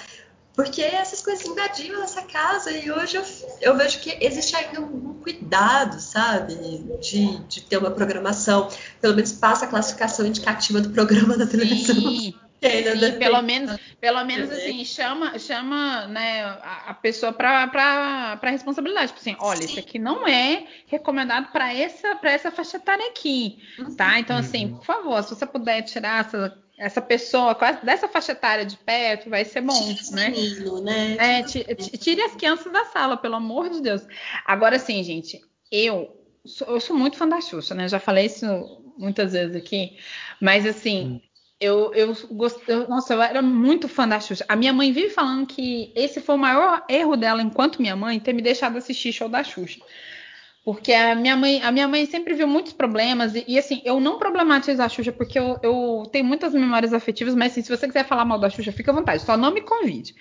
[0.56, 3.24] Porque essas coisas invadiam essa casa e hoje eu,
[3.62, 6.56] eu vejo que existe ainda um, um cuidado, sabe?
[7.02, 8.70] De, de, ter uma programação.
[9.02, 11.96] Pelo menos passa a classificação indicativa do programa da televisão.
[11.96, 12.34] Sim.
[12.62, 19.08] Sim, pelo menos, pelo menos assim, chama, chama né, a, a pessoa para responsabilidade.
[19.08, 19.66] Tipo assim, olha, Sim.
[19.66, 23.60] isso aqui não é recomendado para essa, pra essa faixa etária aqui,
[23.96, 24.20] tá?
[24.20, 24.78] Então, assim, uhum.
[24.78, 29.46] por favor, se você puder tirar essa, essa pessoa dessa faixa etária de perto, vai
[29.46, 30.30] ser bom, né?
[30.30, 31.16] Menino, né?
[31.18, 34.02] É, tire as crianças da sala, pelo amor de Deus.
[34.46, 35.40] Agora, assim, gente,
[35.72, 36.14] eu
[36.46, 37.88] sou, eu sou muito fã da Xuxa, né?
[37.88, 38.46] Já falei isso
[38.98, 39.98] muitas vezes aqui,
[40.42, 41.22] mas assim.
[41.60, 44.46] Eu, eu gostei, nossa, eu era muito fã da Xuxa.
[44.48, 48.20] A minha mãe vive falando que esse foi o maior erro dela enquanto minha mãe
[48.20, 49.80] ter me deixado assistir show da Xuxa.
[50.64, 54.00] Porque a minha mãe, a minha mãe sempre viu muitos problemas e, e assim, eu
[54.00, 57.88] não problematizo a Xuxa porque eu, eu, tenho muitas memórias afetivas, mas assim, se você
[57.88, 60.16] quiser falar mal da Xuxa, fica à vontade, só não me convide.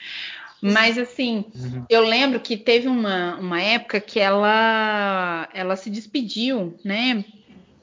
[0.60, 1.84] Mas assim, uhum.
[1.88, 7.24] eu lembro que teve uma, uma época que ela ela se despediu, né,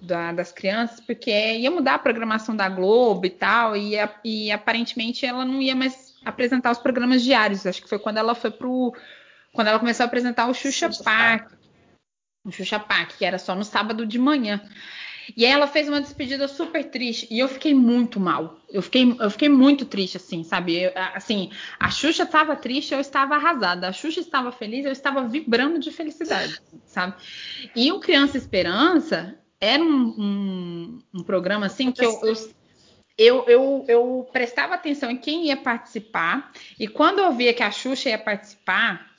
[0.06, 5.26] da, das crianças, porque ia mudar a programação da Globo e tal, e, e aparentemente
[5.26, 7.66] ela não ia mais apresentar os programas diários.
[7.66, 8.94] Acho que foi quando ela foi pro.
[9.54, 11.52] Quando ela começou a apresentar o Xuxa Park.
[12.44, 14.62] O Xuxa Park, que era só no sábado de manhã.
[15.36, 18.60] E aí ela fez uma despedida super triste e eu fiquei muito mal.
[18.70, 20.84] Eu fiquei, eu fiquei muito triste, assim, sabe?
[20.84, 23.88] Eu, assim, a Xuxa estava triste, eu estava arrasada.
[23.88, 27.16] A Xuxa estava feliz, eu estava vibrando de felicidade, sabe?
[27.76, 32.34] E o Criança Esperança, era um, um, um programa assim que eu, eu
[33.18, 37.72] eu, eu, eu, prestava atenção em quem ia participar, e quando eu via que a
[37.72, 39.10] Xuxa ia participar,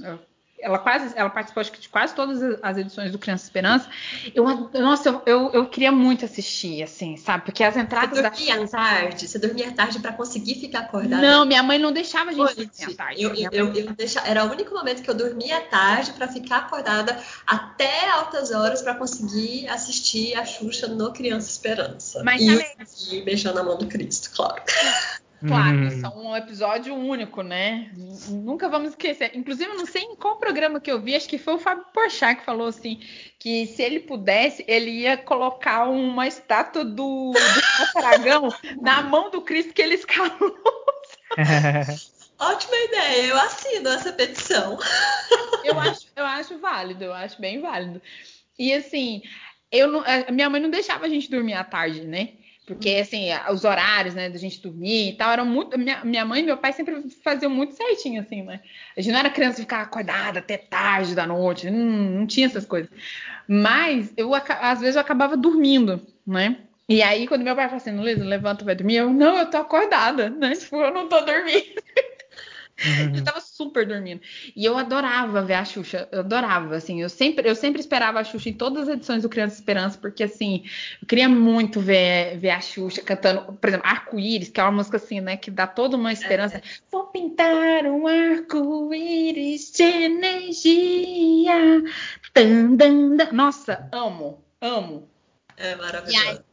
[0.58, 3.88] ela quase ela participou acho que de quase todas as edições do Criança Esperança.
[4.34, 7.44] Eu, nossa, eu, eu, eu queria muito assistir, assim, sabe?
[7.44, 8.66] Porque as entradas você dormia da...
[8.66, 11.20] tarde, você dormia tarde para conseguir ficar acordada.
[11.20, 13.22] Não, minha mãe não deixava a gente dormir tarde.
[13.22, 16.58] Eu, eu, eu, eu deixava, era o único momento que eu dormia tarde para ficar
[16.58, 22.22] acordada até altas horas para conseguir assistir a Xuxa no Criança Esperança.
[22.24, 24.62] Mas e, e beijando a mão do Cristo, claro.
[25.44, 25.86] Claro, hum.
[25.88, 27.90] isso é um episódio único, né?
[28.28, 29.32] Nunca vamos esquecer.
[29.34, 31.84] Inclusive, eu não sei em qual programa que eu vi, acho que foi o Fábio
[31.92, 33.00] Porchat que falou assim,
[33.38, 38.48] que se ele pudesse, ele ia colocar uma estátua do, do Aragão
[38.80, 40.56] na mão do Cristo que ele escalou.
[42.38, 44.78] Ótima ideia, eu assino essa petição.
[45.64, 48.00] Eu acho, eu acho válido, eu acho bem válido.
[48.58, 49.22] E assim,
[49.70, 52.34] eu não, minha mãe não deixava a gente dormir à tarde, né?
[52.66, 55.78] Porque, assim, os horários, né, da gente dormir e tal, eram muito.
[55.78, 58.60] Minha, minha mãe e meu pai sempre faziam muito certinho, assim, né?
[58.96, 62.66] A gente não era criança ficar acordada até tarde da noite, não, não tinha essas
[62.66, 62.90] coisas.
[63.46, 66.56] Mas, eu, às vezes, eu acabava dormindo, né?
[66.88, 69.58] E aí, quando meu pai falou assim, Luísa, levanta, vai dormir, eu, não, eu tô
[69.58, 70.56] acordada, né?
[70.56, 71.82] Tipo, eu não tô dormindo.
[72.84, 73.16] Uhum.
[73.16, 74.20] Eu tava super dormindo.
[74.54, 76.08] E eu adorava ver a Xuxa.
[76.12, 77.00] Eu adorava, assim.
[77.00, 80.24] Eu sempre, eu sempre esperava a Xuxa em todas as edições do Criança Esperança, porque,
[80.24, 80.64] assim,
[81.00, 84.98] eu queria muito ver, ver a Xuxa cantando, por exemplo, Arco-Íris, que é uma música,
[84.98, 86.58] assim, né, que dá toda uma esperança.
[86.58, 86.62] É.
[86.90, 91.82] Vou pintar um arco-íris de energia.
[92.34, 93.32] Dan, dan, dan.
[93.32, 95.08] Nossa, amo, amo.
[95.56, 96.44] É maravilhoso.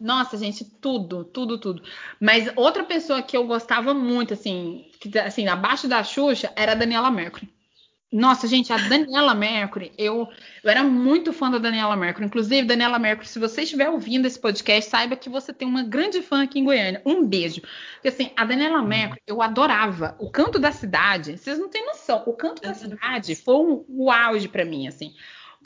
[0.00, 1.82] Nossa, gente, tudo, tudo, tudo.
[2.20, 6.74] Mas outra pessoa que eu gostava muito, assim, que, assim, abaixo da Xuxa, era a
[6.74, 7.48] Daniela Mercury.
[8.10, 10.26] Nossa, gente, a Daniela Mercury, eu,
[10.64, 12.26] eu era muito fã da Daniela Mercury.
[12.26, 16.22] Inclusive, Daniela Mercury, se você estiver ouvindo esse podcast, saiba que você tem uma grande
[16.22, 17.02] fã aqui em Goiânia.
[17.04, 17.60] Um beijo.
[17.94, 20.16] Porque, assim, a Daniela Mercury, eu adorava.
[20.18, 22.22] O canto da cidade, vocês não têm noção.
[22.24, 25.12] O canto da cidade foi um, o auge para mim, assim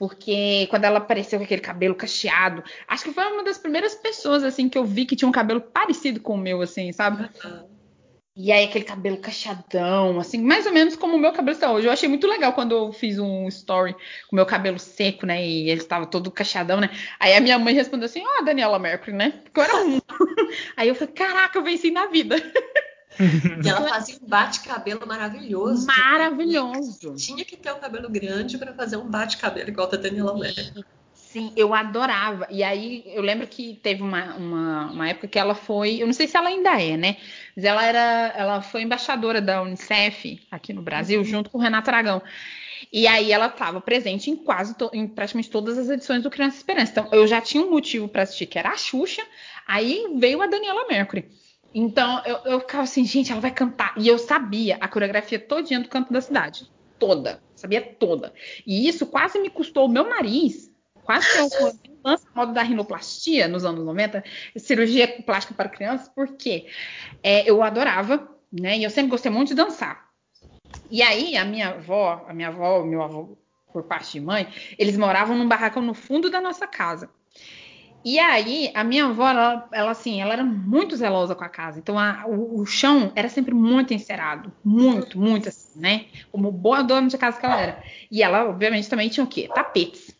[0.03, 4.43] porque quando ela apareceu com aquele cabelo cacheado, acho que foi uma das primeiras pessoas
[4.43, 7.31] assim que eu vi que tinha um cabelo parecido com o meu, assim, sabe?
[7.45, 7.69] Uhum.
[8.35, 11.87] E aí aquele cabelo cacheadão, assim, mais ou menos como o meu cabelo está hoje.
[11.87, 15.47] Eu achei muito legal quando eu fiz um story com o meu cabelo seco, né?
[15.47, 16.91] E ele estava todo cacheadão, né?
[17.21, 19.41] Aí a minha mãe respondeu assim: Ó, oh, Daniela Mercury, né?
[19.45, 20.01] Porque eu era um.
[20.77, 22.35] aí eu falei: Caraca, eu venci na vida.
[23.65, 25.87] E ela fazia um bate-cabelo maravilhoso.
[25.87, 27.15] Maravilhoso.
[27.17, 30.85] Tinha que ter o um cabelo grande para fazer um bate-cabelo igual a Daniela Mercury.
[31.33, 32.47] Sim, eu adorava.
[32.51, 36.13] E aí eu lembro que teve uma, uma, uma, época que ela foi, eu não
[36.13, 37.17] sei se ela ainda é, né?
[37.57, 41.25] Mas ela era, ela foi embaixadora da Unicef aqui no Brasil, uhum.
[41.25, 42.21] junto com o Renato Aragão.
[42.93, 46.59] E aí ela estava presente em quase, to, em praticamente todas as edições do Criança
[46.59, 46.93] Esperança.
[46.93, 49.23] Então eu já tinha um motivo para assistir, que era a Xuxa.
[49.67, 51.31] Aí veio a Daniela Mercury.
[51.75, 53.95] Então eu, eu ficava assim, gente, ela vai cantar.
[53.97, 56.71] E eu sabia a coreografia todinha do canto da cidade.
[56.99, 57.43] Toda.
[57.55, 58.33] Sabia toda.
[58.67, 60.73] E isso quase me custou o meu nariz
[61.05, 61.73] quase que eu
[62.05, 64.25] lança modo da rinoplastia nos anos 90,
[64.57, 66.67] cirurgia plástica para crianças, porque
[67.23, 68.79] é, eu adorava, né?
[68.79, 70.09] E eu sempre gostei muito de dançar.
[70.91, 73.39] E aí, a minha avó, a minha avó, meu avô,
[73.73, 77.09] por parte de mãe, eles moravam num barracão no fundo da nossa casa.
[78.05, 81.79] E aí, a minha avó, ela, ela, assim, ela era muito zelosa com a casa.
[81.79, 84.53] Então, a, o, o, chão era sempre muito encerado.
[84.65, 86.07] Muito, muito assim, né?
[86.33, 87.83] Como boa dona de casa que ela era.
[88.11, 89.49] E ela, obviamente, também tinha o quê?
[89.55, 90.17] Tapetes.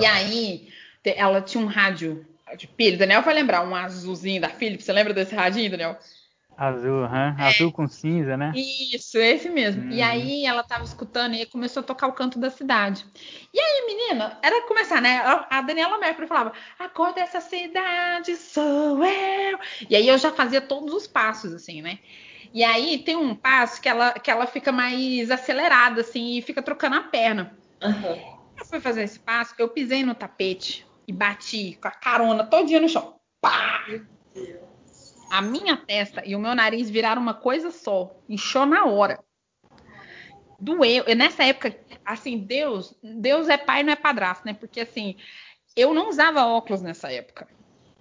[0.00, 0.68] E aí,
[1.04, 2.26] ela tinha um rádio
[2.56, 2.98] de pilha.
[2.98, 4.84] Daniel vai lembrar, um azulzinho da Philips.
[4.84, 5.96] Você lembra desse radinho, Daniel?
[6.56, 7.16] Azul, uhum.
[7.16, 7.36] é.
[7.38, 8.52] azul com cinza, né?
[8.54, 9.84] Isso, esse mesmo.
[9.84, 9.90] Hum.
[9.90, 13.06] E aí ela tava escutando e começou a tocar o canto da cidade.
[13.52, 15.22] E aí, menina, era começar, né?
[15.48, 19.58] A Daniela Mercury falava: A cor dessa cidade sou eu.
[19.88, 21.98] E aí eu já fazia todos os passos, assim, né?
[22.52, 26.60] E aí tem um passo que ela, que ela fica mais acelerada, assim, e fica
[26.60, 27.56] trocando a perna.
[27.82, 28.38] Uhum.
[28.58, 32.80] Eu fui fazer esse passo, eu pisei no tapete e bati com a carona todinha
[32.80, 33.14] no chão.
[33.40, 33.84] Pá!
[35.30, 38.14] A minha testa e o meu nariz viraram uma coisa só.
[38.28, 39.22] Inchou na hora.
[40.58, 41.04] Doeu.
[41.04, 41.74] Eu, nessa época,
[42.04, 44.52] assim, Deus, Deus é pai, não é padrasto, né?
[44.52, 45.16] Porque assim,
[45.76, 47.48] eu não usava óculos nessa época.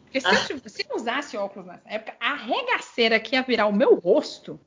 [0.04, 3.76] Porque se, eu, se eu usasse óculos nessa época, a regaceira que ia virar o
[3.76, 4.60] meu rosto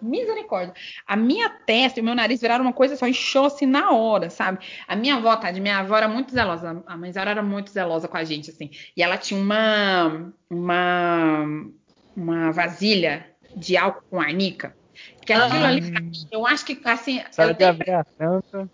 [0.00, 0.74] Misericórdia.
[1.06, 4.30] A minha testa e o meu nariz viraram uma coisa só, inchou assim na hora,
[4.30, 4.64] sabe?
[4.86, 5.50] A minha avó, tá?
[5.50, 6.82] De minha avó era muito zelosa.
[6.86, 8.70] A mãe era muito zelosa com a gente, assim.
[8.96, 11.44] E ela tinha uma, uma,
[12.18, 14.76] uma vasilha de álcool com arnica.
[15.24, 15.92] Que aquilo ah, ali,
[16.30, 17.22] eu acho que, assim.
[17.30, 18.68] Sabe de abrir a tampa.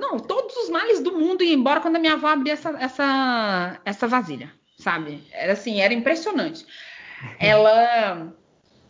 [0.00, 3.80] Não, todos os males do mundo iam embora quando a minha avó abria essa, essa,
[3.84, 5.22] essa vasilha, sabe?
[5.32, 6.64] Era assim, era impressionante.
[7.38, 8.32] Ela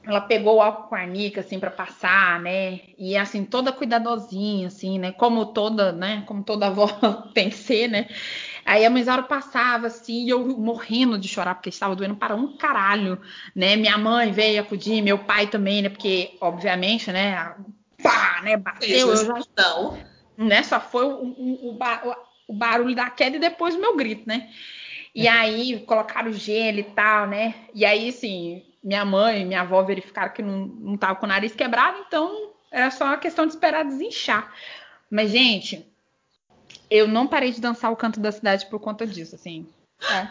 [0.03, 2.81] ela pegou o álcool com arnica, assim, para passar, né?
[2.97, 5.13] E, assim, toda cuidadosinha, assim, né?
[5.13, 6.25] Como toda, né?
[6.27, 6.87] Como toda avó
[7.35, 8.09] tem que ser, né?
[8.65, 12.57] Aí a mãezara passava, assim, e eu morrendo de chorar, porque estava doendo para um
[12.57, 13.21] caralho,
[13.55, 13.77] né?
[13.77, 15.89] Minha mãe veio acudir, meu pai também, né?
[15.89, 17.55] Porque, obviamente, né?
[18.03, 18.57] Pá, né?
[18.57, 19.35] Bateu, eu já...
[19.57, 19.99] Não.
[20.37, 20.63] Né?
[20.63, 21.79] Só foi o, o, o,
[22.49, 24.51] o barulho da queda e depois o meu grito, né?
[25.15, 27.55] E aí colocaram gelo e tal, né?
[27.75, 31.29] E aí, assim, minha mãe e minha avó verificaram que não, não tava com o
[31.29, 34.53] nariz quebrado, então era só uma questão de esperar desinchar.
[35.11, 35.90] Mas, gente,
[36.91, 39.67] eu não parei de dançar o canto da cidade por conta disso, assim.
[40.11, 40.29] É.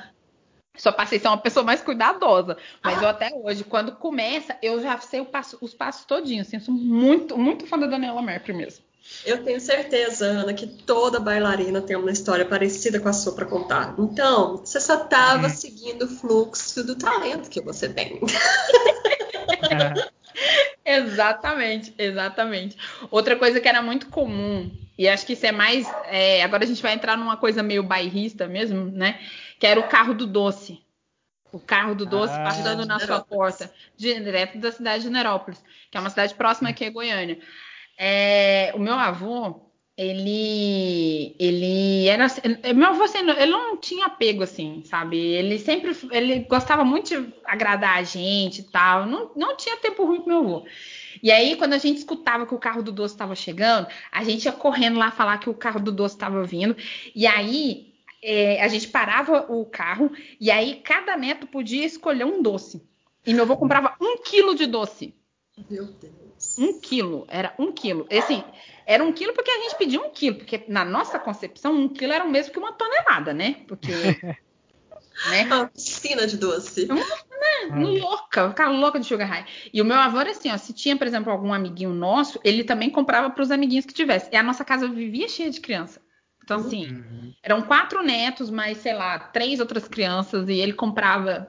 [0.77, 2.57] Só passei a ser uma pessoa mais cuidadosa.
[2.84, 6.48] Mas eu até hoje, quando começa, eu já sei passo, os passos todinhos.
[6.48, 8.84] Assim, eu sou muito, muito fã da Daniela Mercury mesmo.
[9.26, 13.45] Eu tenho certeza, Ana, que toda bailarina tem uma história parecida com a sua para
[13.45, 13.95] contar.
[13.98, 15.49] Então, você só estava uhum.
[15.49, 18.19] seguindo o fluxo do talento que você tem.
[20.86, 22.77] exatamente, exatamente.
[23.10, 24.69] Outra coisa que era muito comum,
[25.00, 25.90] e acho que isso é mais.
[26.08, 29.18] É, agora a gente vai entrar numa coisa meio bairrista mesmo, né?
[29.58, 30.82] Que era o carro do doce.
[31.54, 35.98] O carro do doce ah, passando na sua porta, direto da cidade de Nerópolis, que
[35.98, 37.40] é uma cidade próxima aqui a Goiânia.
[37.98, 39.62] É, o meu avô,
[39.98, 42.28] ele, ele era,
[42.76, 45.18] meu avô assim, ele não tinha apego assim, sabe?
[45.18, 49.06] Ele sempre, ele gostava muito de agradar a gente e tal.
[49.06, 50.66] Não, não tinha tempo ruim com meu avô.
[51.22, 54.46] E aí, quando a gente escutava que o carro do doce estava chegando, a gente
[54.46, 56.76] ia correndo lá falar que o carro do doce estava vindo.
[57.16, 62.41] E aí, é, a gente parava o carro e aí cada neto podia escolher um
[62.41, 62.82] doce.
[63.26, 65.14] E meu avô comprava um quilo de doce.
[65.70, 66.58] Meu Deus.
[66.58, 68.08] Um quilo, era um quilo.
[68.12, 68.44] Assim,
[68.86, 72.14] era um quilo porque a gente pediu um quilo, porque na nossa concepção, um quilo
[72.14, 73.58] era o mesmo que uma tonelada, né?
[73.68, 73.91] Porque.
[75.28, 75.46] né?
[75.46, 76.86] Uma piscina de doce.
[76.86, 77.72] Uma, né?
[77.72, 78.00] Hum.
[78.00, 79.46] Louca, ficar louca de sugar high.
[79.74, 82.64] E o meu avô era assim, ó, se tinha, por exemplo, algum amiguinho nosso, ele
[82.64, 84.30] também comprava para os amiguinhos que tivesse.
[84.32, 86.02] E a nossa casa vivia cheia de criança.
[86.44, 87.34] Então, assim, uhum.
[87.44, 91.48] eram quatro netos, mais, sei lá, três outras crianças, e ele comprava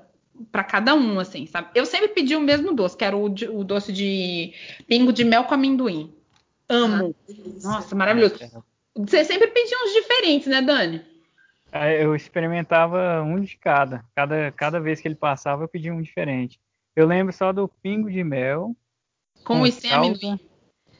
[0.52, 1.70] para cada um, assim, sabe?
[1.74, 4.52] Eu sempre pedi o mesmo doce, que era o, o doce de
[4.86, 6.14] pingo de mel com amendoim.
[6.68, 7.14] Amo.
[7.28, 7.32] Ah,
[7.62, 8.36] Nossa, maravilhoso.
[8.94, 11.02] Você sempre pedia uns diferentes, né, Dani?
[11.72, 14.04] É, eu experimentava um de cada.
[14.14, 14.52] cada.
[14.52, 16.60] Cada vez que ele passava, eu pedia um diferente.
[16.94, 18.76] Eu lembro só do pingo de mel.
[19.44, 20.38] Com, com e sem amendoim.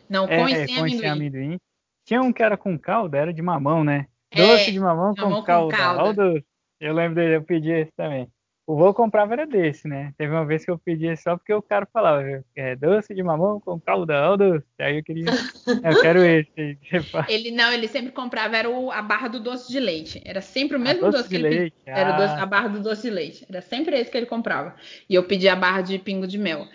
[0.08, 1.08] Não, com é, e sem com amendoim.
[1.08, 1.60] amendoim.
[2.04, 4.06] Tinha um que era com calda, era de mamão, né?
[4.34, 5.76] Doce é, de mamão com, com calda.
[5.76, 6.44] calda.
[6.80, 8.28] Eu lembro dele, eu pedi esse também.
[8.70, 10.14] O voo comprava era desse, né?
[10.16, 12.22] Teve uma vez que eu pedi só porque o cara falava,
[12.54, 14.64] é doce de mamão com calda, doce.
[14.78, 15.24] Aí eu queria,
[15.66, 16.78] eu quero esse.
[17.28, 20.22] ele não, ele sempre comprava era o, a barra do doce de leite.
[20.24, 21.74] Era sempre o mesmo doce, doce, que ele leite.
[21.84, 22.00] pedia.
[22.00, 23.44] Era doce, a barra do doce de leite.
[23.48, 24.76] Era sempre esse que ele comprava.
[25.08, 26.68] E eu pedia a barra de pingo de mel.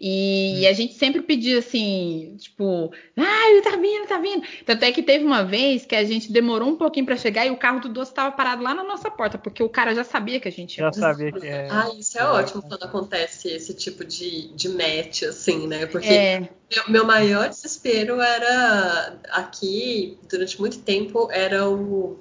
[0.00, 0.70] E, hum.
[0.70, 4.42] a gente sempre pedia assim, tipo, ah, ele tá vindo, tá vindo.
[4.64, 7.50] Tanto é que teve uma vez que a gente demorou um pouquinho para chegar e
[7.50, 10.40] o carro do doce estava parado lá na nossa porta, porque o cara já sabia
[10.40, 10.84] que a gente ia.
[10.84, 11.68] Já sabia que é.
[11.70, 15.86] Ah, isso é, é ótimo quando acontece esse tipo de, de match, assim, né?
[15.86, 16.40] Porque é.
[16.40, 22.18] meu, meu maior desespero era aqui, durante muito tempo, era o,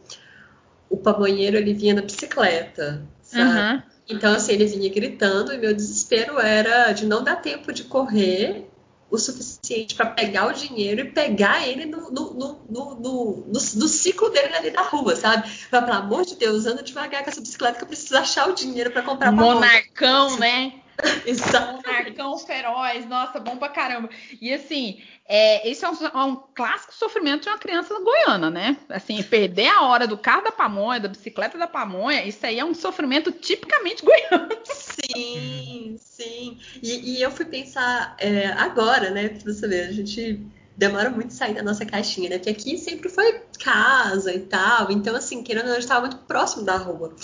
[0.90, 3.60] o pamonheiro, ele vinha na bicicleta, sabe?
[3.60, 3.92] Uhum.
[4.10, 8.71] Então, assim, ele vinha gritando e meu desespero era de não dar tempo de correr
[9.12, 14.30] o suficiente para pegar o dinheiro e pegar ele no, no, no, no, no ciclo
[14.30, 15.52] dele ali na rua, sabe?
[15.70, 18.54] Mas, pelo amor de Deus, anda devagar com essa bicicleta que eu preciso achar o
[18.54, 20.81] dinheiro para comprar Monarcão, né?
[21.26, 21.82] Exato.
[21.88, 24.10] Monarcão feroz, nossa, bom pra caramba.
[24.40, 28.78] E assim, é, esse é um, é um, clássico sofrimento de uma criança goiana, né?
[28.90, 32.66] Assim, perder a hora do carro da pamonha, da bicicleta da pamonha, isso aí é
[32.66, 34.50] um sofrimento tipicamente goiano.
[34.66, 36.60] Sim, sim.
[36.82, 39.30] E, e eu fui pensar é, agora, né?
[39.30, 40.40] Pra você ver, a gente
[40.76, 42.38] demora muito sair da nossa caixinha, né?
[42.38, 44.92] Porque aqui sempre foi casa e tal.
[44.92, 47.16] Então, assim, querendo ou não, a gente estava muito próximo da rua.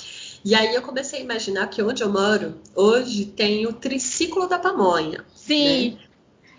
[0.48, 4.58] E aí eu comecei a imaginar que onde eu moro, hoje tem o triciclo da
[4.58, 5.26] pamonha.
[5.36, 6.00] Sim.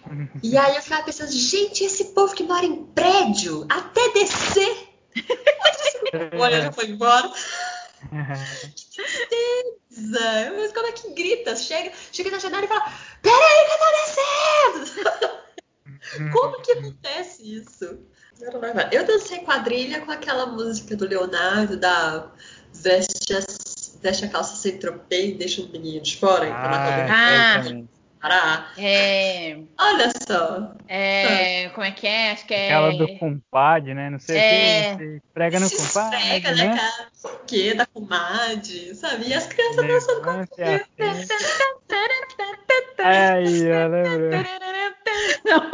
[0.06, 0.28] Né?
[0.42, 4.90] E aí eu ficava pensando, gente, esse povo que mora em prédio, até descer.
[6.38, 7.32] Olha, já foi embora.
[8.76, 10.52] que tristeza!
[10.54, 11.56] Mas como é que grita?
[11.56, 12.92] Chega, chega na janela e fala:
[13.22, 16.28] Peraí, que eu tô descendo!
[16.36, 18.00] como que acontece isso?
[18.92, 22.30] Eu dancei quadrilha com aquela música do Leonardo, da
[22.72, 23.34] Veste
[24.02, 26.48] veste a calça sem tropeio e deixa o menino de fora.
[26.52, 27.84] Ah,
[28.20, 29.58] ah, é...
[29.78, 30.74] Olha só.
[30.88, 31.68] É...
[31.70, 32.32] Como é que é?
[32.32, 32.66] Acho que é.
[32.66, 34.10] Aquela do compadre, né?
[34.10, 34.92] Não sei é...
[34.92, 35.22] o que.
[35.32, 36.18] Prega no compadre.
[36.18, 36.74] Prega, né?
[36.74, 36.80] né?
[37.24, 39.28] O que da comadre, sabe?
[39.28, 40.30] E as crianças dançando com
[42.98, 44.30] Aí, eu lembro.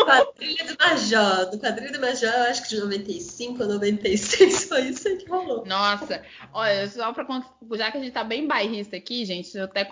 [0.05, 1.51] Quadrilha do Major.
[1.51, 5.29] Do Quadrilha do Major, eu acho que de 95 ou 96 foi isso aí que
[5.29, 5.65] rolou.
[5.67, 7.27] Nossa, olha, só pra.
[7.73, 9.89] Já que a gente tá bem bairrista aqui, gente, eu até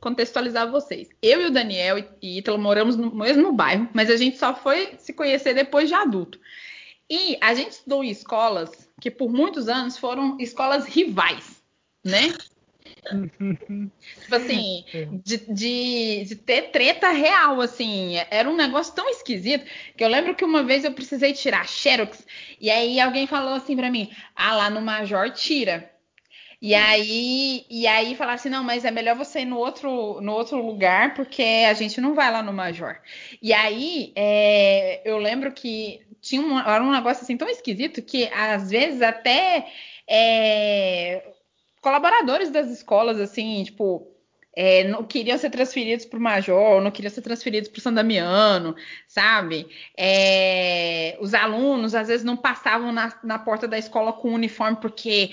[0.00, 1.08] contextualizar vocês.
[1.22, 4.94] Eu e o Daniel e Ítalo moramos no mesmo bairro, mas a gente só foi
[4.98, 6.38] se conhecer depois de adulto.
[7.08, 11.62] E a gente estudou em escolas que por muitos anos foram escolas rivais,
[12.04, 12.32] né?
[14.22, 14.84] tipo assim,
[15.24, 18.14] de, de, de, ter treta real, assim.
[18.30, 19.64] Era um negócio tão esquisito
[19.96, 22.24] que eu lembro que uma vez eu precisei tirar Xerox
[22.60, 25.90] e aí alguém falou assim para mim: ah, lá no Major tira.
[26.60, 30.30] E aí, e aí falar assim, não, mas é melhor você ir no outro, no
[30.32, 33.00] outro lugar, porque a gente não vai lá no Major.
[33.42, 38.28] E aí, é, eu lembro que tinha um, era um negócio assim tão esquisito que
[38.32, 39.66] às vezes até
[40.08, 41.32] é,
[41.82, 44.08] colaboradores das escolas, assim, tipo,
[44.54, 47.92] é, não queriam ser transferidos para o Major, não queriam ser transferidos para o San
[47.92, 48.76] Damiano,
[49.08, 49.66] sabe?
[49.98, 55.30] É, os alunos às vezes não passavam na, na, porta da escola com uniforme porque,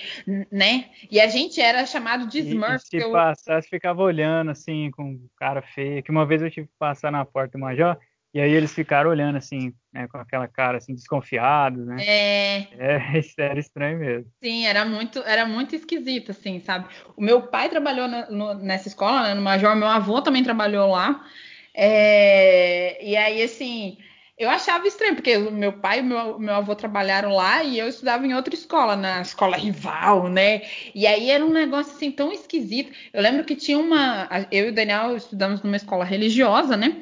[0.51, 0.89] né?
[1.11, 2.75] E a gente era chamado de Smurf.
[2.93, 3.11] E, e se eu...
[3.11, 6.01] passasse, ficava olhando assim com cara feio.
[6.01, 7.97] Que uma vez eu tive que passar na porta do Major
[8.33, 11.97] e aí eles ficaram olhando assim, né, com aquela cara assim, desconfiados, né?
[11.99, 12.57] É.
[12.77, 13.21] é.
[13.37, 14.31] Era estranho mesmo.
[14.43, 16.87] Sim, era muito, era muito esquisito, assim, sabe?
[17.17, 20.91] O meu pai trabalhou na, no, nessa escola, né, no Major, meu avô também trabalhou
[20.91, 21.25] lá.
[21.73, 23.97] É, e aí, assim,
[24.39, 27.77] eu achava estranho, porque o meu pai e o meu, meu avô trabalharam lá e
[27.77, 30.61] eu estudava em outra escola, na escola rival, né?
[30.95, 32.91] E aí era um negócio assim tão esquisito.
[33.11, 34.29] Eu lembro que tinha uma.
[34.51, 37.01] Eu e o Daniel estudamos numa escola religiosa, né?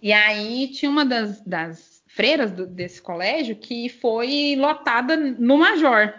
[0.00, 6.14] E aí tinha uma das, das freiras do, desse colégio que foi lotada no Major.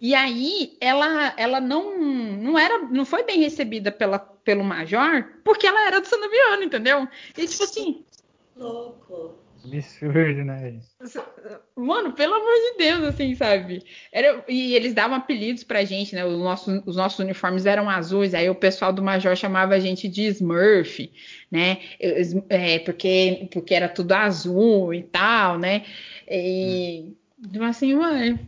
[0.00, 5.66] E aí ela, ela não, não era, não foi bem recebida pela, pelo Major, porque
[5.66, 7.08] ela era do Sandoviano, entendeu?
[7.36, 8.04] E tipo assim.
[8.54, 9.45] Louco.
[9.66, 10.80] Absurdo, né?
[11.76, 13.82] Mano, pelo amor de Deus, assim, sabe?
[14.12, 16.24] Era, e eles davam apelidos pra gente, né?
[16.24, 20.08] Os nossos, os nossos uniformes eram azuis, aí o pessoal do Major chamava a gente
[20.08, 21.10] de Smurf,
[21.50, 21.78] né?
[22.48, 25.84] É, porque, porque era tudo azul e tal, né?
[26.30, 27.04] E.
[27.08, 27.16] Hum.
[27.64, 28.40] Assim, mãe,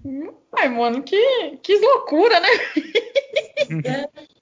[0.56, 2.48] ai, mano, que, que loucura, né?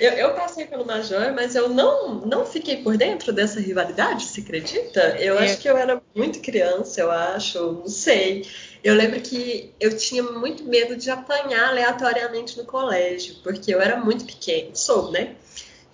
[0.00, 4.40] Eu, eu, passei pelo Major, mas eu não, não fiquei por dentro dessa rivalidade, se
[4.40, 5.00] acredita?
[5.18, 5.44] Eu é.
[5.44, 8.46] acho que eu era muito criança, eu acho, não sei.
[8.82, 13.96] Eu lembro que eu tinha muito medo de apanhar aleatoriamente no colégio, porque eu era
[13.96, 15.34] muito pequena, sou, né?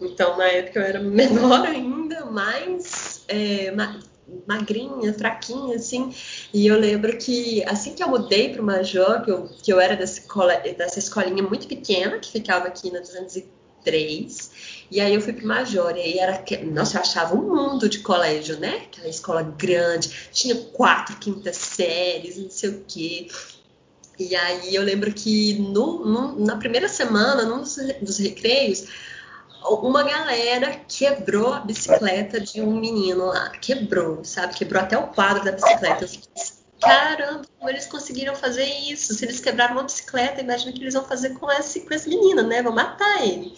[0.01, 3.73] Então, na época eu era menor ainda, mais é,
[4.47, 6.15] magrinha, fraquinha, assim.
[6.52, 9.81] E eu lembro que assim que eu mudei para o Major, que eu, que eu
[9.81, 10.23] era dessa,
[10.77, 13.01] dessa escolinha muito pequena, que ficava aqui na
[13.85, 14.51] 203,
[14.90, 16.43] e aí eu fui para Major, e aí era.
[16.65, 18.82] Nossa, eu achava um mundo de colégio, né?
[18.86, 23.28] Aquela escola grande, tinha quatro quintas séries, não sei o quê.
[24.19, 28.86] E aí eu lembro que no, no, na primeira semana, num dos, dos recreios,
[29.65, 33.51] uma galera quebrou a bicicleta de um menino lá.
[33.51, 34.55] Quebrou, sabe?
[34.55, 36.05] Quebrou até o quadro da bicicleta.
[36.05, 36.31] Eu fiquei,
[36.85, 39.15] caramba, como eles conseguiram fazer isso?
[39.15, 42.09] Se eles quebraram uma bicicleta, imagina o que eles vão fazer com esse, com esse
[42.09, 42.62] menino, né?
[42.62, 43.55] Vão matar ele.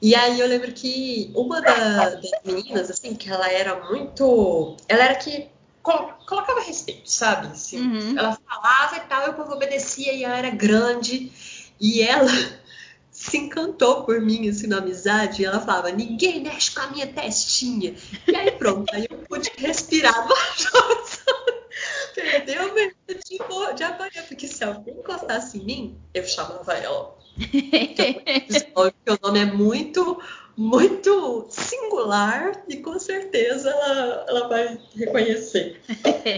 [0.00, 4.76] E aí eu lembro que uma da, das meninas, assim, que ela era muito.
[4.88, 5.48] Ela era que
[5.82, 7.48] colocava respeito, sabe?
[7.48, 8.18] Assim, uhum.
[8.18, 11.32] Ela falava e tal, e o povo obedecia, e ela era grande.
[11.80, 12.30] E ela
[13.10, 17.06] se encantou por mim, assim, na amizade, e ela falava, ninguém mexe com a minha
[17.06, 17.94] testinha.
[18.26, 20.14] E aí pronto, aí eu pude respirar
[22.20, 23.38] Perdeu medo de,
[23.76, 27.16] de apanhar, porque se alguém encostasse em mim, eu chamava ela.
[28.50, 30.20] Então, porque o nome é muito,
[30.56, 35.80] muito singular e com certeza ela, ela vai reconhecer.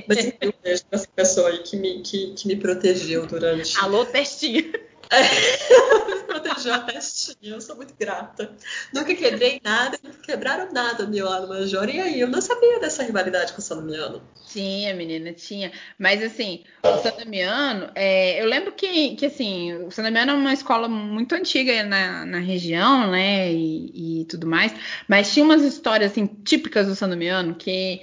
[0.06, 3.78] Mas eu beijo essa pessoa aí que me, que, que me protegeu durante.
[3.78, 4.89] Alô, testinha!
[5.12, 6.72] É, protegeu
[7.42, 8.52] eu sou muito grata.
[8.94, 11.88] Nunca quebrei nada, nunca quebraram nada no meu ano major.
[11.88, 14.22] E aí, eu não sabia dessa rivalidade com o Sandomiano.
[14.46, 15.72] Tinha, menina, tinha.
[15.98, 20.88] Mas assim, o Sandomiano, é, eu lembro que, que assim, o Sandomiano é uma escola
[20.88, 23.52] muito antiga na, na região, né?
[23.52, 24.72] E, e tudo mais.
[25.08, 28.00] Mas tinha umas histórias assim, típicas do Sandomiano que.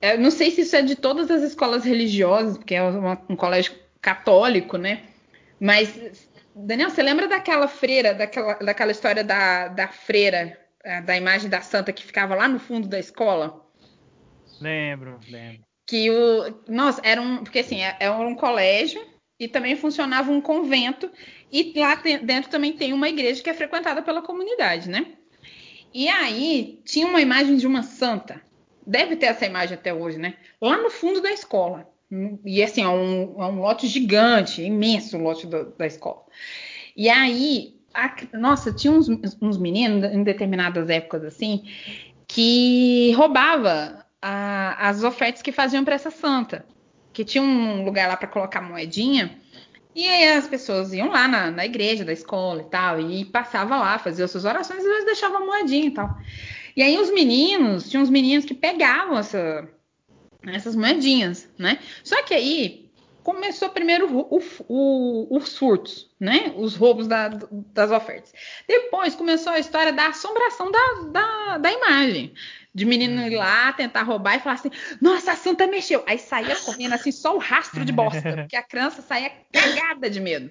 [0.00, 3.72] Eu não sei se isso é de todas as escolas religiosas, porque é um colégio
[4.02, 5.02] católico, né?
[5.64, 11.48] Mas, Daniel, você lembra daquela freira, daquela, daquela história da, da freira, é, da imagem
[11.48, 13.66] da santa que ficava lá no fundo da escola?
[14.60, 15.64] Lembro, lembro.
[15.86, 16.62] Que o.
[16.68, 17.42] Nossa, era um.
[17.42, 19.02] Porque assim, é, era um colégio
[19.40, 21.10] e também funcionava um convento.
[21.50, 25.14] E lá dentro também tem uma igreja que é frequentada pela comunidade, né?
[25.94, 28.38] E aí tinha uma imagem de uma santa.
[28.86, 30.34] Deve ter essa imagem até hoje, né?
[30.60, 31.90] Lá no fundo da escola.
[32.44, 36.22] E assim, é um, é um lote gigante, imenso o lote do, da escola.
[36.96, 39.08] E aí, a, nossa, tinha uns,
[39.40, 41.64] uns, meninos em determinadas épocas assim
[42.26, 46.64] que roubava a, as ofertas que faziam para essa santa.
[47.12, 49.38] Que tinha um lugar lá para colocar moedinha.
[49.94, 53.76] E aí as pessoas iam lá na, na, igreja da escola e tal, e passava
[53.76, 56.18] lá, fazia suas orações e às vezes deixava moedinha e tal.
[56.76, 59.68] E aí os meninos, tinha uns meninos que pegavam essa,
[60.46, 61.78] essas moedinhas, né?
[62.02, 62.84] Só que aí
[63.24, 66.52] começou primeiro o, o, os furtos, né?
[66.56, 68.32] Os roubos da, das ofertas.
[68.68, 72.34] Depois começou a história da assombração da, da, da, imagem.
[72.74, 76.04] De menino ir lá tentar roubar e falar assim: Nossa, a santa mexeu.
[76.06, 80.20] Aí saía correndo assim, só o rastro de bosta, porque a criança saía cagada de
[80.20, 80.50] medo.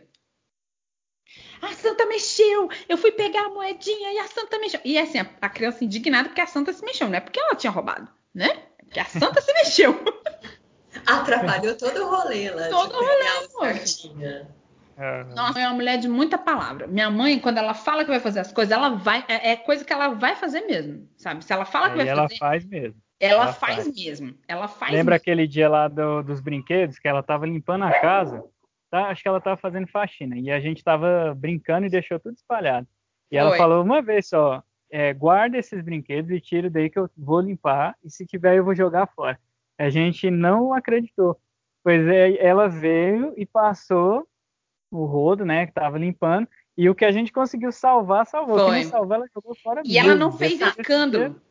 [1.62, 2.70] A santa mexeu!
[2.90, 4.82] Eu fui pegar a moedinha e a santa mexeu.
[4.84, 7.56] E assim, a, a criança indignada porque a santa se mexeu, não é porque ela
[7.56, 8.64] tinha roubado, né?
[8.94, 9.94] Que a santa se mexeu.
[11.06, 12.70] Atrapalhou todo o rolê lá.
[12.70, 13.30] Todo o rolê,
[15.34, 16.86] Nossa, é uma mulher de muita palavra.
[16.88, 19.26] Minha mãe, quando ela fala que vai fazer as coisas, ela vai.
[19.28, 21.44] É, é coisa que ela vai fazer mesmo, sabe?
[21.44, 22.38] Se ela fala que vai ela fazer.
[22.40, 23.02] Ela faz mesmo.
[23.20, 24.36] Ela, ela faz, faz, mesmo.
[24.48, 24.92] Ela faz.
[24.92, 25.22] Lembra mesmo.
[25.22, 28.44] aquele dia lá do, dos brinquedos que ela tava limpando a casa?
[28.92, 29.08] Tá?
[29.08, 30.38] Acho que ela tava fazendo faxina.
[30.38, 32.88] E a gente tava brincando e deixou tudo espalhado.
[33.32, 33.58] E ela Oi.
[33.58, 34.62] falou uma vez só:
[34.94, 38.64] é, guarda esses brinquedos e tira daí que eu vou limpar, e se tiver eu
[38.64, 39.40] vou jogar fora.
[39.76, 41.36] A gente não acreditou.
[41.84, 44.28] Pois é, ela veio e passou
[44.92, 46.48] o rodo, né, que estava limpando,
[46.78, 48.60] e o que a gente conseguiu salvar, salvou.
[48.60, 48.78] Foi.
[48.78, 50.10] Que não salvou, ela jogou fora E mesmo.
[50.12, 51.42] ela não fez escândalo.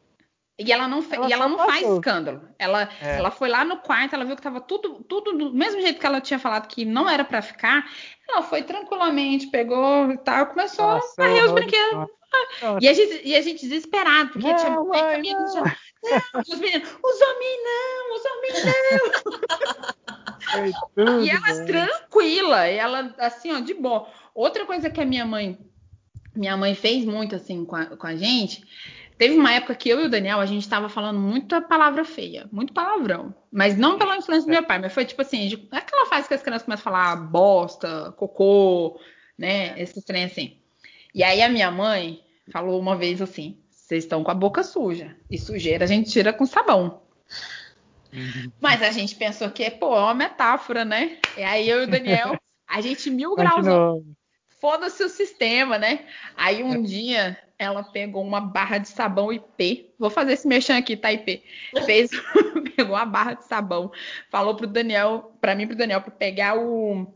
[0.56, 1.16] E ela não, fe...
[1.16, 2.48] ela e ela não faz escândalo.
[2.56, 3.18] Ela, é.
[3.18, 6.06] ela foi lá no quarto, ela viu que estava tudo, tudo do mesmo jeito que
[6.06, 7.84] ela tinha falado que não era para ficar.
[8.28, 12.21] Ela foi tranquilamente, pegou e tal, começou a varrer os brinquedos.
[12.80, 15.76] E a, gente, e a gente desesperado, porque não, tinha mãe, amigos já.
[16.02, 18.64] Não, os meninos, os homens não, os homens
[21.04, 21.22] não.
[21.22, 24.08] e ela tranquila, ela assim, ó, de boa.
[24.34, 25.58] Outra coisa que a minha mãe,
[26.34, 28.64] minha mãe fez muito assim com a, com a gente,
[29.16, 32.48] teve uma época que eu e o Daniel, a gente estava falando muita palavra feia,
[32.50, 33.34] muito palavrão.
[33.50, 36.34] Mas não pela influência do meu pai, mas foi tipo assim, é aquela fase que
[36.34, 39.00] as crianças começam a falar bosta, cocô,
[39.38, 40.61] né, esses trem assim.
[41.14, 45.16] E aí a minha mãe falou uma vez assim: vocês estão com a boca suja.
[45.30, 47.02] E sujeira a gente tira com sabão.
[48.12, 48.52] Uhum.
[48.60, 51.18] Mas a gente pensou que, pô, é uma metáfora, né?
[51.36, 52.36] E aí eu e o Daniel,
[52.66, 53.66] a gente mil graus.
[54.60, 56.06] Foda-se o sistema, né?
[56.36, 59.94] Aí um dia ela pegou uma barra de sabão IP.
[59.98, 61.42] Vou fazer esse mexão aqui, tá, IP?
[61.84, 62.10] Fez,
[62.76, 63.92] pegou uma barra de sabão,
[64.30, 67.06] falou pro Daniel, para mim pro Daniel, para pegar o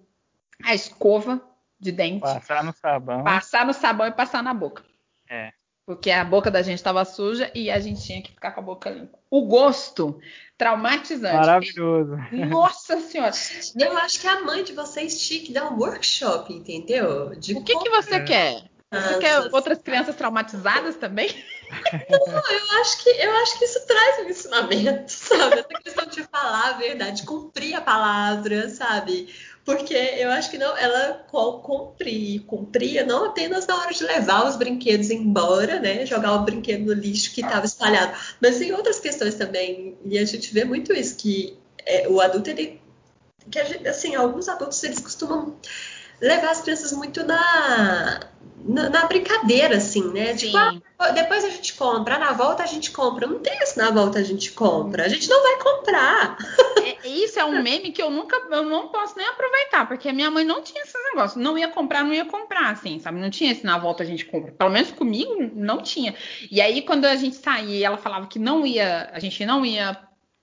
[0.64, 1.42] a escova
[1.86, 2.20] de dente.
[2.20, 3.24] Passar no sabão.
[3.24, 4.84] Passar no sabão e passar na boca.
[5.28, 5.52] É.
[5.86, 8.62] Porque a boca da gente estava suja e a gente tinha que ficar com a
[8.62, 9.16] boca limpa.
[9.30, 10.18] O gosto,
[10.58, 11.36] traumatizante.
[11.36, 12.16] Maravilhoso.
[12.32, 13.32] Nossa senhora.
[13.78, 17.30] Eu acho que a mãe de vocês tinha que dar um workshop, entendeu?
[17.36, 18.64] De o que, que você quer?
[18.90, 21.28] Você quer outras crianças traumatizadas também?
[22.08, 25.58] Não, eu acho que eu acho que isso traz um ensinamento, sabe?
[25.58, 29.28] Essa questão de falar a verdade, cumprir a palavra, sabe?
[29.66, 34.54] Porque eu acho que não, ela cumpria, cumpria não apenas na hora de levar os
[34.54, 36.06] brinquedos embora, né?
[36.06, 39.98] Jogar o brinquedo no lixo que estava espalhado, mas em outras questões também.
[40.04, 42.80] E a gente vê muito isso, que é, o adulto, ele.
[43.50, 45.56] Que gente, assim, alguns adultos eles costumam
[46.20, 48.20] levar as crianças muito na,
[48.68, 50.36] na, na brincadeira, assim, né?
[50.36, 50.46] Sim.
[50.46, 50.58] Tipo,
[50.98, 53.26] ah, depois a gente compra, na volta a gente compra.
[53.26, 55.04] Não tem isso na volta a gente compra.
[55.04, 56.36] A gente não vai comprar.
[56.82, 60.12] É, isso é um meme que eu nunca, eu não posso nem aproveitar, porque a
[60.12, 61.42] minha mãe não tinha esses negócios.
[61.42, 63.20] Não ia comprar, não ia comprar, assim, sabe?
[63.20, 64.52] Não tinha esse na volta a gente compra.
[64.52, 66.14] Pelo menos comigo, não tinha.
[66.50, 69.96] E aí, quando a gente saía, ela falava que não ia, a gente não ia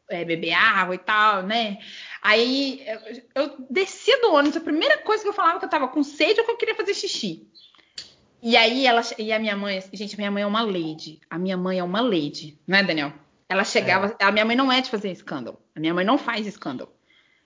[0.10, 1.80] é, beber água e tal, né?
[2.22, 2.86] Aí
[3.36, 6.04] eu, eu descia do ônibus, a primeira coisa que eu falava que eu tava com
[6.04, 7.48] sede ou que eu queria fazer xixi.
[8.46, 11.22] E aí ela e a minha mãe, gente, minha mãe é uma lady.
[11.30, 13.14] A minha mãe é uma lady, não é, Daniel?
[13.48, 14.26] Ela chegava, é.
[14.26, 15.58] a minha mãe não é de fazer escândalo.
[15.74, 16.92] A minha mãe não faz escândalo.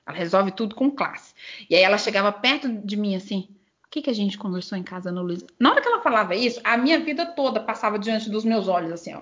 [0.07, 1.35] Ela resolve tudo com classe.
[1.69, 3.47] E aí ela chegava perto de mim assim,
[3.85, 5.45] o que, que a gente conversou em casa no Luiz?
[5.59, 8.91] Na hora que ela falava isso, a minha vida toda passava diante dos meus olhos
[8.91, 9.21] assim, ó.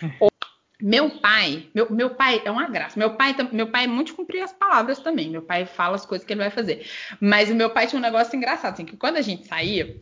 [0.78, 2.98] Meu pai, meu, meu pai é uma graça.
[2.98, 5.30] Meu pai, meu pai é muito cumprir as palavras também.
[5.30, 6.86] Meu pai fala as coisas que ele vai fazer.
[7.18, 9.98] Mas o meu pai tinha um negócio engraçado, assim, que quando a gente saía,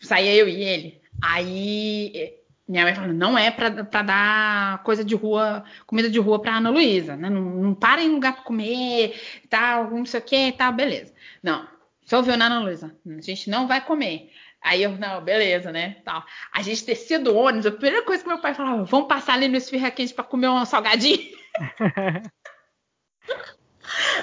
[0.00, 4.82] tipo, saía eu e ele, aí eh, minha mãe falando, não é pra, pra dar
[4.82, 7.28] coisa de rua, comida de rua pra Ana Luísa, né?
[7.28, 11.12] Não, não para em lugar pra comer, tal, não sei o que, tal, beleza.
[11.42, 11.66] Não,
[12.04, 12.96] você ouviu, né, Ana Luísa?
[13.06, 14.30] A gente não vai comer.
[14.62, 15.96] Aí eu, não, beleza, né?
[16.04, 16.22] Tal.
[16.52, 19.48] A gente descia do ônibus, a primeira coisa que meu pai falava, vamos passar ali
[19.48, 21.30] no esfirra quente pra comer um salgadinho.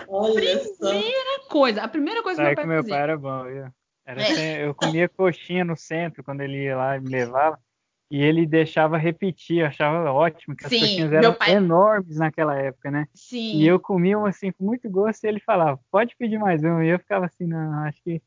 [0.08, 1.49] Olha primeira só.
[1.49, 3.74] coisa, a primeira coisa Sabe que meu pai que meu pai era bom,
[4.07, 4.65] Era é.
[4.65, 7.59] eu comia coxinha no centro quando ele ia lá e me levava.
[8.09, 11.51] E ele deixava repetir, eu achava ótimo, que as Sim, coxinhas eram pai...
[11.55, 13.05] enormes naquela época, né?
[13.13, 13.57] Sim.
[13.57, 16.81] E eu comia assim com muito gosto e ele falava, pode pedir mais um.
[16.81, 18.21] E eu ficava assim, não, acho que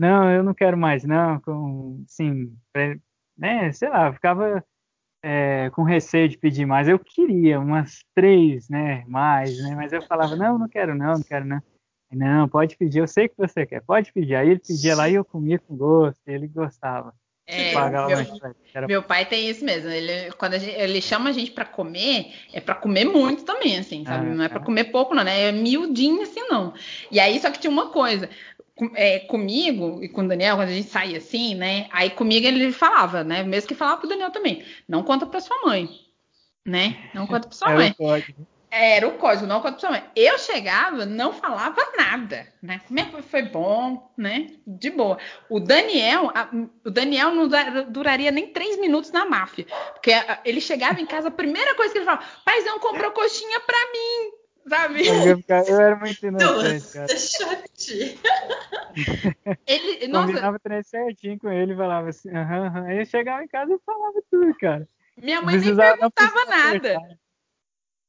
[0.00, 2.50] não, eu não quero mais, não, com, sim,
[3.36, 4.64] né, sei lá, eu ficava
[5.22, 6.88] é, com receio de pedir mais.
[6.88, 11.22] Eu queria umas três, né, mais, né, mas eu falava, não, não quero, não, não
[11.22, 11.62] quero, não.
[12.12, 14.36] Não, pode pedir, eu sei que você quer, pode pedir.
[14.36, 17.12] Aí ele pedia lá e eu comia com gosto, ele gostava.
[17.48, 19.88] É, meu, meu, pai tem isso mesmo.
[19.88, 24.04] Ele, quando gente, ele chama a gente para comer, é para comer muito também, assim,
[24.04, 24.30] sabe?
[24.30, 25.42] Ah, não é para comer pouco, não, né?
[25.42, 26.74] É miudinho assim, não.
[27.08, 28.28] E aí, só que tinha uma coisa
[28.94, 31.86] é, comigo e com o Daniel, quando a gente saía assim, né?
[31.92, 33.44] Aí comigo ele falava, né?
[33.44, 35.88] Mesmo que falava pro Daniel também, não conta pra sua mãe,
[36.64, 37.10] né?
[37.14, 37.90] Não conta pra sua Era mãe.
[37.92, 38.46] O código.
[38.78, 40.04] Era o código, não sua mãe.
[40.14, 42.80] Eu chegava, não falava nada, né?
[42.86, 44.50] Como é que foi bom, né?
[44.66, 45.18] De boa.
[45.48, 46.48] O Daniel, a,
[46.84, 47.48] o Daniel não
[47.88, 50.12] duraria nem três minutos na máfia, porque
[50.44, 54.36] ele chegava em casa, a primeira coisa que ele falava, paizão comprou coxinha pra mim
[54.68, 55.06] sabe?
[55.06, 57.06] Eu, eu, era muito inocente, cara.
[59.66, 62.86] ele, nossa, Combinava treino certinho com ele, falava assim, aham, aham.
[62.86, 64.88] Aí eu chegava em casa e falava tudo, cara.
[65.16, 67.00] Minha mãe nem perguntava nada.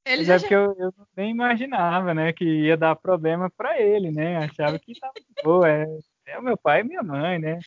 [0.07, 4.11] Ele já é porque eu, eu, nem imaginava, né, que ia dar problema para ele,
[4.11, 4.38] né?
[4.38, 5.13] Achava que tava
[5.43, 5.85] boa, é,
[6.27, 7.59] é o meu pai e minha mãe, né?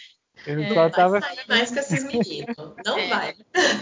[0.46, 1.20] Eu é, só tava...
[1.20, 2.56] sair mais com esses meninos.
[2.84, 3.08] Não é.
[3.08, 3.36] vai.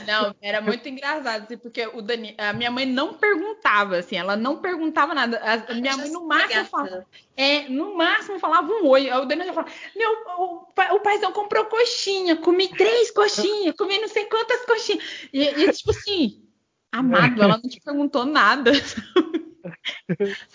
[0.07, 2.35] Não, era muito engraçado, assim, porque o Dani...
[2.37, 5.41] a minha mãe não perguntava, assim, ela não perguntava nada.
[5.41, 7.07] A minha mãe, no máximo, falava,
[7.37, 9.09] é, no máximo falava um oi.
[9.09, 10.67] Aí o Daniel já falava, meu, o,
[10.97, 15.29] o paizão comprou coxinha, comi três coxinhas, comi não sei quantas coxinhas.
[15.33, 16.48] E, e tipo assim,
[16.93, 18.73] amado, ela não te perguntou nada.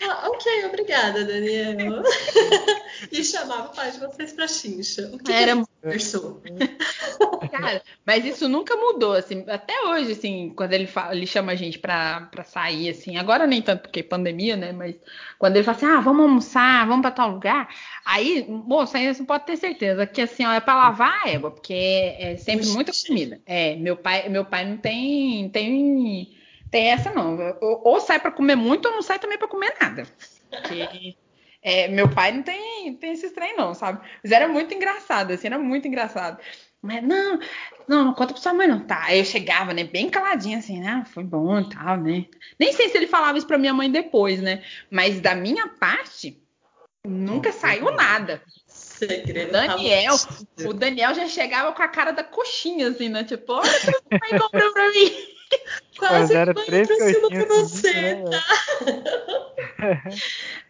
[0.02, 2.02] Ah, ok, obrigada, Daniel.
[3.12, 5.10] e chamava o pai de vocês pra chincha.
[5.12, 5.62] O que Era...
[5.82, 6.42] conversou?
[7.50, 11.54] Cara, mas isso nunca mudou, assim, até hoje, assim, quando ele, fala, ele chama a
[11.54, 14.96] gente pra, pra sair, assim, agora nem tanto porque pandemia, né, mas
[15.38, 17.68] quando ele fala assim, ah, vamos almoçar, vamos pra tal lugar,
[18.04, 21.50] aí, moça, aí você pode ter certeza que, assim, ó, é pra lavar a égua,
[21.50, 21.74] porque
[22.18, 23.40] é sempre muita comida.
[23.46, 26.34] É, meu pai, meu pai não tem, tem
[26.74, 27.38] Tem essa não.
[27.60, 30.08] Ou, ou sai para comer muito ou não sai também para comer nada.
[30.50, 31.14] Porque
[31.62, 34.04] é, meu pai não tem, tem esse trem, não, sabe?
[34.20, 36.36] Mas era muito engraçado, assim, era muito engraçado.
[36.82, 37.38] Mas, não,
[37.86, 38.80] não, não conta pra sua mãe, não.
[38.80, 39.04] Tá.
[39.04, 41.00] Aí eu chegava, né, bem caladinha, assim, né?
[41.00, 42.24] Ah, foi bom e tal, né?
[42.58, 44.64] Nem sei se ele falava isso pra minha mãe depois, né?
[44.90, 46.42] Mas da minha parte,
[47.06, 48.42] nunca saiu nada.
[48.66, 49.50] Segredo.
[49.50, 50.14] O Daniel,
[50.66, 53.22] o Daniel já chegava com a cara da coxinha, assim, né?
[53.22, 55.33] Tipo, olha o que o pai comprou pra mim.
[55.98, 58.24] Quase era três pra cima pra você, né?
[58.24, 60.02] tá?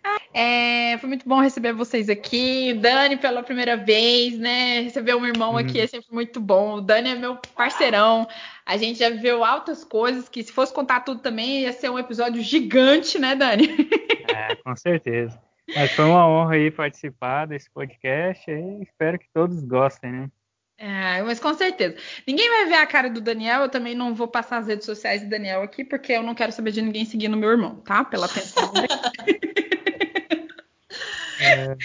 [0.35, 2.75] é, foi muito bom receber vocês aqui.
[2.75, 4.81] Dani, pela primeira vez, né?
[4.81, 5.59] Receber um irmão hum.
[5.59, 6.75] aqui é sempre muito bom.
[6.75, 8.29] O Dani é meu parceirão.
[8.67, 11.99] A gente já viveu altas coisas que, se fosse contar tudo também, ia ser um
[11.99, 13.69] episódio gigante, né, Dani?
[14.27, 15.41] É, com certeza.
[15.77, 20.31] Mas foi uma honra aí participar desse podcast e espero que todos gostem, né?
[20.77, 21.97] É, mas com certeza.
[22.27, 25.23] Ninguém vai ver a cara do Daniel, eu também não vou passar as redes sociais
[25.23, 28.05] do Daniel aqui, porque eu não quero saber de ninguém seguindo meu irmão, tá?
[28.05, 28.73] Pela atenção.
[31.41, 31.77] é.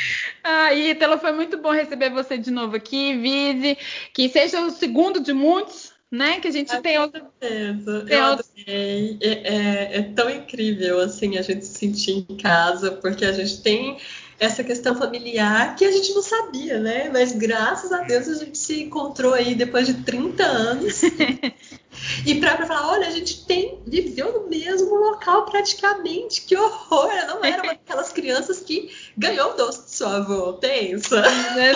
[0.44, 3.78] Ah, Ítalo, foi muito bom receber você de novo aqui, Vise.
[4.14, 6.40] Que seja o segundo de muitos, né?
[6.40, 7.30] Que a gente ah, tem outra.
[7.40, 8.06] Certeza.
[8.06, 9.20] Tem eu adorei.
[9.22, 13.62] É, é, é tão incrível assim a gente se sentir em casa, porque a gente
[13.62, 14.00] tem
[14.40, 17.10] essa questão familiar que a gente não sabia, né?
[17.12, 21.02] Mas graças a Deus a gente se encontrou aí depois de 30 anos.
[22.26, 26.42] e para falar, olha, a gente tem viveu no mesmo local praticamente.
[26.42, 27.12] Que horror!
[27.12, 31.22] Eu não era uma daquelas crianças que ganhou o doce do seu avô, pensa.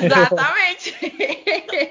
[0.01, 0.95] Exatamente.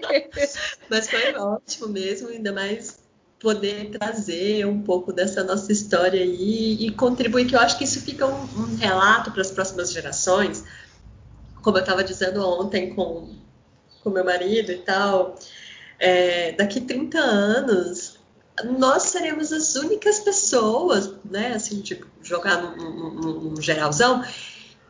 [0.88, 3.01] Mas foi ótimo mesmo, ainda mais
[3.42, 8.00] poder trazer um pouco dessa nossa história aí e contribuir, que eu acho que isso
[8.00, 10.64] fica um, um relato para as próximas gerações.
[11.60, 13.42] Como eu estava dizendo ontem com
[14.02, 15.36] com meu marido e tal,
[15.98, 18.18] é, daqui 30 anos
[18.78, 24.24] nós seremos as únicas pessoas, né, assim, de jogar num, num, num geralzão,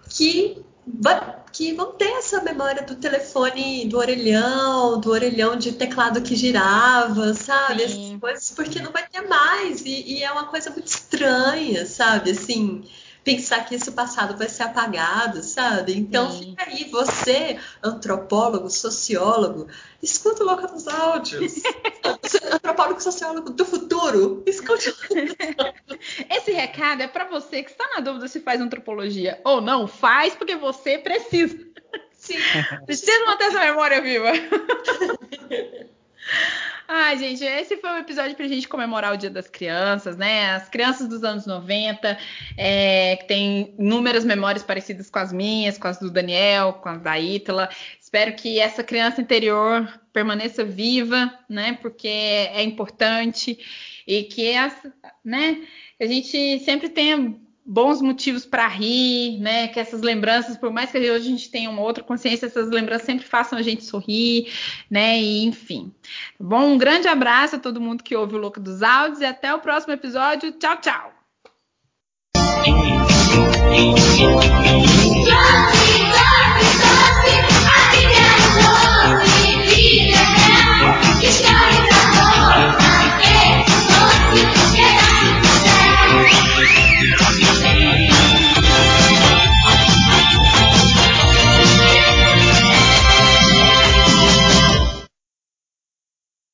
[0.08, 0.64] que
[1.52, 7.34] que vão ter essa memória do telefone do orelhão, do orelhão de teclado que girava,
[7.34, 7.82] sabe?
[7.82, 9.82] Essas coisas, porque não vai ter mais.
[9.82, 12.30] E, e, é uma coisa muito estranha, sabe?
[12.30, 12.82] Assim,
[13.24, 15.96] pensar que esse passado vai ser apagado, sabe?
[15.96, 16.50] Então Sim.
[16.50, 19.68] fica aí, você, antropólogo, sociólogo,
[20.02, 21.54] escuta o Louca dos Áudios.
[22.52, 24.92] antropólogo sociólogo do futuro, escute
[26.28, 30.34] Esse recado é para você que está na dúvida se faz antropologia ou não, faz
[30.34, 31.58] porque você precisa.
[32.12, 32.38] Sim.
[32.86, 34.32] Precisa manter essa memória viva.
[36.88, 40.52] Ai, gente, esse foi o episódio pra gente comemorar o Dia das Crianças, né?
[40.52, 42.18] As crianças dos anos 90,
[42.56, 47.00] é, que tem inúmeras memórias parecidas com as minhas, com as do Daniel, com as
[47.00, 47.68] da Ítala.
[48.00, 51.78] Espero que essa criança interior permaneça viva, né?
[51.80, 53.58] Porque é importante
[54.06, 54.74] e que, as,
[55.24, 55.62] né,
[56.00, 59.68] a gente sempre tenha bons motivos para rir, né?
[59.68, 63.06] Que essas lembranças, por mais que hoje a gente tenha uma outra consciência, essas lembranças
[63.06, 64.52] sempre façam a gente sorrir,
[64.90, 65.20] né?
[65.20, 65.92] E enfim.
[66.38, 69.24] Tá bom, um grande abraço a todo mundo que ouve o Louco dos Áudios e
[69.24, 70.52] até o próximo episódio.
[70.52, 71.12] Tchau, tchau.